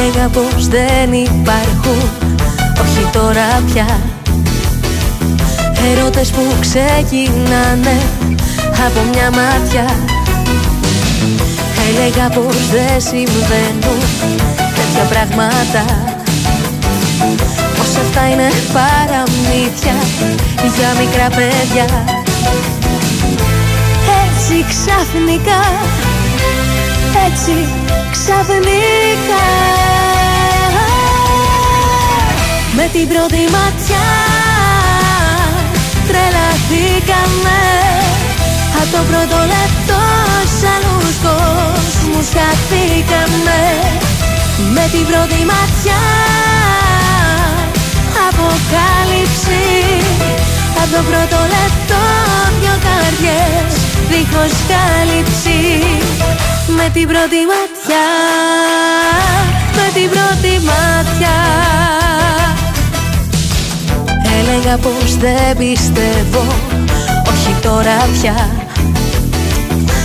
[0.00, 2.10] Έλεγα πως δεν υπάρχουν.
[2.82, 4.00] Όχι τώρα πια.
[5.92, 8.00] Ερώτες που ξεκινάνε
[8.86, 9.84] Από μια μάτια.
[11.88, 14.00] Έλεγα πως δεν συμβαίνουν
[14.56, 15.84] Τέτοια πράγματα.
[17.76, 19.96] Πως αυτά είναι παραμύθια
[20.76, 22.04] Για μικρά παιδιά.
[24.22, 25.60] Έτσι ξαφνικά
[27.26, 27.56] έτσι
[28.10, 29.46] ξαφνικά.
[32.76, 34.08] Με την πρώτη ματιά
[36.08, 37.60] τρελαθήκαμε.
[38.80, 40.02] Από το πρώτο λεπτό
[40.56, 43.60] σ' άλλους κόσμους χαθήκαμε.
[44.74, 46.02] Με την πρώτη ματιά
[48.28, 49.64] αποκάλυψη.
[50.80, 52.02] Από το πρώτο λεπτό
[52.60, 53.72] δυο καρδιές
[54.10, 55.60] δίχως κάλυψη
[56.76, 58.06] με την πρώτη ματιά,
[59.76, 61.38] με την πρώτη ματιά.
[64.38, 66.44] Έλεγα πως δεν πιστεύω,
[67.32, 68.48] όχι τώρα πια.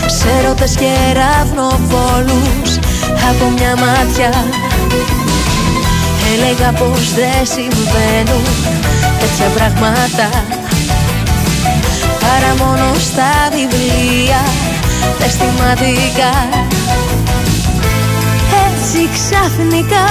[0.08, 2.72] Σε ρωτές και ραυνοβόλους
[3.30, 4.44] από μια μάτια.
[6.34, 8.46] Έλεγα πως δεν συμβαίνουν
[9.20, 10.44] τέτοια πράγματα.
[12.20, 14.42] Παρά μόνο στα βιβλία.
[14.46, 14.65] τα
[15.26, 16.34] αισθηματικά
[18.66, 20.06] έτσι ξαφνικά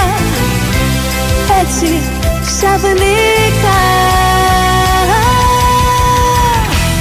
[1.61, 2.01] έτσι
[2.45, 3.79] ξαφνικά.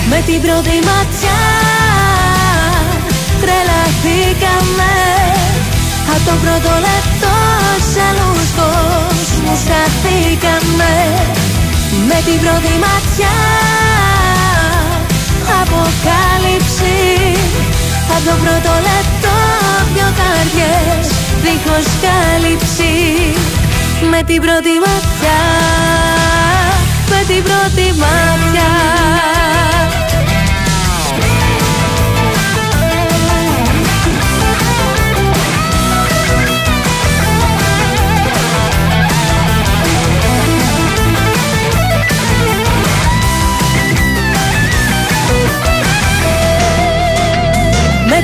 [0.09, 1.43] Με την πρώτη ματιά
[3.41, 4.93] τρελαθήκαμε.
[6.13, 7.37] Από το πρώτο λεπτό
[7.91, 10.95] σε άλλους κόσμους χαθήκαμε.
[12.09, 13.37] Με την πρώτη ματιά
[15.61, 16.97] αποκάλυψη
[18.09, 19.37] Από το πρώτο λεπτό
[19.95, 21.07] δυο καρδιές
[21.43, 22.95] δίχως κάλυψη.
[24.11, 25.43] Με την πρώτη ματιά
[27.11, 28.73] Με την πρώτη ματιά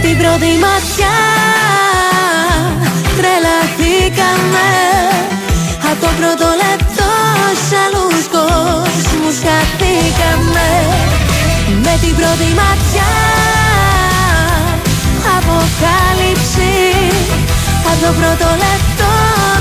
[0.03, 1.18] την πρώτη ματιά.
[3.18, 4.68] Τρελαθήκαμε.
[5.90, 7.11] Από το πρώτο λεπτό
[7.64, 10.68] σ' άλλους κόσμους χαθήκαμε.
[11.84, 13.12] Με την πρώτη ματιά.
[15.36, 16.74] Αποκάλυψη.
[17.88, 19.12] Από το πρώτο λεπτό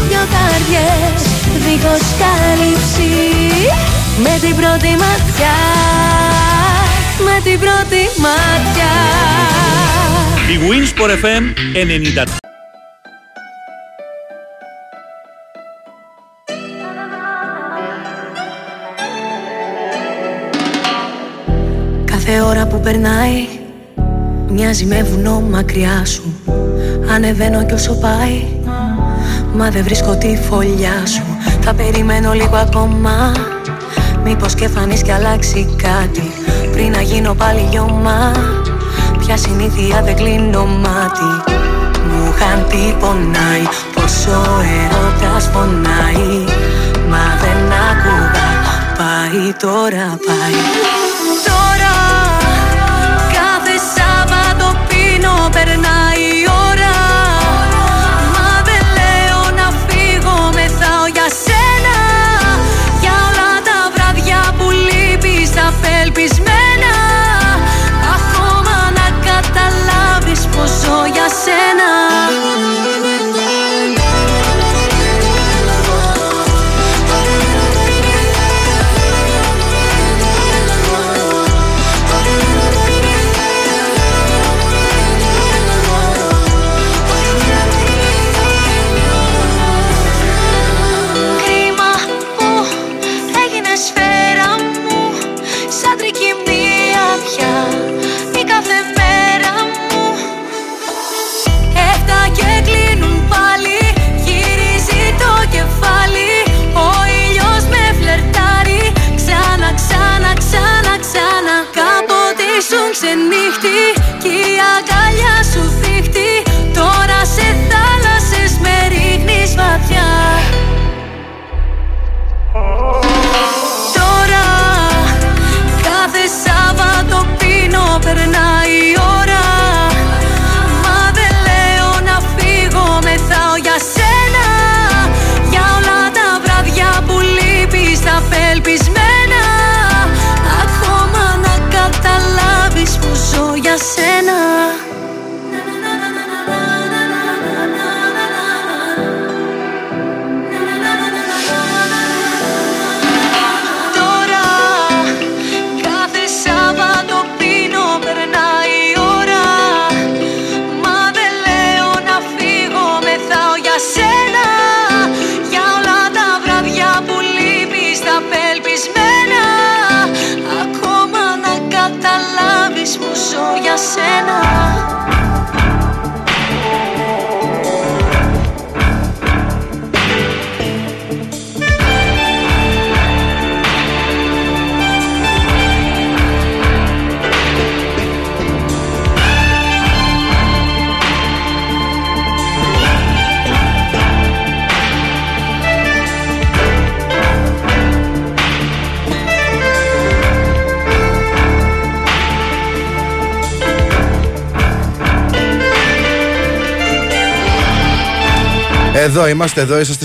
[0.08, 1.22] δυο καρδιές
[1.64, 3.12] δίχως κάλυψη.
[4.24, 5.58] Με την πρώτη ματιά.
[6.22, 6.39] με
[7.44, 8.96] την πρώτη ματιά
[10.52, 11.44] Η Winsport FM
[12.24, 12.34] 90.
[22.06, 23.48] Κάθε ώρα που περνάει
[24.50, 26.42] Μοιάζει με βουνό μακριά σου.
[27.10, 28.44] Ανεβαίνω κι όσο πάει
[29.54, 31.24] Μα δεν βρίσκω τη φωλιά σου.
[31.62, 33.32] Θα περιμένω λίγο ακόμα
[34.24, 36.49] Μήπως και φανείς κι αλλάξει κάτι
[36.80, 38.32] Πριν να γίνω πάλι λιώμα
[39.20, 41.52] Πια συνήθεια δεν κλείνω μάτι.
[42.08, 43.64] Μου είχαν τι πονάει
[43.94, 44.42] Πόσο
[44.82, 46.44] έρωτας πονάει.
[47.10, 48.50] Μα δεν άκουγα
[48.98, 50.99] Πάει τώρα πάει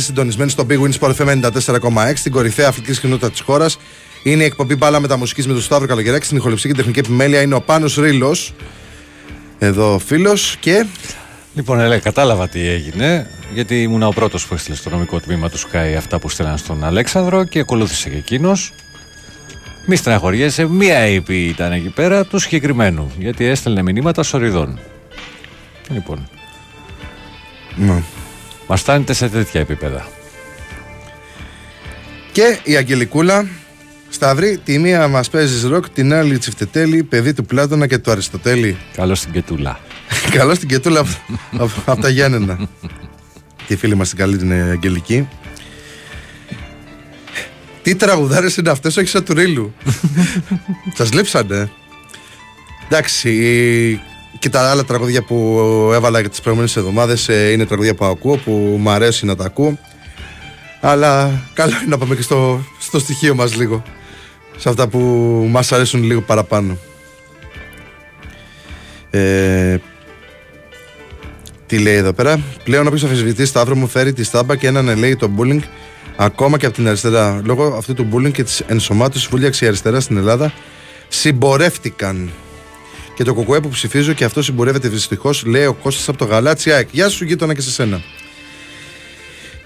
[0.05, 3.79] συντονισμένοι στο Big Win Sport FM 94,6 στην κορυφαία αθλητική κοινότητα της χώρας
[4.23, 6.25] Είναι η εκπομπή μπάλα με τα μουσικής με τον Σταύρο Καλογεράκη.
[6.25, 8.37] Στην ηχοληψία και τεχνική επιμέλεια είναι ο Πάνος Ρήλο.
[9.59, 10.87] Εδώ φίλος και.
[11.55, 15.59] Λοιπόν, έλε, κατάλαβα τι έγινε, γιατί ήμουν ο πρώτος που έστειλε στο νομικό τμήμα του
[15.59, 18.73] Sky αυτά που στέλναν στον Αλέξανδρο και ακολούθησε και εκείνος.
[19.87, 24.79] Μη στεναχωριέσαι, μία IP ήταν εκεί πέρα του συγκεκριμένου, γιατί έστελνε μηνύματα σοριδών.
[25.89, 26.29] Λοιπόν.
[28.65, 28.71] Ναι.
[28.71, 30.07] Μας φτάνετε σε τέτοια επίπεδα.
[32.33, 33.47] Και η Αγγελικούλα
[34.09, 38.77] Σταυρή, τη μία μας παίζει ροκ, την άλλη τσιφτετέλη, παιδί του Πλάτωνα και του Αριστοτέλη.
[38.95, 39.81] Καλώς στην Κετούλα.
[40.37, 41.05] Καλώς στην Κετούλα
[41.53, 42.69] από, από τα Γιάννενα.
[43.67, 45.29] Τη φίλη μας την καλή την Αγγελική.
[47.83, 49.75] Τι τραγουδάρες είναι αυτές, όχι σαν του Ρίλου.
[50.97, 51.71] Σας λείψανε.
[52.89, 54.01] Εντάξει,
[54.39, 55.61] και τα άλλα τραγούδια που
[55.93, 59.78] έβαλα για τις προηγούμενες εβδομάδες είναι τραγούδια που ακούω, που μου αρέσει να τα ακούω.
[60.80, 63.82] Αλλά καλό είναι να πάμε και στο, στο στοιχείο μας λίγο
[64.57, 64.99] σε αυτά που
[65.51, 66.78] μας αρέσουν λίγο παραπάνω.
[69.11, 69.78] Ε,
[71.66, 75.16] τι λέει εδώ πέρα; Πλέον όποιος αφισβητεί Σταύρο μου φέρει τη στάμπα και έναν λέει
[75.16, 75.62] το bullying
[76.16, 77.41] ακόμα και από την αριστερά.
[77.45, 80.53] Λόγω αυτού του bullying και της ενσωμάτωσης βούλιαξη αριστερά στην Ελλάδα
[81.09, 82.30] συμπορεύτηκαν.
[83.15, 86.73] Και το κοκουέ που ψηφίζω και αυτό συμπορεύεται δυστυχώς, λέει ο Κώστας από το Γαλάτσι
[86.73, 86.89] ΑΕΚ.
[86.93, 88.03] Γεια σου, γείτονα και σε σένα.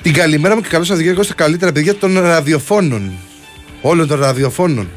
[0.03, 3.13] Την καλημέρα μου και καλώς σας στα καλύτερα παιδιά των ραδιοφώνων
[3.81, 4.89] όλων των ραδιοφώνων.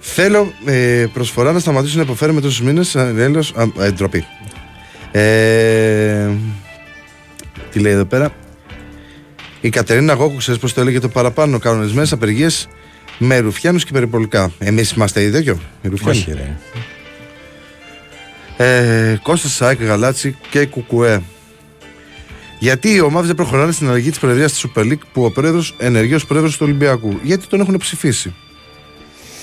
[0.00, 2.94] Θέλω ε, προσφορά να σταματήσω να υποφέρουμε τόσου μήνες.
[2.94, 3.54] Έλεος.
[3.78, 4.24] Ε, ντροπή.
[5.10, 6.30] Ε,
[7.70, 8.34] τι λέει εδώ πέρα;
[9.60, 11.58] Η Κατερίνα Γώγου, ξέρεις πώς το έλεγε το παραπάνω.
[11.58, 12.68] Κανονισμένες απεργίες
[13.22, 14.52] με ρουφιάνους και περιπολικά.
[14.58, 15.60] Εμείς είμαστε ίδιο.
[16.02, 16.56] Όχι, ρε.
[18.64, 21.22] Ε, Κώστας Σάικ, Γαλάτσι και ΚΚΕ.
[22.58, 25.74] Γιατί οι ομάδες δεν προχωράνε στην αλλαγή της προεδρίας της Super League που ο πρόεδρος
[25.78, 27.18] ενεργεί ως πρόεδρος του Ολυμπιακού.
[27.22, 28.34] Γιατί τον έχουν ψηφίσει;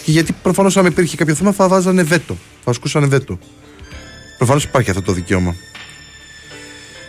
[0.03, 2.37] Και γιατί προφανώς αν υπήρχε κάποιο θέμα θα βάζανε βέτο.
[2.63, 3.39] Θα ασκούσαν βέτο.
[4.37, 5.55] Προφανώς υπάρχει αυτό το δικαίωμα.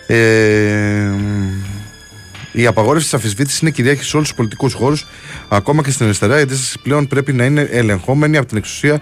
[0.06, 1.10] Ε,
[2.60, 5.06] η απαγόρευση της αμφισβήτηση είναι κυρίαρχη σε όλους τους πολιτικούς χώρους,
[5.48, 6.38] ακόμα και στην αριστερά.
[6.38, 9.00] Η αντίσταση πλέον πρέπει να είναι ελεγχόμενη από την εξουσία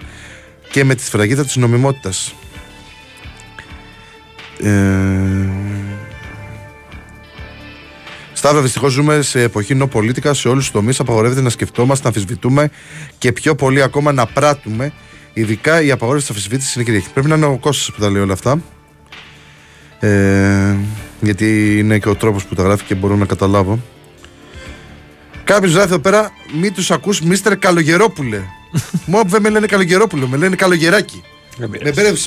[0.71, 2.33] και με τη σφραγίδα της νομιμότητας.
[4.63, 4.71] Ε,
[8.33, 10.99] Σταύρο, δυστυχώς ζούμε σε εποχή νοπολίτικα σε όλους τους τομείς.
[10.99, 12.69] Απαγορεύεται να σκεφτόμαστε, να αμφισβητούμε
[13.17, 14.93] και πιο πολύ ακόμα να πράττουμε.
[15.33, 17.09] Ειδικά η απαγόρευση της αμφισβήτηση είναι κυρίαρχη.
[17.13, 18.61] Πρέπει να είναι ο Κώστας που τα λέει όλα αυτά.
[19.99, 20.75] Ε,
[21.21, 23.79] γιατί είναι και ο τρόπος που τα γράφει και μπορώ να καταλάβω.
[25.43, 28.41] Κάποιος γράφει εδώ πέρα, μην τους ακούς, Μίστερ Καλογερόπουλε.
[29.05, 31.23] Μόνο που δεν με λένε Καλογερόπουλο, με λένε Καλογεράκι.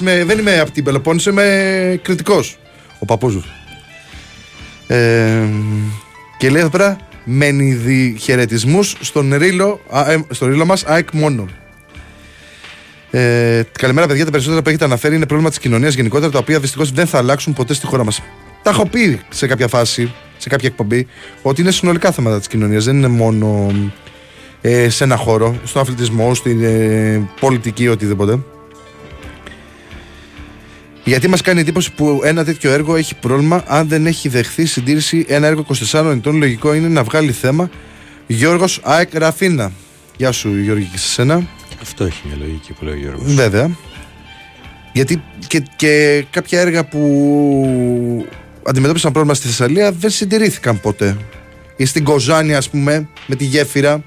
[0.00, 2.58] με, δεν είμαι από την Πελοπόννησο, είμαι κριτικός.
[2.98, 3.42] Ο παππούζου.
[4.86, 5.48] Ε,
[6.38, 11.48] και λέει εδώ πέρα μενιδι χαιρετισμού στον ρίλο, ε, στο ρίλο μας ΑΕΚ μόνο.
[13.10, 16.60] Ε, καλημέρα παιδιά, τα περισσότερα που έχετε αναφέρει είναι πρόβλημα της κοινωνίας γενικότερα, τα οποία
[16.60, 18.22] δυστυχώς δεν θα αλλάξουν ποτέ στη χώρα μας.
[18.70, 21.06] Τα έχω πει σε κάποια φάση, σε κάποια εκπομπή,
[21.42, 22.84] ότι είναι συνολικά θέματα της κοινωνίας.
[22.84, 23.72] Δεν είναι μόνο
[24.60, 28.38] ε, σε ένα χώρο, στον αθλητισμό, στην ε, πολιτική, οτιδήποτε.
[31.04, 35.24] Γιατί μας κάνει εντύπωση που ένα τέτοιο έργο έχει πρόβλημα αν δεν έχει δεχθεί συντήρηση
[35.28, 36.36] ένα έργο 24 ετών.
[36.36, 37.70] Λογικό είναι να βγάλει θέμα.
[38.26, 39.72] Γιώργος ΑΕΚ Ραφίνα.
[40.16, 41.48] Γεια σου, Γιώργη, και σε σένα.
[41.82, 43.34] Αυτό έχει μια λογική που λέει ο Γιώργος.
[43.34, 43.70] Βέβαια.
[44.92, 47.00] Γιατί και, και κάποια έργα που
[48.66, 51.16] αντιμετώπισαν πρόβλημα στη Θεσσαλία δεν συντηρήθηκαν ποτέ.
[51.76, 54.02] Ή στην Κοζάνη, ας πούμε, με τη γέφυρα.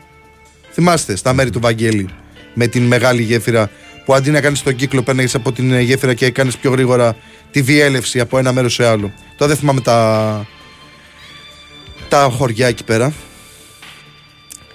[0.72, 2.10] Θυμάστε, στα μέρη του Βαγγέλη.
[2.54, 3.70] Με την μεγάλη γέφυρα
[4.06, 7.16] που αντί να κάνεις τον κύκλο, παίρνει από την γέφυρα και έκανες πιο γρήγορα
[7.52, 9.14] τη διέλευση από ένα μέρος σε άλλο.
[9.38, 10.48] Τώρα δεν θυμάμαι τα,
[12.10, 13.14] τα χωριά εκεί πέρα.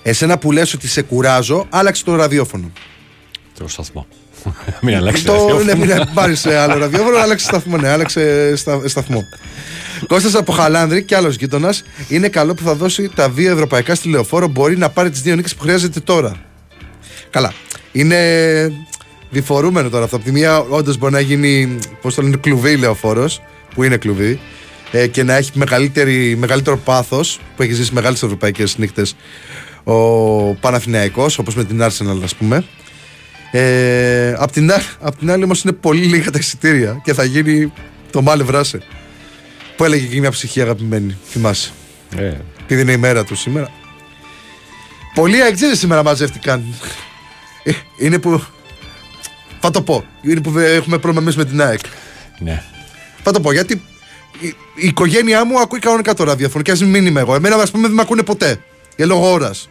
[0.02, 2.72] Εσένα που λες ότι σε κουράζω, άλλαξε το ραδιόφωνο.
[3.58, 4.06] Το σταθμό.
[4.82, 5.62] μην αλλάξεις το ραδιόφωνο.
[5.64, 7.76] Ναι, μην πάρεις άλλο ραδιόφωνο, άλλαξε σταθμό.
[7.76, 9.24] Ναι, άλλαξε σταθμό.
[10.06, 14.08] Κώστας από Χαλάνδρη και άλλος γείτονας είναι καλό που θα δώσει τα δύο ευρωπαϊκά στη
[14.08, 14.48] λεωφόρο.
[14.48, 16.36] Μπορεί να πάρει τις δύο νίκες που χρειάζεται τώρα.
[17.30, 17.52] Καλά.
[17.92, 18.18] Είναι
[19.30, 20.16] διφορούμενο τώρα αυτό.
[20.16, 23.42] Από τη μία, όντως μπορεί να γίνει, πώς το λένε, κλουβί λεωφόρος,
[23.74, 24.40] που είναι κλουβί,
[24.90, 25.50] ε, και να έχει
[26.36, 29.16] μεγαλύτερο πάθος που έχει ζήσει μεγάλες ευρωπαϊκές νύχτες
[29.84, 32.64] ο Παναθηναϊκός όπως με την Arsenal, ας πούμε.
[33.50, 34.70] Ε, απ' την,
[35.00, 37.72] απ την άλλη όμως είναι πολύ λίγα τα εισιτήρια και θα γίνει
[38.10, 38.82] το μάλε βράσε.
[39.76, 41.70] Που έλεγε και μια ψυχή αγαπημένη, θυμάσαι.
[42.16, 42.32] Ε.
[42.62, 43.70] Επειδή είναι η μέρα του σήμερα.
[45.14, 46.64] Πολλοί αεξίδε σήμερα μαζεύτηκαν.
[47.62, 48.42] Ε, είναι που
[49.60, 50.04] θα το πω.
[50.22, 51.80] Είναι που έχουμε πρόβλημα με την ΑΕΚ.
[52.38, 52.62] Ναι.
[53.22, 53.82] Θα το πω γιατί
[54.40, 57.34] η, η οικογένειά μου ακούει κανονικά το ραδιόφωνο και ας μην είμαι εγώ.
[57.34, 58.60] Εμένα, ας πούμε, δεν με ακούνε ποτέ.
[58.96, 59.68] Για λόγω ώρας.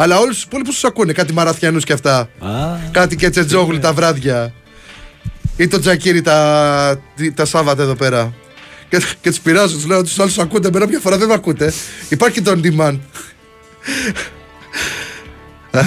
[0.00, 1.12] Αλλά όλους τους υπόλοιπους τους ακούνε.
[1.12, 2.18] Κάτι μαραθιανούς και αυτά.
[2.18, 2.28] Α,
[2.90, 4.52] Κάτι και τσετζόγλου τα βράδια.
[5.56, 7.00] Ή το τζακίρι τα,
[7.34, 8.34] τα Σάββατα εδώ πέρα.
[8.88, 10.70] Και, και τους πειράζω, τους λέω τους άλλους ακούτε.
[10.72, 11.72] Μένα μια φορά δεν με ακούτε.
[12.08, 12.98] Υπάρχει το on demand.
[15.70, 15.86] Αχ,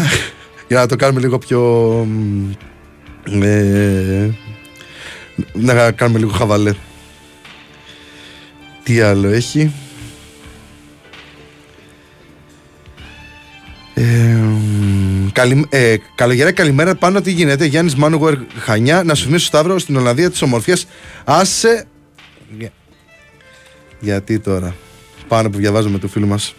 [0.68, 1.60] Για να το κάνουμε λίγο πιο.
[3.28, 4.36] μ, ε,
[5.54, 6.74] να κάνουμε λίγο χαβαλέ.
[8.84, 9.72] Τι άλλο έχει;
[13.94, 19.46] Ε, μ, καλη, ε, καλογερά καλημέρα πάνω τι γίνεται; Γιάννης Μάνουγουερ Χανιά να σου θυμίσω
[19.46, 20.88] Σταύρο στην Ολλανδία της ομορφιάς.
[21.24, 21.86] Άσε.
[22.58, 22.72] Για-
[24.00, 24.76] γιατί τώρα;
[25.28, 26.54] Πάνω που διαβάζουμε του φίλου μας.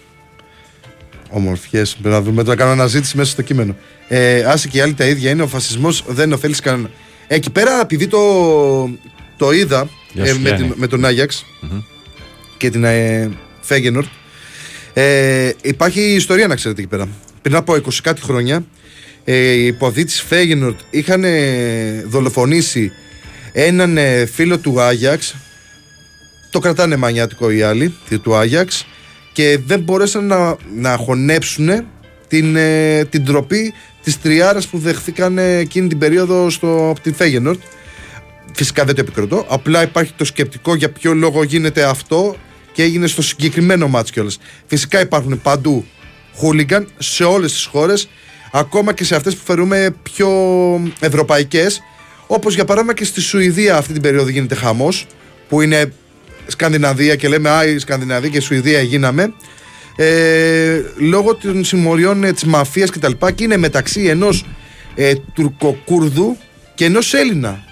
[1.30, 1.92] Ομορφιές.
[2.02, 3.76] Πρέπει να δούμε τώρα κάνω αναζήτηση μέσα στο κείμενο.
[4.08, 6.90] Ε, άσε και οι άλλοι τα ίδια είναι ο φασισμός δεν ωφέλει κανένα
[7.28, 8.18] εκεί πέρα επειδή το,
[9.36, 10.66] το είδα Γεια ε, σου, με, Γιάννη.
[10.68, 11.44] την- με τον Άγιαξ
[12.56, 13.30] και την ε,
[13.60, 14.06] Φέγενορτ
[14.94, 17.08] ε, υπάρχει ιστορία να ξέρετε εκεί πέρα.
[17.42, 18.64] Πριν από 20 κάτι χρόνια,
[19.24, 22.92] ε, οι υποδοί της Φέγενορτ είχαν ε, δολοφονήσει
[23.52, 25.34] έναν ε, φίλο του Άγιαξ.
[26.50, 28.86] Το κρατάνε μανιάτικο οι άλλοι, του Άγιαξ,
[29.32, 31.84] και δεν μπορέσαν να, να χωνέψουν
[32.28, 37.12] την, ε, την τροπή της τριάρας που δεχθήκαν ε, εκείνη την περίοδο στο, από τη
[37.12, 37.60] Φέγενορτ.
[38.54, 39.46] Φυσικά δεν το επικροτώ.
[39.48, 42.36] Απλά υπάρχει το σκεπτικό για ποιο λόγο γίνεται αυτό
[42.72, 44.38] και έγινε στο συγκεκριμένο μάτς κιόλας.
[44.66, 45.86] Φυσικά υπάρχουν παντού
[46.36, 48.08] χούλιγκαν σε όλες τις χώρες,
[48.52, 50.30] ακόμα και σε αυτές που φερούμε πιο
[51.00, 51.80] ευρωπαϊκές,
[52.26, 55.06] όπως για παράδειγμα και στη Σουηδία αυτή την περίοδο γίνεται χαμός,
[55.48, 55.92] που είναι
[56.46, 59.32] Σκανδιναβία και λέμε «Α, η Σκανδιναβία και η Σουηδία γίναμε».
[59.96, 64.44] Ε, λόγω των συμμοριών ε, της μαφίας και τα λοιπά και είναι μεταξύ ενός
[64.94, 66.36] ε, τουρκοκούρδου
[66.74, 67.64] και ενός Έλληνα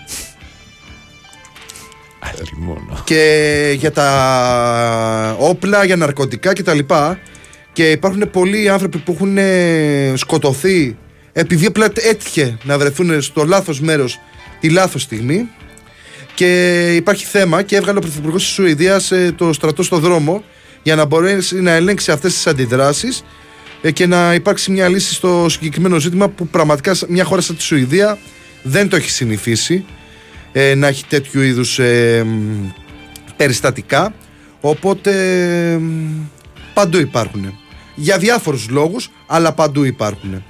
[2.38, 3.02] άλλη μόνο.
[3.04, 6.78] και για τα όπλα, για ναρκωτικά κτλ.
[7.72, 10.96] Και υπάρχουν πολλοί άνθρωποι που έχουν ε, σκοτωθεί
[11.32, 14.18] επειδή απλά έτυχε να βρεθούν στο λάθος μέρος
[14.60, 15.48] τη λάθος στιγμή
[16.34, 20.44] και υπάρχει θέμα και έβγαλε ο Πρωθυπουργός της Σουηδίας το στρατό στο δρόμο
[20.82, 23.24] για να μπορέσει να ελέγξει αυτές τις αντιδράσεις
[23.82, 27.56] ε, και να υπάρξει μια λύση στο συγκεκριμένο ζήτημα που πραγματικά σε μια χώρα σαν
[27.56, 28.18] τη Σουηδία
[28.62, 29.84] δεν το έχει συνηθίσει
[30.52, 32.70] ε, να έχει τέτοιου είδους ε, μ,
[33.36, 34.14] περιστατικά.
[34.60, 35.12] Οπότε
[35.80, 36.28] μ,
[36.74, 37.58] παντού υπάρχουν
[37.94, 40.44] για διάφορους λόγους αλλά παντού υπάρχουν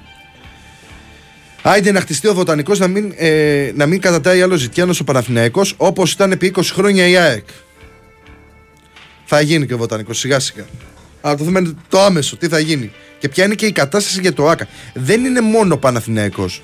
[1.63, 5.75] Άιντε να χτιστεί ο Βοτανικός να μην, ε, να μην κατατάει άλλο ζητιάνος ο Παναθηναϊκός
[5.77, 7.49] όπως ήταν επί 20 χρόνια η ΑΕΚ.
[9.25, 10.65] Θα γίνει και ο Βοτανικός σιγά σιγά.
[11.21, 12.93] Αλλά το θέμα είναι το άμεσο, τι θα γίνει.
[13.19, 14.69] Και ποια είναι και η κατάσταση για το ΆΚΑ.
[14.95, 16.63] Δεν είναι μόνο ο Παναθηναϊκός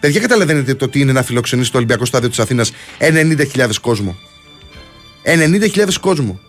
[0.00, 4.16] Παιδιά, καταλαβαίνετε το τι είναι να φιλοξενήσει το Ολυμπιακό Στάδιο της Αθήνας 90.000 κόσμο.
[5.24, 6.40] 90.000 κόσμο.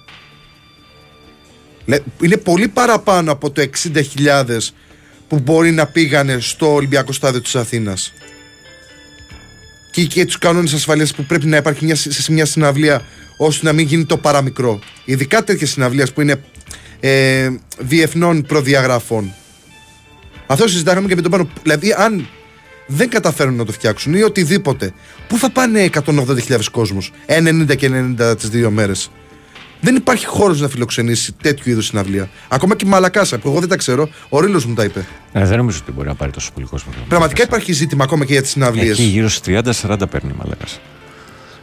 [1.85, 4.73] Λε- Είναι πολύ παραπάνω από το 60.000
[5.27, 8.13] που μπορεί να πήγανε στο Ολυμπιακό Στάδιο της Αθήνας.
[9.91, 13.01] Και, και τους κανόνες ασφαλείας που πρέπει να υπάρχει μια, σε σε μια συναυλία
[13.37, 14.79] ώστε να μην γίνει το παραμικρό.
[15.05, 16.41] Ειδικά τέτοια συναυλία που είναι
[16.99, 17.49] ε,
[17.79, 19.33] διεθνών προδιαγραφών.
[20.47, 21.49] Αυτό συζητάγαμε και με τον πάνω.
[21.63, 22.27] Δηλαδή, αν
[22.91, 24.93] δεν καταφέρουν να το φτιάξουν ή οτιδήποτε,
[25.27, 27.89] πού θα πάνε 180.000 κόσμος 90 και
[28.19, 29.11] 90 τις δύο μέρες;
[29.81, 32.29] Δεν υπάρχει χώρος να φιλοξενήσει τέτοιου είδους συναυλία.
[32.47, 35.05] Ακόμα και η Μαλακάσα, που εγώ δεν τα ξέρω, ο Ρήλο μου τα είπε.
[35.31, 36.91] Ε, δεν νομίζω ότι μπορεί να πάρει τόσο πολύ κόσμο.
[37.07, 38.99] Πραγματικά υπάρχει ζήτημα ακόμα και για τις συναυλίες.
[38.99, 40.65] Εκεί γύρω στις 30-40 παίρνει η Μαλάκα.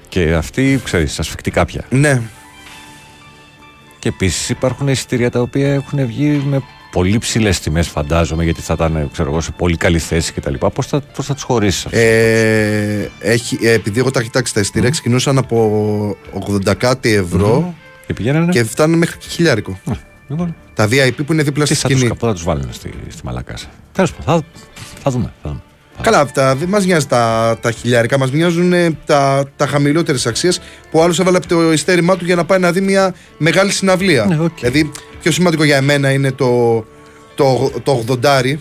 [0.08, 1.84] Και αυτή, ξέρεις, ασφικτικά πια.
[1.90, 2.22] Ναι.
[3.98, 6.62] Και επίσης υπάρχουν εισιτήρια τα οποία έχουν βγει με
[6.97, 10.55] πολύ ψηλές τιμές, φαντάζομαι, γιατί θα ήταν ξέρω εγώ, σε πολύ καλή θέση κτλ.
[10.55, 14.60] Πώς θα, πώς θα του χωρίσεις Ε, έχει, ε, επειδή εγώ τα έχω κοιτάξει τα
[14.60, 16.16] εισιτήρια, ξεκινούσαν από
[16.66, 17.74] 80 κάτι ευρώ
[18.06, 19.70] Και πηγαίνανε; και φτάνουν μέχρι και χιλιάρικο.
[19.70, 19.93] Α,
[20.28, 22.16] λοιπόν, Τα VIP που είναι δίπλα τι στη θα τους σκηνή.
[22.20, 24.47] θα τους βάλουν στη, στη Μαλακάσα; Τέλος πάντων, θα,
[25.02, 25.32] θα δούμε.
[25.43, 25.62] Θα δούμε.
[26.02, 30.59] Καλά, αυτά δεν μας νοιάζει τα, τα χιλιάρικα, μας νοιάζουν ε, τα, τα χαμηλότερες αξίες
[30.90, 33.73] που ο άλλος έβαλε από το ειστέρημά του για να πάει να δει μια μεγάλη
[33.73, 34.24] συναυλία.
[34.24, 34.59] Ναι, οκ.
[34.59, 34.90] Δηλαδή,
[35.23, 36.85] πιο σημαντικό για εμένα είναι το,
[37.35, 38.59] το, το 80 Και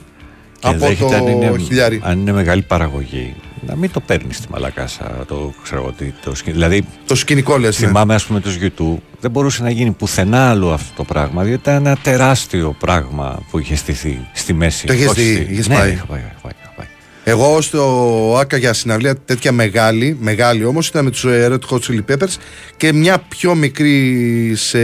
[0.61, 2.01] από ενδέχεται, αν το είναι, χιλιάρι.
[2.03, 3.35] αν είναι μεγάλη παραγωγή,
[3.67, 5.23] να μην το παίρνεις στη Μαλακάσα.
[5.27, 6.59] Το, ξέρω, εγώ τι- το, σκηνικό.
[6.67, 7.75] δηλαδή, Το σκηνικό λες.
[7.77, 11.59] θυμάμαι, ας πούμε, τους YouTube, δεν μπορούσε να γίνει πουθενά άλλο αυτό το πράγμα, διότι
[11.61, 14.85] ήταν ένα τεράστιο πράγμα που είχε στηθεί στη μέση.
[14.87, 15.91] Το είχες Όχι δει, στη- είχες ναι, πάει.
[15.91, 16.64] είχα πάει, είχα πάει, είχα πάει.
[17.27, 21.99] Εγώ στο ΑΚΑ για συναυλία τέτοια μεγάλη, μεγάλη όμως ήταν με τους Red Hot Chili
[22.11, 22.35] Peppers
[22.77, 24.79] και μια πιο μικρή σε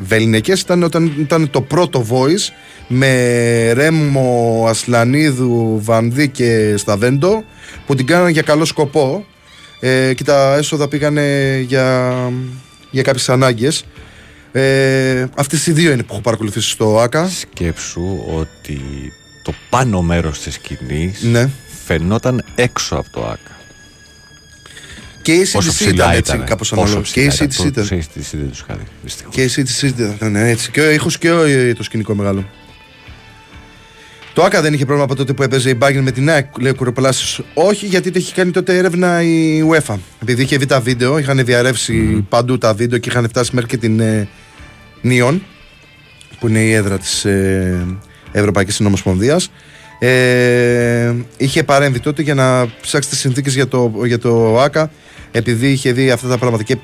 [0.00, 2.52] βεληνικές ήταν όταν ήταν το πρώτο voice
[2.88, 7.44] με Ρέμο Ασλανίδου, Βανδί και Σταβέντο
[7.86, 9.26] που την κάνανε για καλό σκοπό
[9.80, 12.14] ε, και τα έσοδα πήγανε για,
[12.90, 13.84] για κάποιες ανάγκες.
[14.52, 17.28] Ε, αυτές οι δύο είναι που έχω παρακολουθήσει στο ΑΚΑ.
[17.28, 18.80] Σκέψου ότι
[19.42, 21.50] το πάνω μέρος της σκηνής Ναι.
[21.84, 23.56] φαινόταν έξω από το ΑΚΑ.
[25.22, 26.46] Και η Πόσο CDC ψηλά ήταν έτσι, ήταν.
[26.46, 27.02] κάπως Πόσο ανάλογα.
[27.12, 27.88] Και η ψηλά CDC Το- ήταν.
[27.88, 29.34] το CDC δεν τους είχα δει, δυστυχώς.
[29.34, 30.70] Και η CDC ήταν έτσι.
[30.70, 32.48] Και ο ήχος και ο- ε, το σκηνικό μεγάλο.
[34.34, 36.72] Το ΑΚΑ δεν είχε πρόβλημα από τότε που έπαιζε η Bayern με την ΑΕΚ, λέει
[36.72, 37.40] ο Κουροπελάσης.
[37.54, 39.94] Όχι, γιατί το είχε κάνει τότε έρευνα η UEFA.
[40.22, 43.76] Επειδή είχε δει τα βίντεο, είχαν διαρρεύσει παντού τα βίντεο και είχαν φτάσει μέχρι και
[43.76, 44.28] την ε,
[45.00, 45.42] Νιόν,
[46.40, 47.86] που είναι η έδρα της ε,
[48.32, 49.50] Ευρωπαϊκής Συνομοσπονδίας.
[49.98, 54.90] Ε, είχε παρέμβει τότε για να ψάξει τις συνθήκες για το, για το ΑΚΑ
[55.30, 56.76] επειδή είχε δει αυτά τα πράγματα και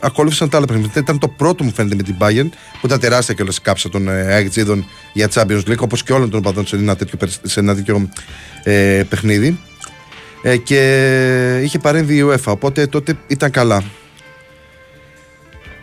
[0.00, 0.98] ακολούθησαν τα άλλα πράγματα.
[1.00, 2.48] Ήταν το πρώτο μου φαίνεται με την Bayern
[2.80, 6.30] που ήταν τεράστια κιόλας η κάψα των ε, Αιγτζίδων για Champions League όπως και όλων
[6.30, 8.10] των οπαδών σε ένα τέτοιο, περι- σε ένα τέτοιο
[8.62, 9.58] ε, παιχνίδι
[10.42, 13.82] ε, και είχε παρέμβει η UEFA οπότε τότε ήταν καλά.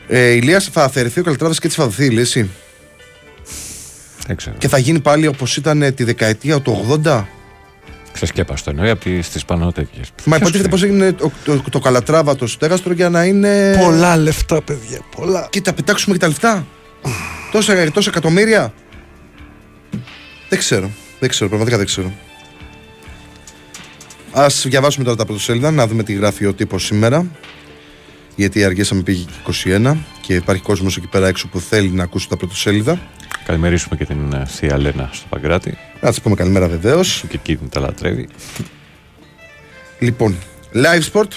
[0.07, 2.62] Ε, η Ηλίας θα αφαιρεθεί ο Καλτράβας και έτσι θα δοθεί η λύση Δεν ξέρω.
[4.57, 7.23] Και θα γίνει πάλι όπως ήταν ε, τη δεκαετία του 80
[8.13, 10.11] Ξεσκέπαστο εννοεί από τις, τις πανωτέτοιες.
[10.25, 10.91] Μα Ποιος υποτίθεται πώ ξέρει.
[10.91, 13.77] έγινε το, το, το καλατράβα το στέγαστρο για να είναι.
[13.79, 14.99] Πολλά λεφτά, παιδιά.
[15.15, 15.47] Πολλά.
[15.49, 16.67] Και τα πετάξουμε και τα λεφτά.
[17.51, 18.73] τόσα, τόσα εκατομμύρια.
[20.49, 20.89] Δεν ξέρω.
[21.19, 22.11] Δεν ξέρω, πραγματικά δεν ξέρω.
[24.31, 27.25] Α διαβάσουμε τώρα τα πρωτοσέλιδα, να δούμε τι γράφει ο τύπος σήμερα.
[28.35, 29.95] Γιατί αργήσαμε πήγε και 21
[30.25, 32.99] και υπάρχει κόσμος εκεί πέρα έξω που θέλει να ακούσει τα πρωτοσέλιδα.
[33.45, 37.19] Καλημερίσουμε και την ε, θεία Λένα στο Παγκράτη, Να της πούμε καλημέρα βεβαίως.
[37.21, 38.27] που και εκείνη τα λατρεύει.
[39.99, 40.37] Λοιπόν,
[40.73, 41.27] live sport.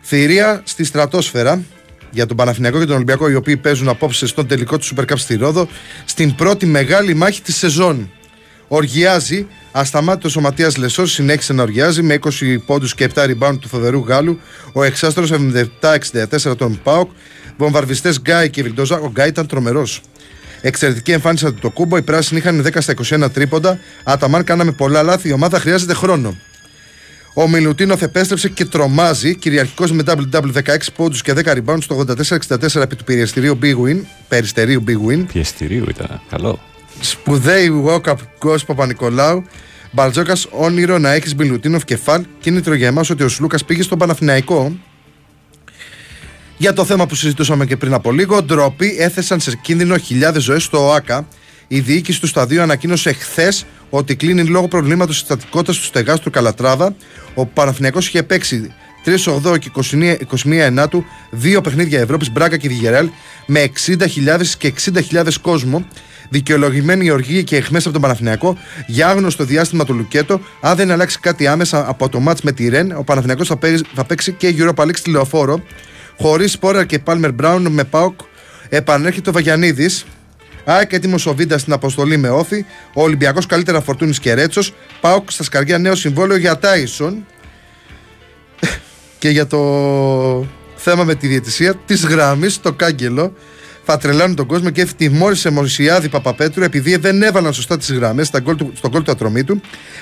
[0.00, 1.62] Θηρία στη στρατόσφαιρα
[2.10, 5.14] για τον Παναθηναϊκό και τον Ολυμπιακό, οι οποίοι παίζουν απόψε στον τελικό του Super Cup
[5.16, 5.68] στη Ρόδο,
[6.04, 8.10] στην πρώτη μεγάλη μάχη της σεζόν.
[8.68, 12.28] Οργιάζει, ασταμάτητος ο Ματίας Λεσός συνέχισε να οργιάζει με 20
[12.66, 14.38] πόντους και 7 rebound του Θοδερού Γάλλου.
[14.72, 15.30] Ο εξάστρος
[15.80, 17.10] 77-64 των Πάοκ.
[17.56, 18.98] Βομβαρδιστές Γκάι και Βιλντόζα.
[18.98, 20.00] Ο Γκάι ήταν τρομερός.
[20.60, 21.96] Εξαιρετική εμφάνιση από το κούμπο.
[21.96, 23.78] Οι πράσινοι είχαν 10 στα 21 τρίποντα.
[24.04, 25.28] Αταμάν κάναμε πολλά λάθη.
[25.28, 26.36] Η ομάδα χρειάζεται χρόνο.
[27.34, 32.80] Ο Μιλουτίνοφ επέστρεψε και τρομάζει, κυριαρχικός με double-double 16 πόντους και 10 rebounds στο 84-64
[32.80, 34.00] επί του περιστερίου Big Win.
[34.28, 35.24] Περιστερίου Big Win.
[35.32, 36.20] Πιεστηρίου ήταν.
[36.30, 36.60] Καλό.
[37.00, 39.44] Σπουδαίοι walk-up Γκος Παπα-Νικολάου.
[39.90, 42.24] Μπαρτζόκας, όνειρο να έχεις Μιλουτίνοφ κεφάλ.
[42.40, 44.76] Κίνητρο για εμάς ότι ο Σλούκας πήγε στον Παναθηναϊκό.
[46.62, 50.62] Για το θέμα που συζητούσαμε και πριν από λίγο, ντροπή έθεσαν σε κίνδυνο χιλιάδες ζωές
[50.62, 51.26] στο ΟΑΚΑ.
[51.68, 56.94] Η διοίκηση του σταδίου ανακοίνωσε χθες ότι κλείνει λόγω προβλήματος συστατικότητα του στεγάστρου Καλατράβα.
[57.34, 58.72] Ο Παναθηναϊκός είχε παίξει
[59.04, 63.08] 3 8 και 21, 21 Ενάτου, δύο παιχνίδια Ευρώπης, Μπράκα και Βιγερέλ,
[63.46, 64.72] με 60.000 και
[65.12, 65.86] 60.000 κόσμο.
[66.28, 68.56] Δικαιολογημένη η οργή και εχμές από τον Παναθηναϊκό
[68.86, 70.40] για άγνωστο διάστημα του Λουκέτο.
[70.60, 73.84] Αν δεν αλλάξει κάτι άμεσα από το μάτς με τη Ρεν, ο Παναθηναϊκός θα, παίζει-
[73.94, 75.62] θα παίξει και Europa League στη Λεωφόρο.
[76.18, 78.20] Χωρίς Σπόρα και Πάλμερ Μπράουν με Πάοκ
[78.68, 80.04] επανέρχεται ο Βαγιανίδης.
[80.64, 82.64] ΑΕΚ έτοιμος ο Βίντας στην αποστολή με όφη.
[82.94, 84.74] Ο Ολυμπιακός καλύτερα φορτούνης και Ρέτσος.
[85.00, 87.26] Πάοκ στα σκαριά νέο συμβόλαιο για Τάισον.
[89.18, 93.34] και για το θέμα με τη διαιτησία της γραμμής στο κάγκελο.
[93.84, 98.90] Θα τρελάνουν τον κόσμο και τιμώρησε Μωσιάδη Παπαπέτρου επειδή δεν έβαλαν σωστά τις γραμμές στον
[98.90, 99.60] κόλ του ατρωμί του.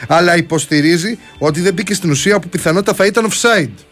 [0.09, 3.89] Αλλά υποστηρίζει ότι δεν μπήκε στην ουσία που πιθανότατα θα ήταν offside.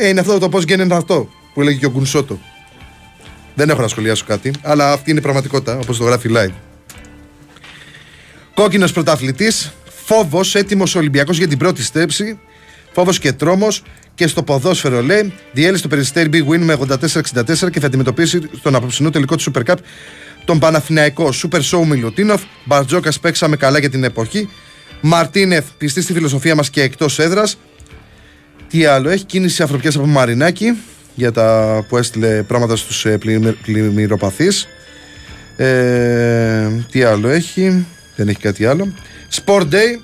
[0.00, 2.38] Ε, είναι αυτό το πώς γίνεται αυτό που έλεγε και ο Γκουνσότο.
[3.54, 6.52] Δεν έχω να σχολιάσω κάτι, αλλά αυτή είναι η πραγματικότητα, όπως το γράφει live.
[8.54, 9.72] Κόκκινος πρωταθλητής,
[10.04, 12.38] φόβος, έτοιμος Ολυμπιακός για την πρώτη στέψη.
[12.92, 13.82] Φόβος και τρόμος
[14.14, 15.32] και στο ποδόσφαιρο λέει.
[15.52, 19.62] Διέλυσε το περιστέρι Big Win με 84-64 και θα αντιμετωπίσει στον απόψινό τελικό του Super
[19.70, 19.76] Cup
[20.44, 21.30] τον Παναθηναϊκό.
[21.42, 22.42] Super Show Μιλουτίνοφ.
[22.64, 24.48] Μπαρτζόκας παίξαμε καλά για την εποχή.
[25.00, 27.58] Μαρτίνεθ πιστή στη φιλοσοφία μας και εκτός έδρας.
[28.68, 30.78] Τι άλλο, έχει κίνηση ανθρωπιά από Μαρινάκη
[31.14, 34.68] για τα που έστειλε πράγματα στους ε, πλημμυ- πλημμυροπαθείς.
[35.56, 37.86] Ε, τι άλλο έχει,
[38.16, 38.92] δεν έχει κάτι άλλο.
[39.44, 39.98] Sport Day,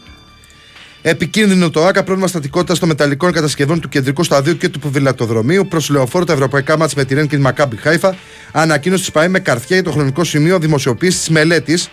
[1.06, 5.66] Επικίνδυνο το ΑΚΑ, πρόβλημα στατικότητας των μεταλλικών κατασκευών του κεντρικού σταδίου και του ποδηλατοδρομίου.
[5.66, 8.16] Προς λεωφόρο τα ευρωπαϊκά μάτια με τη Ρεν και τη Μακάμπι Χάιφα.
[8.52, 11.88] Ανακοίνωση της ΠΑΕ με καρφιά για το χρονικό σημείο δημοσιοποίησης της μελέτης.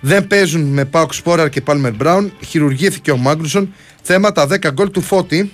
[0.00, 2.32] Δεν παίζουν με Πάοκ Σπόραρ και Πάλμερ Μπράουν.
[2.46, 3.74] Χειρουργήθηκε ο Μάγκλουσον.
[4.02, 5.50] Θέμα τα 10 γκολ του Φώτη.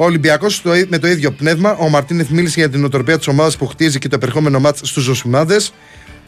[0.00, 1.76] Ο Ολυμπιακός με το ίδιο πνεύμα.
[1.76, 5.02] Ο Μαρτίνεθ μίλησε για την οτροπία της ομάδας που χτίζει και το επερχόμενο μάτς στους
[5.02, 5.72] Ζωσιμάδες.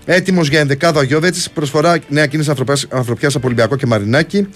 [0.04, 1.34] Έτοιμος για ενδεκάδα ο Γιώβετ.
[1.54, 2.50] Προσφορά νέα κίνηση
[2.88, 4.48] ανθρωπιά από Ολυμπιακό και Μαρινάκη.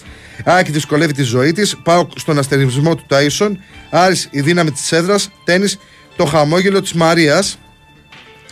[0.44, 1.76] Άκη δυσκολεύει τη ζωή της.
[1.82, 3.58] Πάω στον αστερισμό του Τάισον.
[3.90, 5.30] Άρης η δύναμη της έδρας.
[5.44, 5.68] Τέννη
[6.16, 7.58] το χαμόγελο της Μαρίας.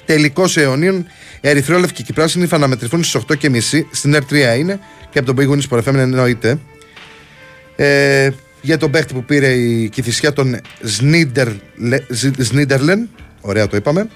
[0.04, 1.06] Τελικός αιωνίων.
[1.40, 3.86] Ερυθρόλευκη και πράσινη θα αναμετρηθούν στις 8.30.
[3.90, 4.80] Στην R3 είναι
[5.10, 6.58] και από τον Big Win Sport FM εννοείται.
[7.76, 8.30] Ε,
[8.64, 10.60] για τον παίχτη που πήρε η κυφισιά των
[12.38, 13.08] Σνίντερλεν.
[13.40, 14.08] Ωραία το είπαμε.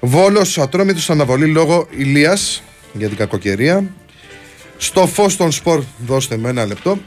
[0.00, 3.84] Βόλος ατρόμητος αναβολή λόγω ηλίας για την κακοκαιρία.
[4.76, 6.98] Στο φως των σπορ, δώστε με ένα λεπτό.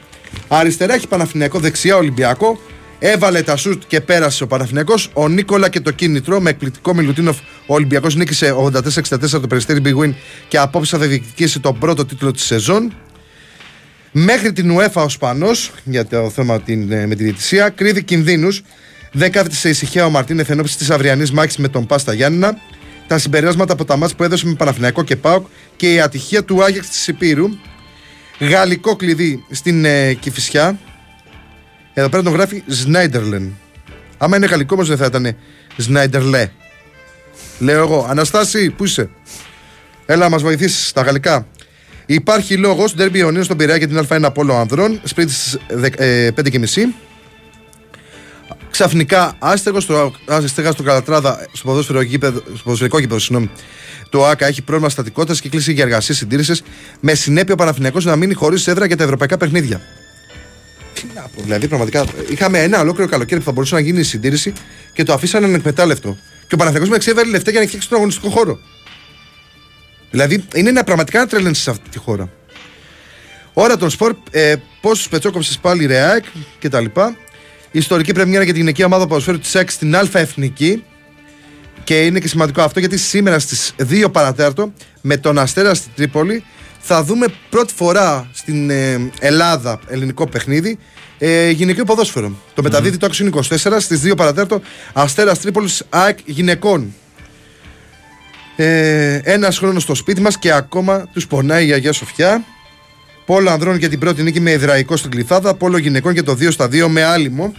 [0.48, 2.60] Αριστερά έχει Παναθηναϊκό, δεξιά Ολυμπιακό.
[2.98, 5.10] Έβαλε τα σουτ και πέρασε ο Παναθηναϊκός.
[5.12, 7.38] Ο Νίκολα και το κίνητρο με εκπληκτικό Μιλουτίνοφ.
[7.66, 10.14] Ο Ολυμπιακός νίκησε 84-64 το περιστέρι Big Win
[10.48, 12.92] και απόψε θα διεκδικήσει τον πρώτο τίτλο της σεζόν.
[14.16, 18.62] Μέχρι την UEFA ο Σπανός για το θέμα την, ε, με τη διαιτησία κρύβει κινδύνους.
[19.12, 22.56] Δεν κάθεται σε ησυχία ο Μαρτίνεθ εν ώψη της αυριανής μάχης με τον Πάστα Γιάννηνα.
[23.06, 25.46] Τα συμπεράσματα από τα μάτια που έδωσε με Παναθηναϊκό και Πάοκ
[25.76, 27.46] και η ατυχία του Άγιαξ της Υπήρου.
[28.38, 30.78] Γαλλικό κλειδί στην ε, Κηφισιά.
[31.94, 33.52] Εδώ πέρα τον γράφει Σνάιντερλεν.
[34.18, 35.36] Άμα είναι γαλλικό όμως δεν θα ήταν
[35.76, 36.50] Σνάιντερλε.
[37.58, 39.10] Λέω εγώ, Αναστάση, πού είσαι;
[40.06, 41.46] Έλα, μας βοηθήσεις στα γαλλικά.
[42.06, 45.58] Υπάρχει λόγος, Ντέρμπι Ιωνίου στον Πειραιά για την Α1 Πόλο Ανδρών, σπίτι στις
[46.36, 46.94] 5.30.
[48.70, 53.50] Ξαφνικά άστεγος στο, άστεγα στο Καλατράδα, στο ποδόσφαιρο γήπεδο, στο ποδοσφαιρικό γήπεδο, συγγνώμη,
[54.08, 56.62] το ΑΚΑ έχει πρόβλημα στατικότητας και κλείσει για εργασία συντήρησης
[57.00, 59.80] με συνέπεια ο Παναθηναϊκός να μείνει χωρίς έδρα για τα ευρωπαϊκά παιχνίδια.
[60.94, 64.02] Τι να πω, δηλαδή πραγματικά είχαμε ένα ολόκληρο καλοκαίρι που θα μπορούσε να γίνει η
[64.02, 64.52] συντήρηση
[64.92, 66.16] και το αφήσανε ανεκμετάλλευτο.
[66.46, 68.58] Και ο Παναθηναϊκός με εξέβαλε λεφτά για να φτιάξει τον αγωνιστικό χώρο.
[70.14, 72.28] Δηλαδή είναι ένα πραγματικά να τρελαίνεις σε αυτή τη χώρα.
[73.52, 76.24] Ώρα των σπορ, ε, πόσους πετσόκοψε πάλι ρεάκ
[76.60, 76.84] κτλ.
[77.70, 80.84] Ιστορική πρεμιέρα για την γυναική ομάδα ποδοσφαίρου της ΣΕΚ στην Α Εθνική.
[81.84, 86.44] Και είναι και σημαντικό αυτό γιατί σήμερα στις 2 παρατέρτο με τον Αστέρα στην Τρίπολη
[86.78, 90.78] θα δούμε πρώτη φορά στην ε, Ελλάδα ελληνικό παιχνίδι
[91.18, 92.32] ε, γυναικείο ποδόσφαιρο.
[92.54, 94.60] Το μεταδίδει το Action 24 στις 2 παρά τέταρτο
[94.92, 96.94] Αστέρας Τρίπολης ΑΕΚ γυναικών.
[98.56, 102.44] Ε, Ένας χρόνος στο σπίτι μας και ακόμα τους πονάει η Αγία Σοφιά.
[103.26, 105.54] Πόλο ανδρών για την πρώτη νίκη με Υδραϊκό στην Γλυφάδα.
[105.54, 107.54] Πόλο γυναικών για το 2 στα 2 με Άλιμο.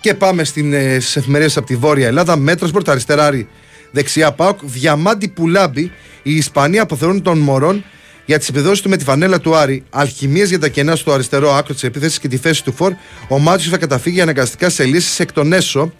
[0.00, 2.36] Και πάμε στις ε, εφημερίδες από τη Βόρεια Ελλάδα.
[2.36, 3.48] Metrosport, αριστεράρι,
[3.90, 4.58] δεξιά Πάοκ.
[4.62, 5.92] Διαμάντι Πουλάμπη.
[6.22, 7.84] Οι Ισπανοί αποθεώνουν των Μωρών
[8.26, 9.84] για τις επιδόσεις του με τη φανέλα του Άρη.
[9.90, 12.92] Αλχημίες για τα κενά στο αριστερό άκρο της επίθεσης και τη θέση του Φορ.
[13.28, 15.92] Ο Μάτσιος θα καταφύγει αναγκαστικά σε λύσεις εκ των έσω.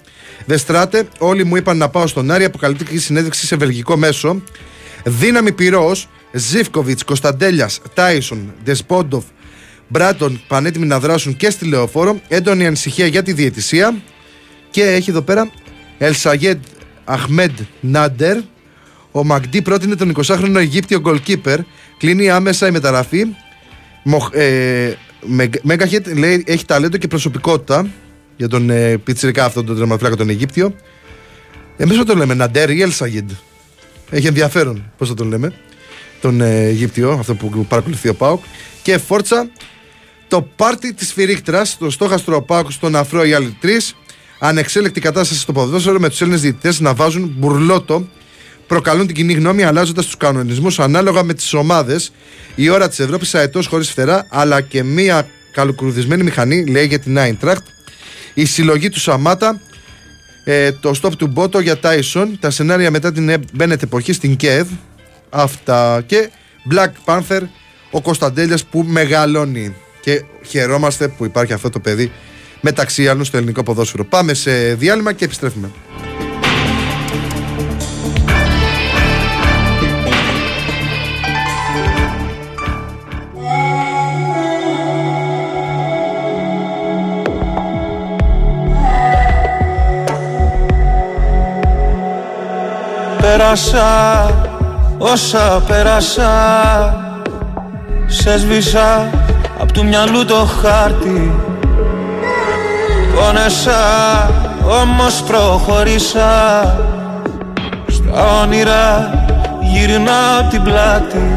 [0.46, 2.44] Δεστράτε, όλοι μου είπαν να πάω στον Άρη.
[2.44, 4.42] Αποκαλυπτική συνέντευξη σε βελγικό μέσο.
[5.04, 6.08] Δύναμη πυρός.
[6.32, 9.24] Ζήφκοβιτς, Κωνσταντέλιας, Τάισον, Δεσπόντοφ,
[9.88, 12.20] Μπράτον πανέτοιμοι να δράσουν και στη λεωφόρο.
[12.28, 13.96] Έντονη ανησυχία για τη διαιτησία.
[14.70, 15.50] Και έχει εδώ πέρα
[15.98, 16.62] Ελσαγέντ
[17.04, 18.36] Αχμέντ Νάντερ.
[19.12, 21.58] Ο Μαγντή πρότεινε τον 20χρονο Αιγύπτιο goalkeeper.
[21.98, 23.24] Κλείνει άμεσα η μεταγραφή.
[24.02, 24.96] Μοχ, ε,
[25.62, 27.86] Μέγκαχετ λέει έχει ταλέντο και προσωπικότητα
[28.38, 30.74] για τον ε, πιτσιρικά αυτόν τον τερματοφύλακα τον Αιγύπτιο.
[31.76, 33.30] Εμείς θα τον λέμε Ναντέρ ή Ελσαγέντ.
[34.10, 35.52] Έχει ενδιαφέρον πώς θα τον λέμε.
[36.20, 38.42] Τον ε, Αιγύπτιο, αυτό που παρακολουθεί ο Πάουκ.
[38.82, 39.50] Και Φόρτσα,
[40.28, 43.96] το πάρτι της Φυρίκτρας, το στόχαστρο Πάουκ στον Αφρό οι άλλοι τρεις.
[44.38, 48.08] Ανεξέλεκτη κατάσταση στο ποδόσφαιρο με τους Έλληνες διαιτητές να βάζουν μπουρλότο.
[48.66, 52.12] Προκαλούν την κοινή γνώμη αλλάζοντας τους κανονισμούς ανάλογα με τις ομάδες.
[52.54, 57.18] Η ώρα της Ευρώπης αετός χωρίς φτερά, αλλά και μία καλοκρουδισμένη μηχανή, λέει για την
[57.18, 57.66] Άιντρακτ.
[58.38, 59.60] Η συλλογή του Σαμάτα,
[60.44, 64.64] ε, το stop του Μπότο για Τάισον, τα σενάρια μετά την Μπένετ εποχή στην Κiev.
[65.30, 66.02] Αυτά.
[66.06, 66.30] Και
[66.70, 67.40] Black Panther,
[67.90, 69.74] ο Κωνσταντέλιας που μεγαλώνει.
[70.00, 72.12] Και χαιρόμαστε που υπάρχει αυτό το παιδί
[72.60, 74.04] μεταξύ άλλων στο ελληνικό ποδόσφαιρο.
[74.04, 75.70] Πάμε σε διάλειμμα και επιστρέφουμε.
[93.28, 94.30] Πέρασα
[94.98, 96.32] όσα πέρασα
[98.06, 99.10] Σε σβήσα
[99.60, 101.32] απ' του μυαλού το χάρτη.
[103.14, 103.80] Πόνεσα
[104.82, 106.30] όμως προχωρήσα.
[107.88, 109.10] Στα όνειρα
[109.60, 111.32] γυρνάω την πλάτη.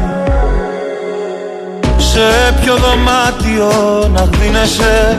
[1.96, 3.72] Σε ποιο δωμάτιο
[4.08, 5.18] να γδίνεσαι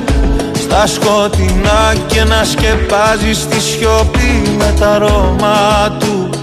[0.53, 6.42] Στα σκοτεινά και να σκεπάζεις τη σιωπή με τα αρώμα του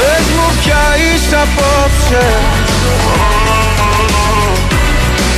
[0.00, 2.26] Πες μου πια είσαι απόψε.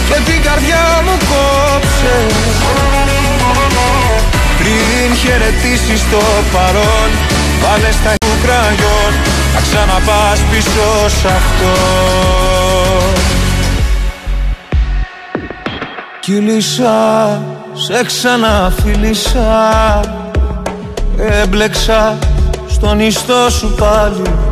[0.09, 2.16] Και την καρδιά μου κόψε.
[4.59, 6.22] Πριν χαιρετήσεις το
[6.52, 7.10] παρόν
[7.62, 9.12] Βάλε στα κραγιόν.
[9.55, 11.72] Να ξαναπάς πίσω σ' αυτό.
[16.20, 20.01] Κύλησα, σε ξαναφίλησα.
[21.43, 22.18] Έμπλεξα
[22.68, 24.51] στον ιστό σου πάλι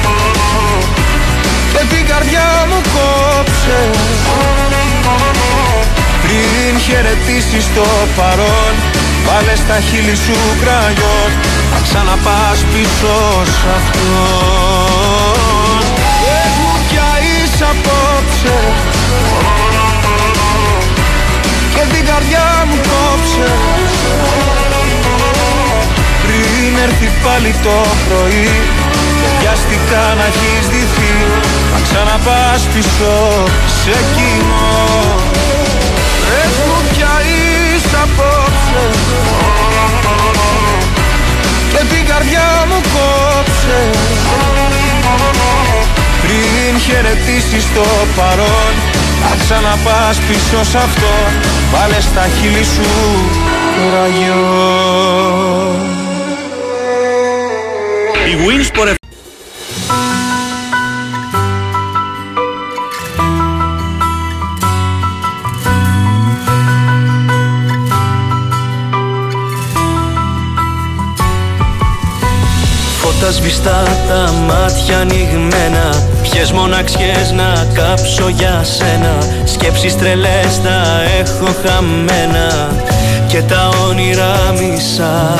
[1.73, 3.79] Και την καρδιά μου κόψε.
[6.23, 7.85] Πριν χαιρετήσεις το
[8.15, 8.75] παρόν
[9.25, 11.31] Βάλε στα χείλη σου κραγιόν.
[11.71, 13.15] Να ξαναπάς πίσω
[13.55, 14.63] σ' αυτόν.
[16.21, 18.57] Πες μου πια είσαι απόψε.
[21.73, 23.51] Και την καρδιά μου κόψε.
[26.23, 27.75] Πριν έρθει πάλι το
[28.05, 28.49] πρωί
[29.41, 31.13] Βιαστικά να έχεις δυθεί.
[31.73, 33.13] Να ξαναπάς πίσω
[33.81, 34.79] σε κοινό.
[36.27, 38.83] Πες μου πια είσαι απόψε.
[41.71, 43.79] Και την καρδιά μου κόψε.
[46.21, 47.85] Πριν χαιρετήσεις το
[48.15, 48.73] παρόν
[49.21, 51.13] Να ξαναπάς πίσω σ' αυτό.
[51.71, 52.89] Βάλε στα χείλη σου
[53.75, 54.41] το ραγιό
[58.31, 59.00] Η Winsport
[73.21, 75.85] τα σβηστά τα μάτια ανοιγμένα.
[76.21, 79.15] Ποιες μοναξιές να κάψω για σένα.
[79.43, 82.71] Σκέψεις τρελές τα έχω χαμένα.
[83.27, 85.37] Και τα όνειρα μισά.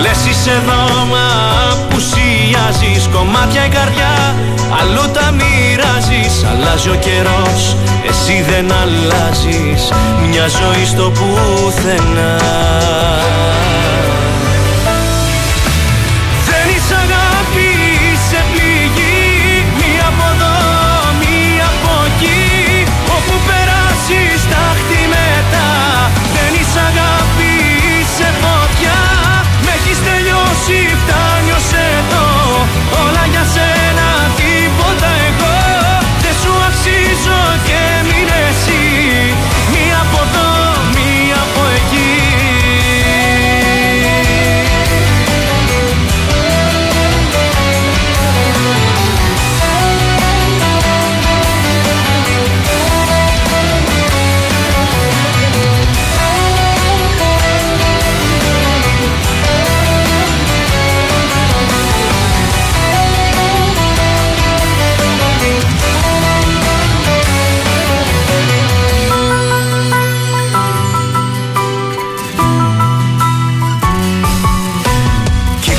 [0.00, 1.26] Λες είσαι εδώ μα
[1.72, 4.34] απουσιάζεις Κομμάτια η καρδιά
[4.80, 7.76] αλλού τα μοιράζεις Αλλάζει ο καιρός,
[8.08, 9.82] εσύ δεν αλλάζεις.
[10.30, 12.36] Μια ζωή στο πουθενά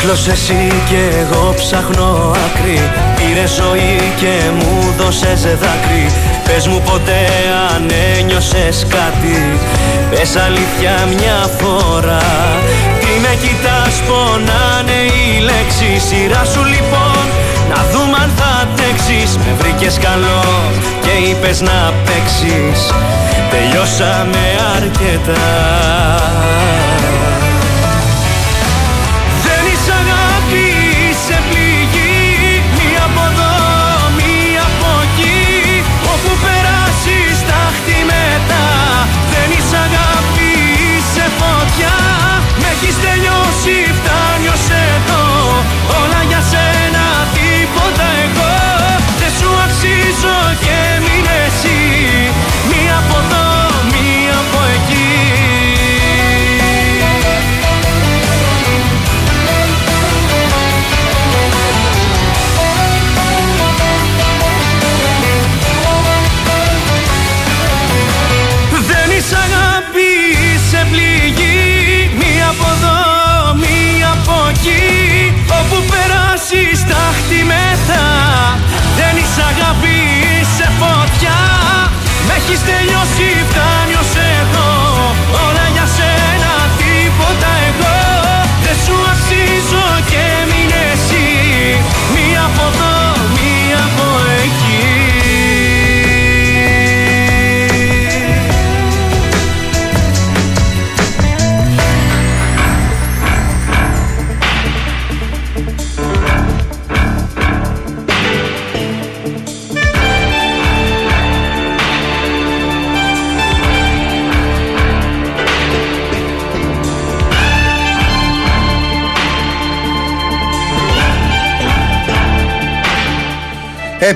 [0.10, 2.80] Κύκλος εσύ και εγώ ψάχνω άκρη.
[3.15, 6.06] Πήρε ζωή και μου δώσες δάκρυ.
[6.44, 7.22] Πες μου ποτέ
[7.73, 9.38] αν ένιωσες κάτι.
[10.10, 12.27] Πες αλήθεια μια φορά.
[12.99, 16.03] Τι με κοιτάς πονάνε οι λέξεις.
[16.07, 17.23] Σειρά σου λοιπόν
[17.72, 19.38] να δούμε αν θα αντέξεις.
[19.38, 20.44] Με βρήκες καλό
[21.03, 22.80] και είπες να παίξεις.
[23.52, 24.44] Τελειώσαμε
[24.76, 25.48] αρκετά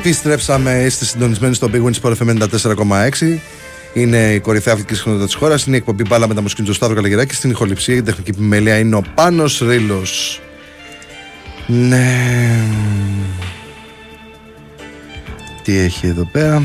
[0.06, 3.40] Επιστρέψαμε, είστε συντονισμένοι στο Big Wins Sport FM 94,6.
[3.94, 5.66] Είναι η κορυφαία αθλητική συχνότητα της χώρας.
[5.66, 7.36] Είναι η εκπομπή μπάλα με τα μουσική του Σταύρο Καλαγεράκη.
[7.36, 10.02] Στην ηχοληψία, η τεχνική επιμέλεια είναι ο Πάνος Ρήλο.
[11.68, 12.64] Ναι.
[15.64, 16.64] Τι έχει εδώ πέρα;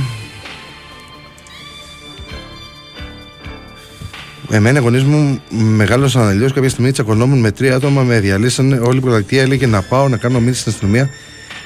[4.51, 6.53] Εμένα οι γονείς μου μεγάλωσαν αλλιώς.
[6.53, 8.79] Κάποια στιγμή τσακωνόμουν με τρία άτομα, με διαλύσανε.
[8.79, 11.11] Όλη η προλακτεία έλεγε να πάω να κάνω μήνυση στην αστυνομία.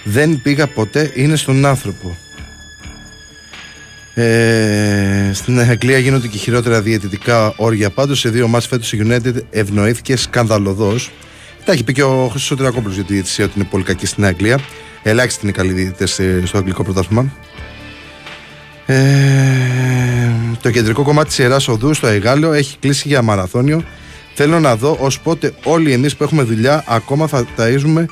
[0.05, 2.17] Δεν πήγα ποτέ, είναι στον άνθρωπο.
[4.15, 7.91] Ε, στην Αγγλία γίνονται και χειρότερα διαιτητικά όρια.
[7.91, 11.11] Πάντως σε δύο μάτς φέτος η United ευνοήθηκε σκανδαλωδώς.
[11.65, 14.25] Τα έχει πει και ο Χρυσό Τερακόπουλο για τη διαιτησία ότι είναι πολύ κακή στην
[14.25, 14.59] Αγγλία.
[15.03, 17.33] Ελάχιστοι είναι καλοί διαιτητές στο αγγλικό πρωτάθλημα.
[18.87, 18.95] Ε,
[20.63, 23.85] το κεντρικό κομμάτι της Ιεράς Οδού στο Αιγάλιο έχει κλείσει για μαραθώνιο.
[24.35, 28.05] Θέλω να δω ως πότε όλοι εμείς που έχουμε δουλειά ακόμα θα ταΐζουμε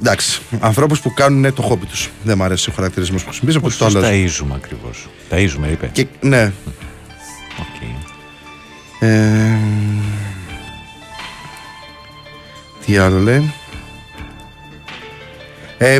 [0.00, 2.10] Εντάξει, ανθρώπους που κάνουν το χόμπι τους.
[2.22, 3.60] Δεν μου αρέσει ο χαρακτηρισμός που χρησιμοποιεί.
[3.60, 5.90] Πώς το ταΐζουμε ακριβώς; Ταΐζουμε, είπε.
[5.92, 6.52] Και, ναι.
[7.58, 8.12] Okay.
[9.00, 9.56] Ε,
[12.86, 13.52] τι άλλο λέει;
[15.78, 15.98] Ε,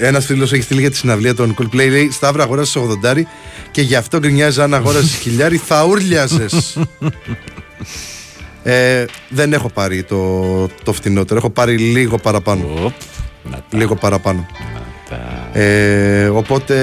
[0.00, 1.88] ένας φίλος έχει στείλει για τη συναυλία των Coldplay.
[1.88, 3.22] Λέει Σταύρα, αγόρασες 80
[3.70, 6.78] και γι' αυτό γκρινιάζει αν αγόρασες χιλιάρι, θα ούρλιαζες.
[8.62, 10.42] Ε, δεν έχω πάρει το,
[10.84, 11.38] το φτηνότερο.
[11.38, 12.92] Έχω πάρει λίγο παραπάνω.
[13.70, 14.46] λίγο παραπάνω.
[15.52, 16.74] Ε, οπότε.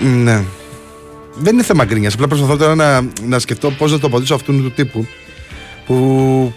[0.00, 0.42] Ναι.
[1.34, 2.14] Δεν είναι θέμα γκρίνιας.
[2.14, 5.06] Απλά προσπαθώ τώρα να, να σκεφτώ πώς να το απαντήσω αυτού του τύπου.
[5.86, 6.52] Που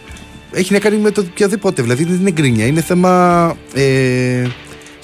[0.52, 1.82] έχει να κάνει με το οποιαδήποτε.
[1.82, 2.66] Δηλαδή δεν είναι γκρίνια.
[2.66, 4.44] Είναι θέμα ε,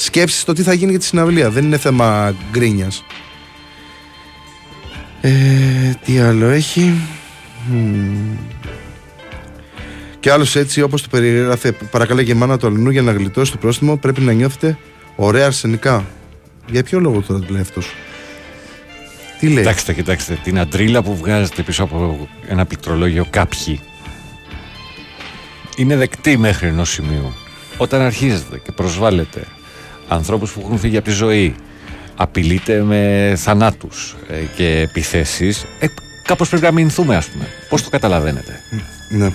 [0.03, 1.49] σκέψη στο τι θα γίνει για τη συναυλία.
[1.49, 3.03] Δεν είναι θέμα γκρίνιας.
[5.21, 5.31] Ε,
[6.05, 6.93] τι άλλο έχει;
[10.19, 13.57] Και άλλος έτσι, όπως το περιγράφει, παρακαλώ και μάνα του Αλληνού για να γλιτώσει το
[13.57, 14.77] πρόστιμο, πρέπει να νιώθετε
[15.15, 16.05] ωραία αρσενικά.
[16.71, 17.93] Για ποιο λόγο τώρα το λέει αυτός;
[19.39, 20.39] Τι λέει; Κοιτάξτε, κοιτάξτε.
[20.43, 23.80] Την αντρίλα που βγάζετε πίσω από ένα πληκτρολόγιο κάποιοι
[25.75, 27.34] είναι δεκτή μέχρι ενός σημείου.
[27.77, 29.43] Όταν αρχίζετε και προσβάλλετε
[30.07, 31.55] ανθρώπους που έχουν φύγει από τη ζωή
[32.15, 35.88] απειλείται με θανάτους ε, και επιθέσεις ε,
[36.23, 38.59] κάπως πρέπει να μηνθούμε ας πούμε πώς το καταλαβαίνετε;
[39.09, 39.31] Ναι.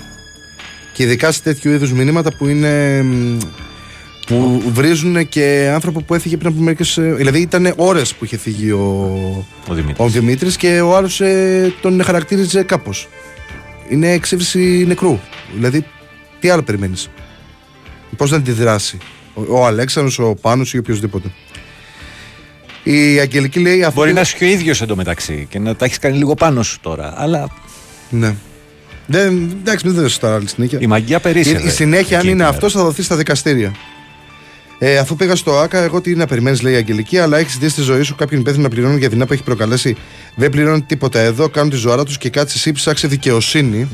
[0.93, 3.05] και ειδικά σε τέτοιου είδους μηνύματα που είναι
[4.29, 6.97] που βρίζουν και άνθρωπο που έφυγε πριν από μερικές.
[6.99, 9.99] Ε, δηλαδή ήταν ώρες που είχε φύγει ο, ο Δημήτρης.
[9.99, 13.09] ο Δημήτρης και ο άλλος ε, τον χαρακτήριζε κάπως.
[13.89, 15.19] Είναι εξήβριση νεκρού.
[15.55, 15.85] Δηλαδή,
[16.41, 17.09] τι άλλο περιμένεις;
[18.17, 18.99] Πώς να αντιδράσει;
[19.49, 21.31] Ο, ο Αλέξανδρος, ο Πάνος ή οποιοδήποτε.
[22.83, 23.83] Η Αγγελική λέει.
[23.83, 23.95] Αυτή...
[23.95, 26.81] Μπορεί να είσαι και ο ίδιος εντωμεταξύ και να τα έχεις κάνει λίγο πάνω σου
[26.81, 27.15] τώρα.
[27.17, 27.49] Αλλά.
[28.11, 28.35] Ναι.
[29.07, 30.79] Δεν, εντάξει, μην δώσει τώρα άλλη συνέχεια.
[30.81, 31.63] Η μαγεία περίσσευε.
[31.63, 33.75] Η, η συνέχεια, αν είναι αυτός, θα δοθεί στα δικαστήρια.
[34.79, 37.71] Ε, αφού πήγα στο ΑΚΑ, εγώ τι να περιμένεις, λέει η Αγγελική, αλλά έχεις ζητήσει
[37.71, 39.97] στη ζωή σου κάποιον υπεύθυνο να πληρώνει για δεινά που έχει προκαλέσει.
[40.35, 43.89] Δεν πληρώνει τίποτα εδώ, κάνουν τη ζωάρα τους και κάτσε εσύ ψάξε δικαιοσύνη.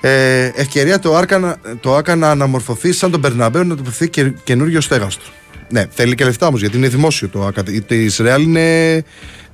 [0.00, 4.80] Ε, ευκαιρία το ΑΚΑ, το ΆΚΑ να αναμορφωθεί σαν τον Περναμπέο να τοποθετηθεί και, καινούριο
[4.80, 5.32] στέγαστρο.
[5.68, 7.62] Ναι, θέλει και λεφτά όμως γιατί είναι δημόσιο το ΑΚΑ.
[7.62, 8.94] Το Ισραήλ είναι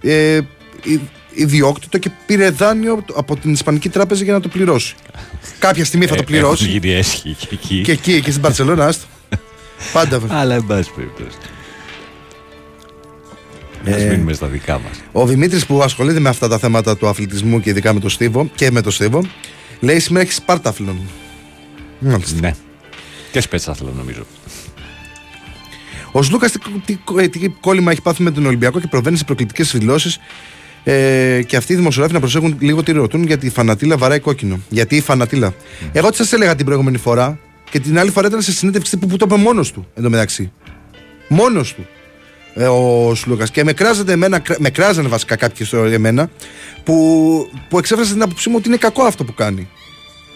[0.01, 0.40] ε,
[1.32, 4.94] ιδιόκτητο και πήρε δάνειο από την Ισπανική Τράπεζα για να το πληρώσει.
[5.59, 6.64] Κάποια στιγμή θα το ε, πληρώσει.
[6.64, 7.81] Έχουν γίνει έσχοι και εκεί.
[7.81, 8.94] Και εκεί, και στην Παρσελόνα,
[9.93, 10.20] Πάντα.
[10.28, 11.36] Αλλά εν πάση περιπτώσει.
[13.85, 15.02] Ε, μείνουμε στα δικά μας.
[15.12, 18.51] Ο Δημήτρης που ασχολείται με αυτά τα θέματα του αθλητισμού και ειδικά με το Στίβο
[18.55, 19.23] και με το Στίβο,
[19.81, 21.01] λέει σήμερα έχεις Σπάρταφλον.
[22.40, 22.55] Ναι.
[23.32, 24.27] Και σπέτσαθλον νομίζω.
[26.12, 29.73] Ο Σλούκας τι, τι, τι, κόλλημα έχει πάθει με τον Ολυμπιακό και προβαίνει σε προκλητικές
[29.73, 30.19] δηλώσεις.
[30.85, 34.61] Ε, και αυτοί οι δημοσιογράφοι να προσέχουν λίγο τι ρωτούν γιατί η φανατήλα βαράει κόκκινο.
[34.69, 35.53] Γιατί η φανατήλα.
[35.53, 35.89] Mm.
[35.93, 37.39] Εγώ τι σας έλεγα την προηγούμενη φορά
[37.70, 40.53] και την άλλη φορά ήταν σε συνέντευξη που, που το είπε μόνος του εντωμεταξύ.
[41.28, 41.86] Μόνος του.
[42.59, 43.51] Ε, ο Σλούκας.
[43.51, 46.31] Και με κράζανε εμένα, με κράζανε βασικά κάποιοι εμένα
[46.85, 49.69] που, που εξέφρασαν την άποψή μου ότι είναι κακό αυτό που κάνει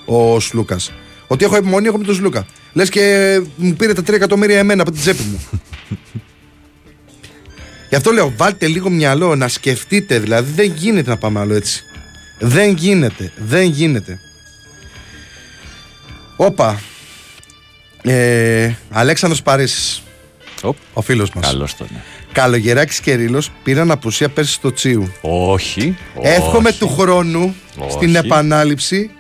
[0.04, 0.92] ο Σλούκας.
[1.26, 2.46] Ότι έχω επιμονή εγώ με τον Σλούκα.
[2.72, 5.48] Λες και μου πήρε τα 3 εκατομμύρια εμένα από την τσέπη μου.
[7.88, 10.18] Γι' αυτό λέω, βάλτε λίγο μυαλό να σκεφτείτε.
[10.18, 11.82] Δηλαδή, δεν γίνεται να πάμε άλλο έτσι.
[12.38, 13.32] Δεν γίνεται.
[13.36, 14.18] Δεν γίνεται.
[16.36, 16.80] Όπα.
[18.02, 20.02] Ε, Αλέξανδρος Παρίσης
[20.92, 22.00] Ο φίλος μας Καλώς τον ναι.
[22.32, 27.54] Καλογεράκης και Ρήλος πήραν απουσία πέρσι στο Τσίου Όχι Εύχομαι του χρόνου
[27.88, 29.10] Στην επανάληψη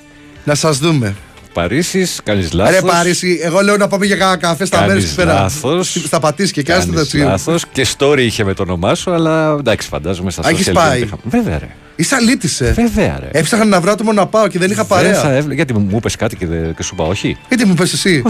[0.44, 1.14] Να σας δούμε
[1.52, 2.74] Παρίσις, κάνεις λάθος.
[2.74, 5.32] Ρε Παρίσι, εγώ λέω να πάμε για κάνα καφέ στα μέρη που πέρα.
[5.32, 6.02] Λάθος.
[6.06, 9.88] Στα πατήσει και κάνεις τα Λάθος και story είχε με το όνομά σου, αλλά εντάξει,
[9.88, 11.08] φαντάζομαι στα social πάει.
[11.24, 11.68] Βέβαια, ρε.
[12.00, 12.72] Είσαι αλήτησε.
[12.72, 13.28] Βέβαια, ρε.
[13.38, 15.10] Έψαχνα να βρω άτομο να πάω και δεν είχα παρέα.
[15.12, 17.74] Δεν θα έβλε- Γιατί μου είπε κάτι και, δεν- και σου είπα όχι; Γιατί μου
[17.74, 18.22] πες εσύ;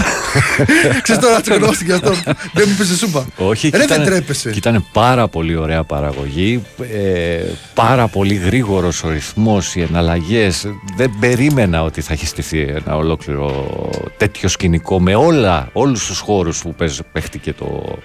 [1.02, 2.10] Ξέρεις τώρα τσεκνώστηκε αυτό.
[2.52, 3.26] Δεν μου πες εσύ σούπα.
[3.36, 4.50] Όχι, Ρε και δεν ήταν- τρέπεσαι.
[4.50, 6.62] και ήταν πάρα πολύ ωραία παραγωγή.
[6.92, 7.40] Ε,
[7.74, 10.66] πάρα πολύ γρήγορος ο ρυθμός, οι εναλλαγές.
[10.96, 13.68] Δεν περίμενα ότι θα έχει στηθεί ένα ολόκληρο
[14.16, 17.98] τέτοιο σκηνικό με όλα, όλους τους χώρους που παίζ- παίχτηκε το,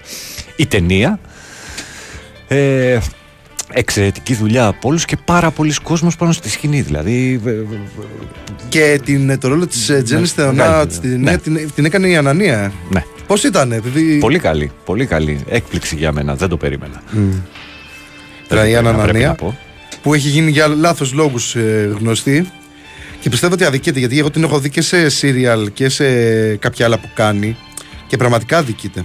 [0.56, 1.18] η ταινία.
[2.48, 2.98] Ε,
[3.72, 6.80] εξαιρετική δουλειά από όλους και πάρα πολλοί κόσμος πάνω στη σκηνή.
[6.80, 7.54] Δηλαδή, ε, ε,
[8.68, 11.38] Και την, το ρόλο της Τζέννη Θεωνά μεγάλη, την, ναι.
[11.38, 12.72] την, την έκανε η Ανανία.
[12.90, 14.18] ναι, Πώς ήταν, επειδή.
[14.18, 15.44] πολύ καλή, πολύ καλή.
[15.48, 17.02] Έκπληξη για μένα, δεν το περίμενα.
[18.48, 19.58] Τώρα η Δεν πρέπει Ανανία να πω.
[20.02, 21.56] που έχει γίνει για λάθος λόγους
[21.98, 22.50] γνωστή.
[23.20, 26.04] Και πιστεύω ότι αδικείται γιατί εγώ την έχω δει και σε serial και σε
[26.56, 27.56] κάποια άλλα που κάνει.
[28.06, 29.04] Και πραγματικά αδικείται.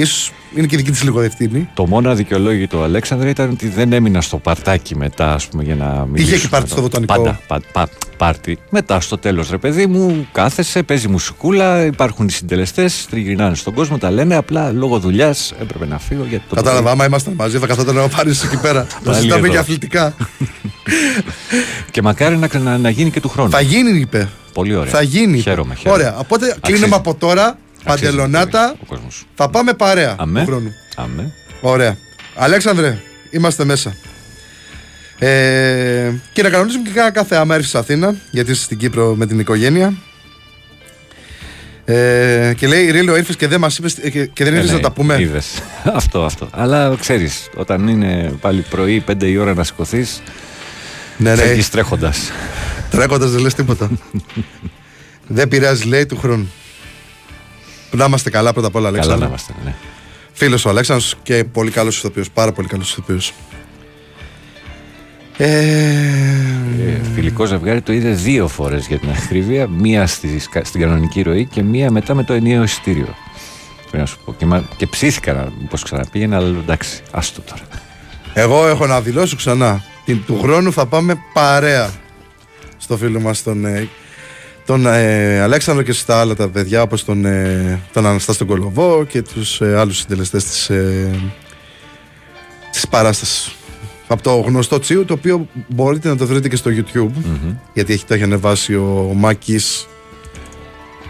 [0.00, 1.68] Ίσως είναι και δική της λίγο ευθύνη.
[1.74, 6.06] Το μόνο αδικαιολόγητο Αλέξανδρα ήταν ότι δεν έμεινα στο παρτάκι μετά, ας πούμε, για να
[6.12, 6.36] μιλήσω.
[6.38, 7.14] και πάρτι στο βοτανικό.
[7.14, 8.58] Πάντα, πα, πα- πάρτι.
[8.70, 13.98] Μετά στο τέλος, ρε παιδί μου, κάθεσαι, παίζει μουσικούλα, υπάρχουν οι συντελεστές, τριγυρνάνε στον κόσμο,
[13.98, 14.34] τα λένε.
[14.34, 16.24] Απλά λόγω δουλειάς έπρεπε να φύγω.
[16.28, 18.84] Γιατί το Κατάλαβα, πρωί- άμα ήμασταν μαζί, θα καθόταν να πάρεις εκεί πέρα.
[18.90, 19.50] Θα Πάλι συζητάμε εδώ.
[19.50, 20.14] για αθλητικά.
[21.90, 23.50] Και μακάρι να, να, να γίνει και του χρόνου.
[23.50, 24.28] θα γίνει, είπε.
[24.52, 24.90] Πολύ ωραία.
[24.92, 25.32] Θα γίνει.
[25.38, 25.50] είπε.
[25.50, 26.02] Χαίρομαι, χαίρομαι.
[26.02, 26.16] Ωραία.
[26.18, 26.60] Οπότε Αξίζει.
[26.72, 27.58] κλείνουμε από τώρα.
[27.84, 28.76] Αξίζει Παντελονάτα.
[28.82, 29.26] Ο κόσμος.
[29.34, 30.40] Θα πάμε παρέα Αμέ.
[30.40, 30.74] του χρόνου.
[30.96, 31.32] Αμέ.
[31.60, 31.96] Ωραία.
[32.34, 32.98] Αλέξανδρε,
[33.30, 33.96] είμαστε μέσα.
[35.18, 39.14] Ε, και να κανονίσουμε και κάνα κάθε άμα έρθεις στην Αθήνα, γιατί είσαι στην Κύπρο
[39.14, 39.92] με την οικογένεια.
[41.84, 44.90] Ε, και λέει, Ρίλο, ήρθες και δεν μας είπες και, και δεν ήρθες να τα
[44.92, 45.14] πούμε.
[45.14, 45.46] Ε, ναι, Είδες.
[46.00, 46.48] αυτό, αυτό.
[46.52, 50.22] Αλλά ξέρεις, όταν είναι πάλι πρωί, 5 η ώρα να σηκωθείς,
[51.16, 52.30] Ναι, ναι, φεύγεις τρέχοντας.
[52.90, 53.90] τρέχοντας δεν λες τίποτα.
[55.26, 56.50] δεν πειράζει, λέει του χρόνου.
[57.90, 59.24] Να είμαστε καλά πρώτα απ' όλα, Καλά Αλέξανδρε.
[59.24, 59.74] να είμαστε, ναι.
[60.32, 62.30] Φίλος ο Αλέξανδρος και πολύ καλός ηθοποιός.
[62.30, 63.32] Πάρα πολύ καλός ηθοποιός.
[65.36, 65.46] Ε,
[66.80, 69.68] Ε, φιλικό ζευγάρι το είδε δύο φορές για την ακρίβεια.
[69.68, 73.14] Μία στη, στην κανονική ροή και μία μετά με το ενιαίο εισιτήριο.
[73.80, 74.34] Πρέπει να σου πω.
[74.38, 77.60] Και, μα, και ψήθηκα να πω ξαναπήγαινα, αλλά εντάξει, άστο τώρα.
[78.34, 79.82] Εγώ έχω να δηλώσω ξανά.
[80.04, 81.90] Την, του χρόνου θα πάμε παρέα
[82.78, 83.88] στο φίλο μας τον, ε,
[84.68, 89.04] τον ε, Αλέξανδρο και στα άλλα τα παιδιά όπως τον, ε, τον Αναστάση τον Κολοβό
[89.04, 91.10] και τους ε, άλλους συντελεστές της, ε,
[92.72, 93.52] της παράστασης.
[94.06, 97.10] Από το γνωστό τσίου το οποίο μπορείτε να το βρείτε και στο YouTube
[97.74, 99.86] γιατί έχει, το έχει ανεβάσει ο, ο Μάκης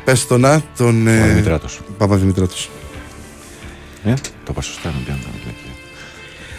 [0.04, 1.80] πες το να τον Ο ε, Δημητράτος.
[1.98, 2.70] Παπαδημητράτος.
[4.04, 5.72] Ε, το είπα σωστά, μην πιάνω τα βλάκια.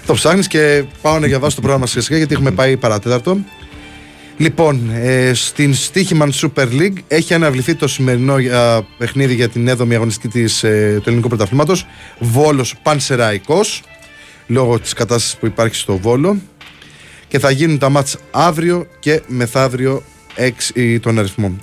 [0.05, 3.37] Το ψάχνεις και πάω να διαβάσω το πρόγραμμα σιγά σιγά γιατί έχουμε πάει παρατέταρτο.
[4.39, 9.93] Λοιπόν, ε, στην Στίχημαν Super League έχει αναβληθεί το σημερινό ε, παιχνίδι για την 7η
[9.93, 11.85] αγωνιστική της, ε, του ελληνικού πρωταθλήματος.
[12.19, 13.83] Βόλος Πανσεραϊκός,
[14.47, 16.37] λόγω της κατάστασης που υπάρχει στο Βόλο.
[17.27, 20.03] Και θα γίνουν τα μάτς αύριο και μεθαύριο
[20.35, 21.61] 6 των αριθμών.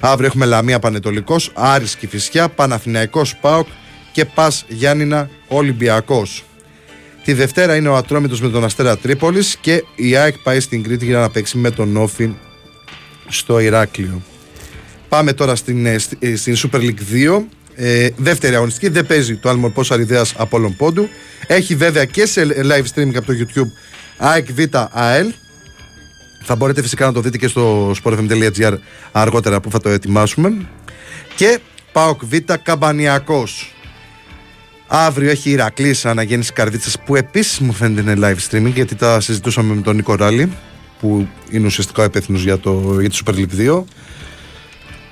[0.00, 3.66] Αύριο έχουμε Λαμία Πανετολικός, Άρης Κηφισιά, Παναθηναϊκός ΠΑΟΚ
[4.12, 6.44] και Πας Γιάννηνα Ολυμπιακός.
[7.24, 11.04] Τη Δευτέρα είναι ο Ατρόμητος με τον Αστέρα Τρίπολης και η ΑΕΚ πάει στην Κρήτη
[11.04, 12.34] για να παίξει με τον Όφιν
[13.28, 14.22] στο Ηράκλειο.
[15.08, 17.46] Πάμε τώρα στην, ε, στη- ε, στην Super League 2.
[17.74, 18.88] Ε, δεύτερη αγωνιστική.
[18.88, 21.08] Δεν παίζει το Άλμορ Πώς Αριδέας Απόλλων Πόντου.
[21.46, 23.66] Έχει βέβαια και σε live streaming από το YouTube
[24.16, 24.60] ΑΕΚ Β
[24.90, 25.32] ΑΕΛ.
[26.44, 28.72] Θα μπορείτε φυσικά να το δείτε και στο sportfm.gr
[29.12, 30.66] αργότερα που θα το ετοιμάσουμε.
[31.36, 31.58] Και
[31.92, 33.73] ΠΑΟΚ Β Καμπανιακός.
[34.86, 39.20] Αύριο έχει η Ηρακλής αναγέννηση Καρδίτσας που επίση μου φαίνεται είναι live streaming γιατί τα
[39.20, 40.52] συζητούσαμε με τον Νίκο Ράλη
[41.00, 43.84] που είναι ουσιαστικά ο υπεύθυνος για, το, για τη Super League 2.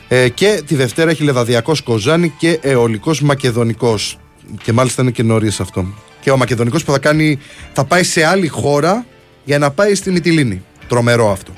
[0.09, 4.19] Ε, και τη Δευτέρα έχει Λεβαδιακός Κοζάνη και Αιωλικός Μακεδονικός.
[4.63, 5.87] Και μάλιστα είναι και νωρίς αυτό.
[6.21, 7.39] Και ο Μακεδονικός που θα, κάνει,
[7.73, 9.07] θα πάει σε άλλη χώρα
[9.45, 10.63] για να πάει στη Μυτιλίνη.
[10.89, 11.53] Τρομερό αυτό.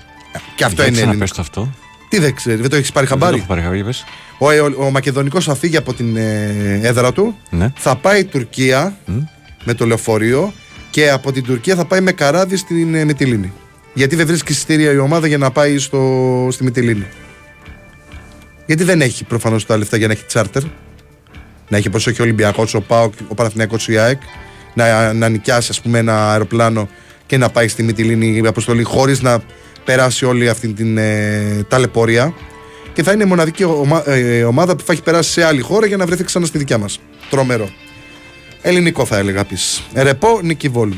[0.57, 1.35] Και αυτό Για είναι ξαναπες ελληνικό.
[1.35, 1.75] το αυτό.
[2.09, 3.95] Τι δεν ξέρει, δεν το έχεις πάρει Δεν το χαμπάρι; έχω πάρει χαμπάρι,
[4.39, 4.49] είπες.
[4.49, 7.73] Ο, Αιω- ο Μακεδονικός θα φύγει από την ε, έδρα του Ναι.
[7.77, 8.97] θα πάει Τουρκία
[9.65, 10.53] με το λεωφορείο
[10.91, 13.53] και από την Τουρκία θα πάει με καράβι στην ε, Μυτιλίνη.
[13.95, 17.07] Γιατί δεν βρίσκει εισιτήρια η ομάδα για να πάει στο, στη Μυτιλίνη.
[18.67, 20.63] Γιατί δεν έχει προφανώς τα λεφτά για να έχει τσάρτερ.
[21.69, 24.21] Να έχει όπως έχει ο Ολυμπιακός, ο ΠΑΟΚ, ο Παναθηναϊκός, η ΑΕΚ.
[24.75, 26.89] Να, να νοικιάσει ας πούμε, ένα αεροπλάνο
[27.27, 29.43] και να πάει στη Μυτιλίνη η αποστολή χωρίς να
[29.85, 32.35] περάσει όλη αυτή την ε, ταλαιπωρία.
[32.95, 35.87] Και θα είναι η μοναδική ομα- ε, ομάδα που θα έχει περάσει σε άλλη χώρα
[35.87, 37.01] για να βρεθεί ξανά στη δικιά μας.
[37.31, 37.69] Τρομερό.
[38.63, 39.83] Ελληνικό θα έλεγα επίση.
[39.95, 40.97] Ρεπό Νίκη Βόλου.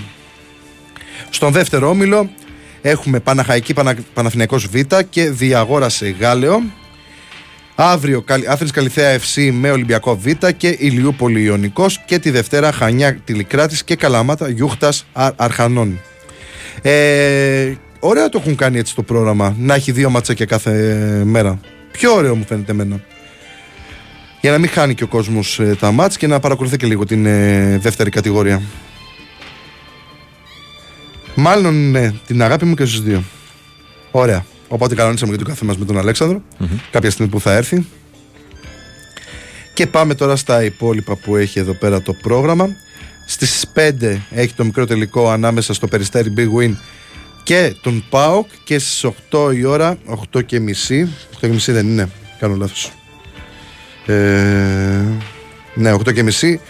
[1.30, 2.30] Στον δεύτερο όμιλο
[2.82, 3.94] έχουμε Παναχαϊκή Πανα...
[4.14, 4.74] Παναθηναϊκός Β
[5.10, 6.62] και Διαγόρασε Γάλεο.
[7.74, 13.14] Αύριο Καλ- Άθρης Καλυθέα FC με Ολυμπιακό Β και Ηλιούπολη Ιωνικός και τη Δευτέρα Χανιά
[13.24, 16.00] Τηλικράτης και Καλαμάτα Γιούχτας Α- Αρχανών.
[16.82, 19.56] Ε, Ωραίο το έχουν κάνει έτσι το πρόγραμμα.
[19.58, 20.72] Να έχει δύο ματσάκια κάθε
[21.24, 21.60] μέρα.
[21.96, 23.00] Πιο ωραίο μου φαίνεται εμένα.
[24.40, 27.04] Για να μην χάνει και ο κόσμος ε, τα μάτς και να παρακολουθεί και λίγο
[27.04, 28.62] την ε, δεύτερη κατηγορία.
[31.34, 33.22] Μάλλον ναι, την αγάπη μου και στους δύο.
[34.10, 34.44] Ωραία.
[34.68, 36.42] Οπότε κανονίσαμε και το κάθε μας με τον αλεξανδρο
[36.90, 37.86] Κάποια στιγμή που θα έρθει.
[39.74, 42.68] Και πάμε τώρα στα υπόλοιπα που έχει εδώ πέρα το πρόγραμμα.
[43.26, 46.74] Στις 5 έχει το μικρό τελικό ανάμεσα στο Περιστέρι Big Win
[47.46, 49.98] και τον ΠΑΟΚ και στις 8 η ώρα,
[50.32, 52.08] 8 και μισή, 8 και μισή δεν είναι,
[52.38, 52.92] κάνω λάθος.
[54.06, 54.14] Ε,
[55.74, 56.60] ναι, 8 και μισή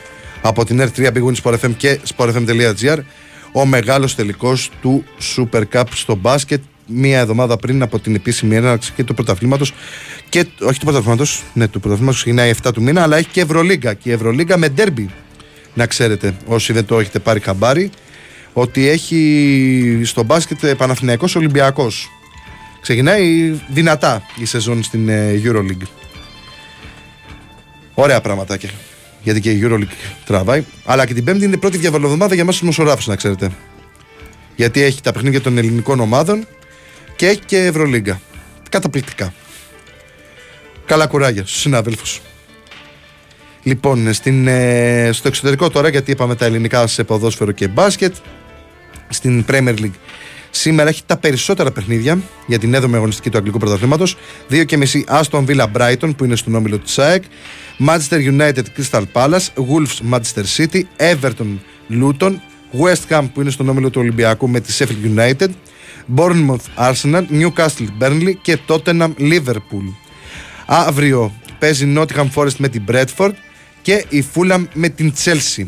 [0.42, 2.98] από την R3 Big Win Sport FM και sportfm.gr
[3.52, 5.04] ο μεγάλος τελικός του
[5.36, 9.72] Super Cup στο μπάσκετ μία εβδομάδα πριν από την επίσημη έναρξη και του πρωταθλήματος.
[10.28, 13.94] Και όχι του πρωταθλήματος, ναι, του πρωταθλήματος ξεκινάει 7 του μήνα, αλλά έχει και Ευρωλίγκα.
[13.94, 15.10] Και η Ευρωλίγκα με ντέρμπι.
[15.74, 17.90] Να ξέρετε, όσοι δεν το έχετε πάρει χαμπάρι,
[18.58, 22.10] ότι έχει στο μπάσκετ Παναθηναϊκός Ολυμπιακός.
[22.80, 25.86] Ξεκινάει δυνατά η σεζόν στην ε, Euroleague.
[27.94, 28.70] Ωραία πραγματάκια.
[29.22, 30.64] Γιατί και η Euroleague τραβάει.
[30.84, 33.50] Αλλά και την Πέμπτη είναι η πρώτη διαβολοβδομάδα για εμάς τους δημοσιογράφου, να ξέρετε.
[34.56, 36.46] Γιατί έχει τα παιχνίδια των ελληνικών ομάδων
[37.16, 38.20] και έχει και Ευρωλίγκα.
[38.70, 39.34] Καταπληκτικά.
[40.86, 42.20] Καλά κουράγια στους συναδέλφους.
[43.62, 48.14] Λοιπόν, στην, ε, στο εξωτερικό τώρα, γιατί είπαμε τα ελληνικά σε ποδόσφαιρο και μπάσκετ,
[49.08, 49.98] στην Premier League
[50.56, 54.04] σήμερα έχει τα περισσότερα παιχνίδια για την 7η αγωνιστική του Αγγλικού Πρωταθλήματο.
[54.50, 57.22] 2 και μισή Aston Villa Brighton που είναι στον όμιλο του ΣΑΕΚ.
[57.86, 59.46] Manchester United Crystal Palace.
[59.56, 60.82] Wolves Manchester City.
[60.96, 61.58] Everton
[61.90, 62.34] Luton.
[62.80, 65.48] West Ham που είναι στον όμιλο του Ολυμπιακού με τη Sheffield United.
[66.16, 67.22] Bournemouth Arsenal.
[67.30, 69.92] Newcastle Burnley και Tottenham Liverpool.
[70.66, 73.32] Αύριο παίζει Nottingham Forest με την Bradford
[73.82, 75.66] και η Fulham με την Chelsea.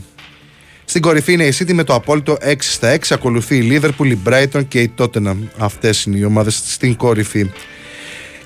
[0.90, 2.98] Στην κορυφή είναι η City με το απόλυτο 6 στα 6.
[3.10, 5.36] Ακολουθεί η Liverpool, η Brighton και η Tottenham.
[5.58, 7.50] Αυτές είναι οι ομάδες στην κορυφή.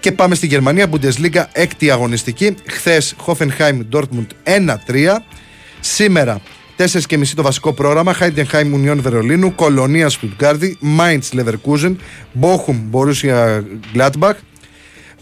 [0.01, 2.55] Και πάμε στη Γερμανία, Bundesliga, έκτη αγωνιστική.
[2.67, 5.23] Χθες Hoffenheim Dortmund 1-3.
[5.81, 6.41] Σήμερα
[6.77, 8.17] 4.30 το βασικό πρόγραμμα.
[8.21, 11.95] Heidenheim Union Βερολίνου, Κολονία Στουτγκάρδη, Mainz Leverkusen,
[12.41, 13.63] Bochum Borussia
[13.95, 14.37] Gladbach,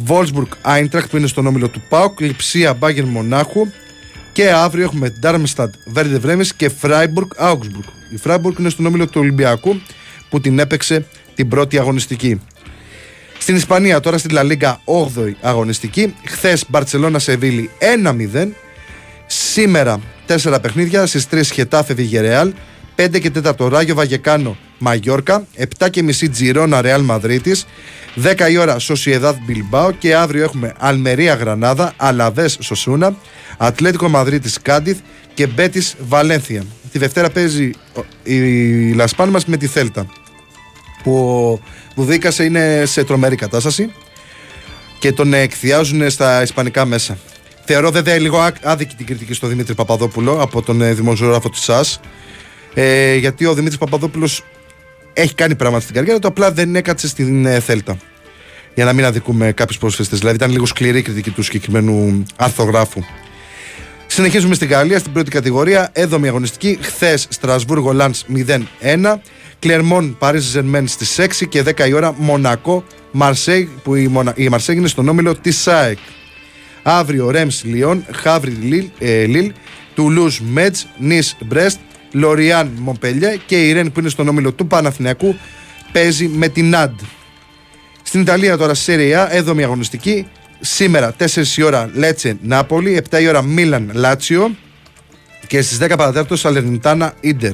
[0.09, 3.66] Wolfsburg Eintracht που είναι στον όμιλο του Πάουκ, Λιψία Bayern Μονάχου,
[4.32, 7.89] και αύριο έχουμε Darmstadt, Βέρντε Βρέμι και Freiburg Augsburg.
[8.11, 9.81] Η Freiburg είναι στον όμιλο του Ολυμπιακού
[10.28, 11.05] που την έπαιξε
[11.35, 12.40] την πρώτη αγωνιστική.
[13.39, 16.15] Στην Ισπανία τώρα στην La Liga 8η αγωνιστική.
[16.24, 17.70] Χθες Μπαρσελόνα Σεβίλη
[18.35, 18.48] 1-0.
[19.27, 22.52] Σήμερα 4 παιχνίδια στις 3 Χετάφε Βιγερεάλ.
[23.01, 25.47] 5 και 4 Ράγιο Βαγεκάνο Μαγιόρκα.
[25.78, 27.66] 7 και μισή Τζιρόνα Ρεάλ Μαδρίτης.
[28.22, 29.90] 10 η ώρα Σοσιεδάδ Μπιλμπάο.
[29.90, 33.16] Και αύριο έχουμε Αλμερία Γρανάδα, Αλαβές Σοσούνα.
[33.59, 34.98] Ατλέτικο Μαδρίτης Κάντιθ
[35.35, 36.64] και Μπέτης Βαλένθια.
[36.93, 37.70] Τη Δευτέρα παίζει
[38.22, 40.06] η Λασπάν μας με τη Θέλτα.
[41.02, 41.60] Που ο
[41.94, 43.93] Βουδίκασε είναι σε τρομερή κατάσταση
[44.98, 47.18] και τον εκθιάζουν στα ισπανικά μέσα.
[47.64, 52.01] Θεωρώ βέβαια λίγο άδικη την κριτική στο Δημήτρη Παπαδόπουλο από τον ε, δημοσιογράφο της ΣΑΣ.
[52.74, 54.44] Ε, γιατί ο Δημήτρης Παπαδόπουλος
[55.12, 57.97] έχει κάνει πράγματα στην καριέρα του, απλά δεν έκατσε στην ε, Θέλτα.
[58.74, 60.16] Για να μην αδικούμε κάποιου πρόσφετε.
[60.16, 63.02] Δηλαδή ήταν λίγο σκληρή η κριτική του συγκεκριμένου αρθογράφου.
[64.06, 65.90] Συνεχίζουμε στην Γαλλία, στην πρώτη κατηγορία.
[65.92, 66.78] Έδομη αγωνιστική.
[66.80, 68.14] Χθες Στρασβούργο Λαντ
[68.80, 69.14] 0-1.
[69.59, 74.32] Κλερμόν Παρίζ Ζερμέν στις 6 και 10 η ώρα Μονακό Μαρσέγ, που η, Μονα...
[74.36, 75.98] η Μαρσέγ είναι στον όμιλο της ΣΑΕΚ.
[76.82, 79.52] Αύριο Ρέμς Λιόν, Χάβρι Λίλ, ε, Λίλ
[79.94, 81.78] Τουλούζ Μέτζ, Νις Μπρέστ,
[82.12, 85.36] Λοριάν Μομπελιέ και η Ρεν που είναι στον όμιλο του Παναθηνιακού
[85.92, 86.98] παίζει με την Αντ.
[88.02, 90.26] Στην Ιταλία τώρα Σεριά, έδομη αγωνιστική.
[90.60, 94.56] Σήμερα 4 η ώρα Λέτσε Νάπολη, 7 η ώρα Μίλαν Λάτσιο
[95.46, 97.52] και στις 10 παρατέταρτο Σαλερνιτάνα Ίντερ.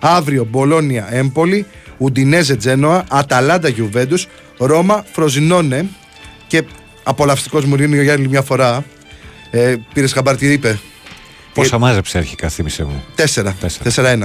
[0.00, 1.66] Αύριο Μπολόνια Έμπολη,
[1.98, 5.86] Ουντινέζε Τζένοα, Αταλάντα Γιουβέντους, Ρώμα Φροζινόνε
[6.46, 6.62] και
[7.02, 8.84] απολαυστικός Μουρίνιο για άλλη μια φορά.
[9.50, 10.78] Ε, Πήρες χαμπάρ τι είπε;
[11.54, 13.04] Πόσα ε, μάζεψε αρχικά, θύμισε μου.
[13.94, 14.22] 4-1.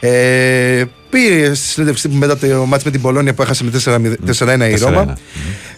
[0.00, 3.70] Ε, Πήρε στη συνέντευξη μετά το μάτς με την Πολώνια που έχασε με
[4.38, 5.18] 4-1 η Ρώμα.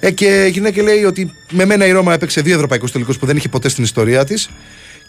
[0.01, 3.27] Ε, και η γυναίκα λέει ότι με μένα η Ρώμα έπαιξε δύο ευρωπαϊκούς τελικούς που
[3.27, 4.49] δεν είχε ποτέ στην ιστορία της.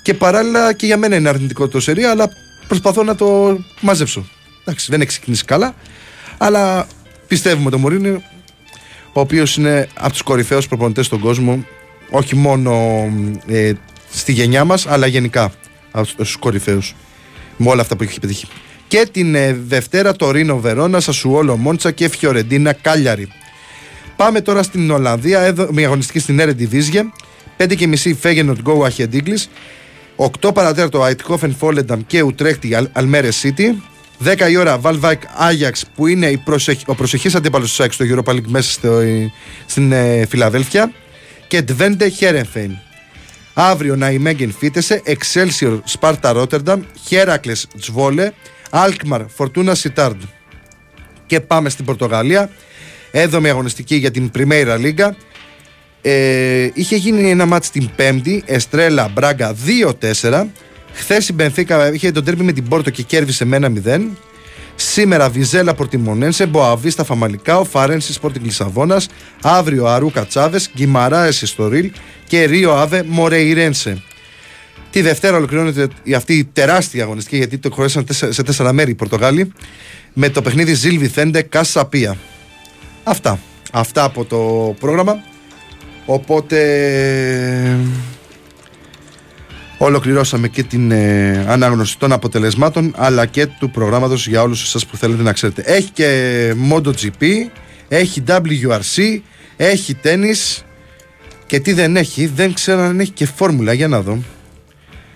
[0.02, 2.30] Και παράλληλα και για μένα είναι αρνητικό το σερί, αλλά
[2.68, 4.26] προσπαθώ να το μαζέψω.
[4.62, 5.76] Εντάξει, δεν έχει ξεκινήσει καλά,
[6.38, 6.88] αλλά
[7.28, 8.22] πιστεύουμε τον Μωρίνιο,
[9.14, 11.66] ο οποίος είναι από τους κορυφαίους προπονητές στον κόσμο,
[12.10, 12.74] όχι μόνο
[13.48, 13.72] ε,
[14.14, 15.52] στη γενιά μας, αλλά γενικά
[15.92, 16.82] από του κορυφαίου
[17.58, 18.48] με όλα αυτά που έχει πετύχει
[18.92, 23.28] και την ε, Δευτέρα το Ρίνο Βερόνα, Σασουόλο Μόντσα και Φιωρεντίνα Κάλιαρη.
[24.16, 27.02] Πάμε τώρα στην Ολλανδία, εδώ, μια αγωνιστική στην Eredivisie.
[27.58, 29.50] 5 και μισή Φέγενορτ Γκόου Αχεντίγκλης.
[30.42, 33.64] 8 παρατέρτο Αιτχόφεν Φόλενταμ και Ουτρέχτη Αλμέρε City.
[34.26, 36.80] 10 η ώρα Βαλβάικ Άγιαξ που είναι η προσεχ...
[36.86, 39.00] ο προσεχής αντίπαλος του ΣΑΚ στο Europa League μέσα στο...
[39.66, 40.92] στην ε, Φιλαδέλφια
[41.48, 42.78] και Ντβέντε Χέρενφέιν.
[43.54, 48.32] Αύριο να η Μέγγεν φύτεσε, Excelsior Σπάρτα Ρότερνταμ, Χέρακλες Τσβόλε,
[48.70, 50.22] Αλκμαρ Φορτούνα Σιτάρντ.
[51.26, 52.50] Και πάμε στην Πορτογαλία.
[53.12, 55.16] Έδομη αγωνιστική για την Πριμέιρα Λίγκα.
[56.02, 59.56] Ε, είχε γίνει ένα μάτς την Πέμπτη, Εστρέλα Μπράγκα
[60.22, 60.46] 2-4.
[60.94, 64.00] Χθες η Μπενθήκα είχε τον τέρμι με την Πόρτο και κέρδισε με ένα 0.
[64.84, 69.08] Σήμερα Βιζέλα Πορτιμονένσε, Μποαβίστα Φαμαλικάο, Φαρένση Σπόρτινγκ Λισαβόνας,
[69.42, 71.92] αύριο Αρούκα Τσάβες, Γκυμαράε Ιστορίλ
[72.28, 74.04] και Ρίο Άβε Μορεϊρένσε.
[74.90, 79.54] Τη Δευτέρα ολοκληρώνεται αυτή η τεράστια αγωνιστική γιατί το χωρέσαν σε τέσσερα μέρη οι Πορτογάλοι
[80.14, 82.18] με το παιχνίδι Ζιλ Βιθέντε Κασαπία.
[83.04, 83.40] Αυτά.
[83.72, 85.24] Αυτά από το πρόγραμμα.
[86.06, 86.58] Οπότε
[89.84, 94.98] Ολοκληρώσαμε και την ε, ανάγνωση των αποτελεσμάτων αλλά και του προγράμματος για όλους εσάς που
[94.98, 95.62] θέλετε να ξέρετε.
[95.66, 97.26] Έχει και MotoGP,
[97.88, 99.20] έχει WRC,
[99.58, 100.66] έχει τένις
[101.46, 104.24] και τι δεν έχει, δεν ξέρω αν έχει και φόρμουλα, για να δω.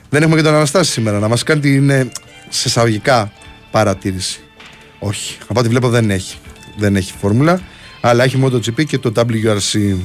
[0.10, 2.08] Δεν έχουμε και τον Αναστάση σήμερα να μας κάνει την ε,
[2.50, 3.32] σε εισαγωγικά
[3.72, 4.40] παρατήρηση.
[5.00, 6.38] Όχι, από ό,τι βλέπω δεν έχει.
[6.78, 7.62] Δεν έχει φόρμουλα,
[8.02, 9.96] αλλά έχει MotoGP και το WRC.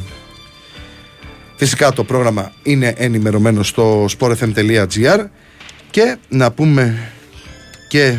[1.60, 5.26] Φυσικά το πρόγραμμα είναι ενημερωμένο στο sportfm.gr
[5.90, 7.12] και να πούμε
[7.88, 8.18] και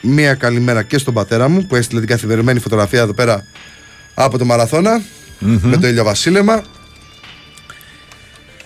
[0.00, 3.42] μία καλημέρα και στον πατέρα μου που έστειλε την καθημερινή φωτογραφία εδώ πέρα
[4.14, 5.02] από το μαραθωνα
[5.38, 6.64] με το ηλιοβασίλεμα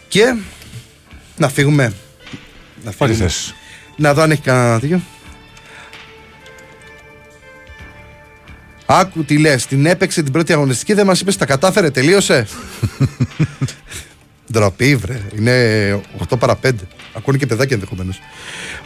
[0.08, 0.34] και
[1.36, 1.92] να φύγουμε.
[2.84, 3.30] Να φύγουμε.
[3.96, 5.00] να δω αν έχει κανένα τέτοιο
[8.94, 12.46] Άκου τι λες, την έπαιξε την πρώτη αγωνιστική, δεν μας είπες τα κατάφερε, τελείωσε.
[14.52, 15.20] Ντροπή, βρε.
[15.36, 16.00] Είναι
[16.30, 16.70] 8 παρα 5.
[17.12, 18.20] Ακούνε και παιδάκια ενδεχομένως.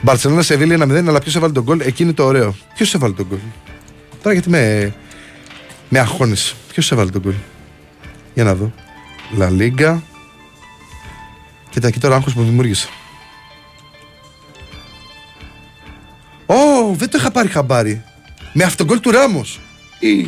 [0.00, 2.56] Μπαρσελόνα σε Βίλη 1-0, αλλά ποιος έβαλε τον γκολ, εκείνη το ωραίο.
[2.74, 3.38] Ποιος έβαλε τον γκολ;
[4.22, 4.94] Τώρα γιατί με,
[5.88, 6.54] με αγχώνεις.
[6.68, 7.34] Ποιος έβαλε τον γκολ;
[8.34, 8.72] Για να δω.
[9.36, 10.02] Λα Λίγκα.
[11.70, 12.88] Κοίτα εκεί τώρα άγχος που δημιούργησε.
[16.46, 16.54] Ω,
[16.94, 18.04] δεν το είχα πάρει χαμπάρι.
[18.52, 19.60] Με αυτόν γκολ του Ράμος.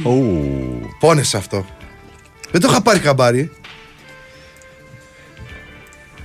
[0.04, 0.88] Oh.
[0.98, 1.66] Πόνεσαι αυτό.
[2.50, 3.50] Δεν το είχα πάρει χαμπάρι.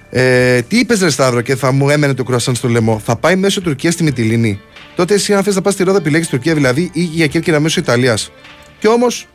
[0.10, 3.00] Ε, τι είπες, Ρε Σταύρο, και θα μου έμενε το κρουασάν στο λαιμό.
[3.00, 4.60] Θα πάει μέσω Τουρκία στη Μυτιλίνη.
[4.96, 7.80] Τότε εσύ, αν θες να πας στη Ρόδα, επιλέγεις Τουρκία δηλαδή ή για Κέρκυρα μέσω
[7.80, 8.32] Ιταλίας.
[8.80, 9.28] Και όμως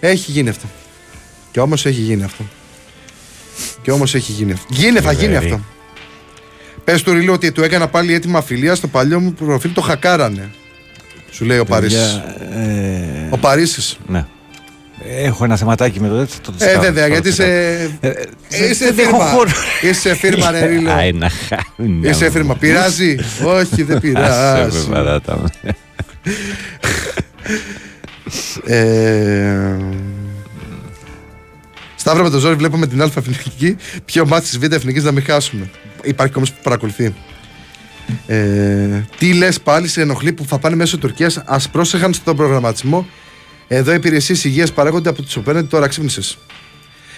[0.00, 0.66] έχει γίνει αυτό.
[1.50, 2.44] Και όμως έχει γίνει αυτό.
[3.82, 4.66] Και όμως έχει γίνει αυτό.
[4.70, 5.60] Γίνε, θα γίνει αυτό.
[6.84, 10.50] Πες του Ριλού ότι του έκανα πάλι έτοιμα φιλία στο παλιό μου προφίλ, το χακάρανε.
[11.30, 11.96] Σου λέει ο Παρίσι.
[11.96, 13.26] Ε...
[13.30, 13.98] Ο Παρίσις.
[14.06, 14.24] Ναι.
[15.04, 16.40] Έχω ένα θεματάκι με το έτσι.
[16.40, 17.90] Το ε, βέβαια, γιατί είσαι.
[18.00, 18.12] Ε,
[18.70, 19.32] είσαι φίρμα.
[19.82, 20.90] Είσαι φίρμα, ρε Ρίλο.
[22.02, 22.54] Είσαι φίρμα.
[22.54, 24.78] Πειράζει; Όχι, δεν πειράζει.
[28.66, 29.76] ε,
[31.96, 33.76] Σταύρο με το ζόρι βλέπουμε την Α εθνική.
[34.04, 35.70] Ποιο μάτι της Β' εθνικής να μην χάσουμε.
[36.02, 37.14] Υπάρχει όμω που παρακολουθεί.
[38.26, 41.36] Ε, τι λες πάλι, σε ενοχλεί που θα πάνε μέσω Τουρκίας.
[41.36, 43.08] Α πρόσεχαν στον προγραμματισμό.
[43.68, 46.38] Εδώ οι υπηρεσίες υγείας παράγονται από τι οποίε τώρα ξύπνησες.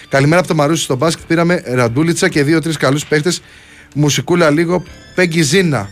[0.09, 1.25] Καλημέρα από το Μαρούσι στο μπάσκετ.
[1.27, 3.41] Πήραμε ραντούλιτσα και δύο-τρει καλούς παίχτες.
[3.95, 4.83] Μουσικούλα λίγο.
[5.15, 5.89] Πέγγι Ζήνα.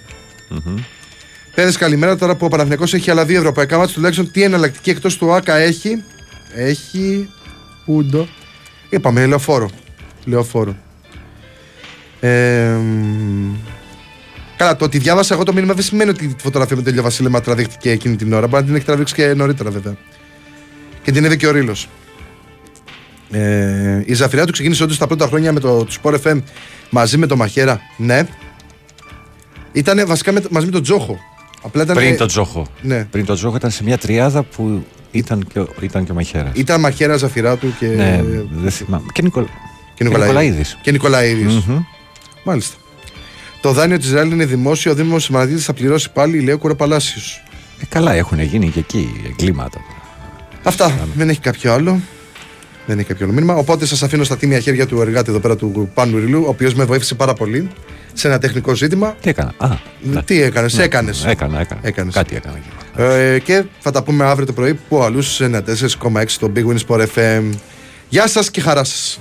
[0.51, 1.71] Mm-hmm.
[1.77, 5.33] καλημέρα τώρα που ο Παναθυνιακό έχει άλλα δύο ευρωπαϊκά μάτια τουλάχιστον τι εναλλακτική εκτός του
[5.33, 6.03] ΑΚΑ έχει.
[6.53, 7.29] Έχει.
[7.85, 8.27] Ούντο.
[8.89, 9.69] Είπαμε, λεωφόρο.
[10.25, 10.75] Λεωφόρο.
[12.19, 12.77] Ε,
[14.59, 17.03] Καλά, το ότι διάβασα εγώ το μήνυμα δεν σημαίνει ότι η φωτογραφία με το Ηλιο
[17.03, 18.47] Βασίλεμα τραβήχτηκε εκείνη την ώρα.
[18.47, 19.97] Μπορεί να την έχει τραβήξει και νωρίτερα βέβαια.
[21.03, 21.75] Και την είδε και ο Ρήλο.
[23.31, 26.41] Ε, η Ζαφυρά του ξεκίνησε όντως τα πρώτα χρόνια με το, Sport FM
[26.89, 27.79] μαζί με το Μαχαίρα.
[27.97, 28.27] Ναι.
[29.71, 31.19] Ήταν βασικά με, μαζί με τον Τζόχο.
[31.61, 32.67] Απλά ήταν, Πριν τον Τζόχο.
[32.81, 33.07] Ναι.
[33.11, 36.51] Πριν τον Τζόχο ήταν σε μια τριάδα που ήταν και, ήταν και ο Μαχαίρας.
[36.53, 37.87] Ήταν Μαχαίρα, Ζαφυρά του και.
[37.87, 38.21] Ναι,
[38.51, 39.05] δεν θυμάμαι.
[39.11, 39.45] Και, Νικολ...
[39.95, 40.77] και Νικολαίδης.
[40.81, 41.63] Και Νικολαίδης.
[41.67, 41.79] Mm-hmm.
[42.43, 42.78] Μάλιστα.
[43.61, 44.91] Το δάνειο της Ισραήλ είναι δημόσιο.
[44.91, 47.21] Ο Δήμος Μαναδίδη θα πληρώσει πάλι, λέει ο Κουραπαλάσιο.
[47.81, 49.79] Ε, καλά, έχουν γίνει και εκεί εγκλήματα.
[50.63, 51.07] Αυτά.
[51.15, 51.99] Δεν έχει κάποιο άλλο.
[52.85, 53.55] Δεν έχει κάποιο άλλο μήνυμα.
[53.55, 56.73] Οπότε σας αφήνω στα τίμια χέρια του εργάτη εδώ πέρα του Πάνου Ριλού, ο οποίος
[56.73, 57.69] με βοήθησε πάρα πολύ
[58.13, 59.15] σε ένα τεχνικό ζήτημα.
[59.21, 59.67] Τι έκανα; Α,
[60.01, 60.23] ναι.
[60.23, 60.83] Τι έκανες, ναι.
[60.83, 61.25] έκανες.
[61.25, 61.81] Έκανα, έκανα.
[61.83, 62.13] Έκανες.
[62.13, 62.57] Κάτι έκανα.
[62.95, 66.77] Ε, και θα τα πούμε αύριο το πρωί που αλλού σε 4,6 στο Big Win
[66.87, 67.43] Sport FM.
[68.09, 69.19] Γεια σας και χαρά σας.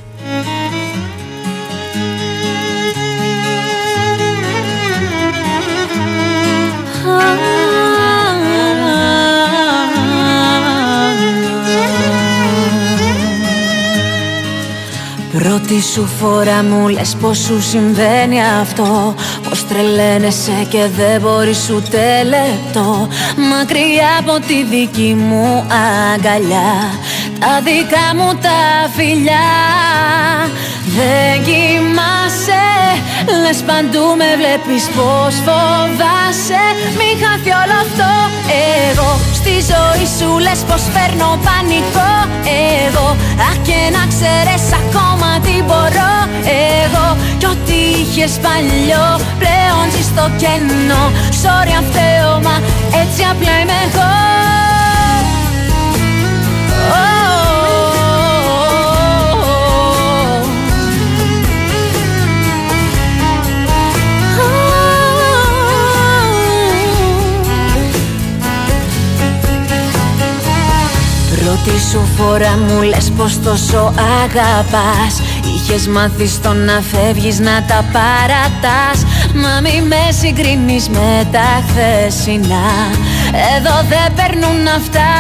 [15.39, 19.15] Πρώτη σου φορά μου λες πως σου συμβαίνει αυτό.
[19.49, 23.09] Πως τρελαίνεσαι και δεν μπορείς ούτε λεπτό.
[23.51, 25.67] Μακριά από τη δική μου
[26.15, 26.73] αγκαλιά
[27.41, 29.49] Τα δικά μου τα φιλιά
[30.97, 32.65] Δεν κοιμάσαι
[33.43, 36.63] Λες παντού με βλέπεις πως φοβάσαι.
[36.99, 38.11] Μη χάθει όλο αυτό.
[38.89, 42.13] Εγώ στη ζωή σου λες πως φέρνω πανικό.
[42.87, 43.07] Εγώ
[43.49, 46.15] Αχ και να ξέρεις ακόμα τι μπορώ.
[46.83, 47.07] Εγώ
[47.41, 49.07] Κι ό,τι είχες παλιό
[49.41, 51.05] πλέον ζει στο κενό.
[51.43, 52.57] Sorry αν φταίω μα
[53.01, 54.13] έτσι απλά είμαι εγώ
[71.69, 75.23] Πρώτη σου φορά μου λες πως τόσο αγαπάς.
[75.55, 78.99] Είχες μάθει στο να φεύγεις να τα παρατάς.
[79.35, 82.71] Μα μη με συγκρίνεις με τα χθεσινά.
[83.57, 85.13] Εδώ δεν περνούν αυτά.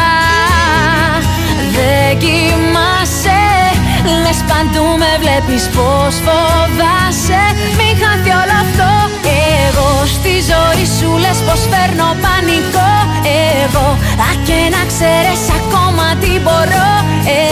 [1.75, 3.43] Δεν κοιμάσαι.
[4.23, 7.43] Λες παντού με βλέπεις πως φοβάσαι.
[7.79, 8.89] Μη χάθει όλο αυτό.
[8.91, 9.08] Εγώ
[10.17, 12.91] στη ζωή σου λες πως φέρνω πανικό
[13.61, 13.87] Εγώ.
[14.29, 16.91] Α και να ξέρεις ακόμα τι μπορώ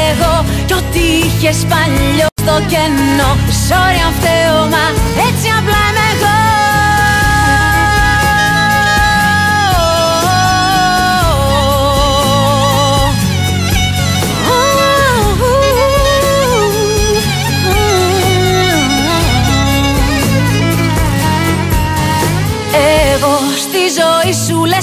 [0.08, 0.34] Εγώ.
[0.66, 3.30] Κι ό,τι είχες παλιό στο κενό
[3.66, 4.84] Sorry αν φταίω μα
[5.26, 6.55] έτσι απλά είμαι εγώ Εγώ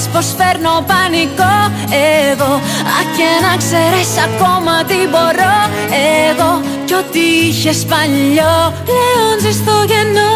[0.04, 1.56] λες πως φέρνω πανικό
[2.32, 2.52] Εγώ.
[2.98, 5.58] Α και να ξέρεις ακόμα τι μπορώ
[6.28, 6.52] Εγώ.
[6.88, 8.56] Κι ό,τι είχες παλιό
[8.88, 10.34] πλέον ζει στο γενό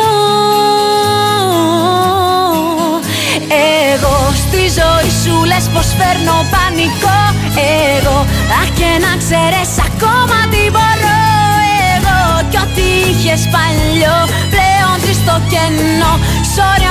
[3.94, 7.19] Εγώ στη ζωή σου λες πως φέρνω πανικό
[7.95, 8.18] Εγώ.
[8.60, 11.19] Α και να ξέρεις ακόμα τι μπορώ
[11.95, 12.19] Εγώ.
[12.52, 14.18] Κι ό,τι είχες παλιό
[14.53, 16.14] πλέον ζει στο κενό.
[16.56, 16.88] Sorry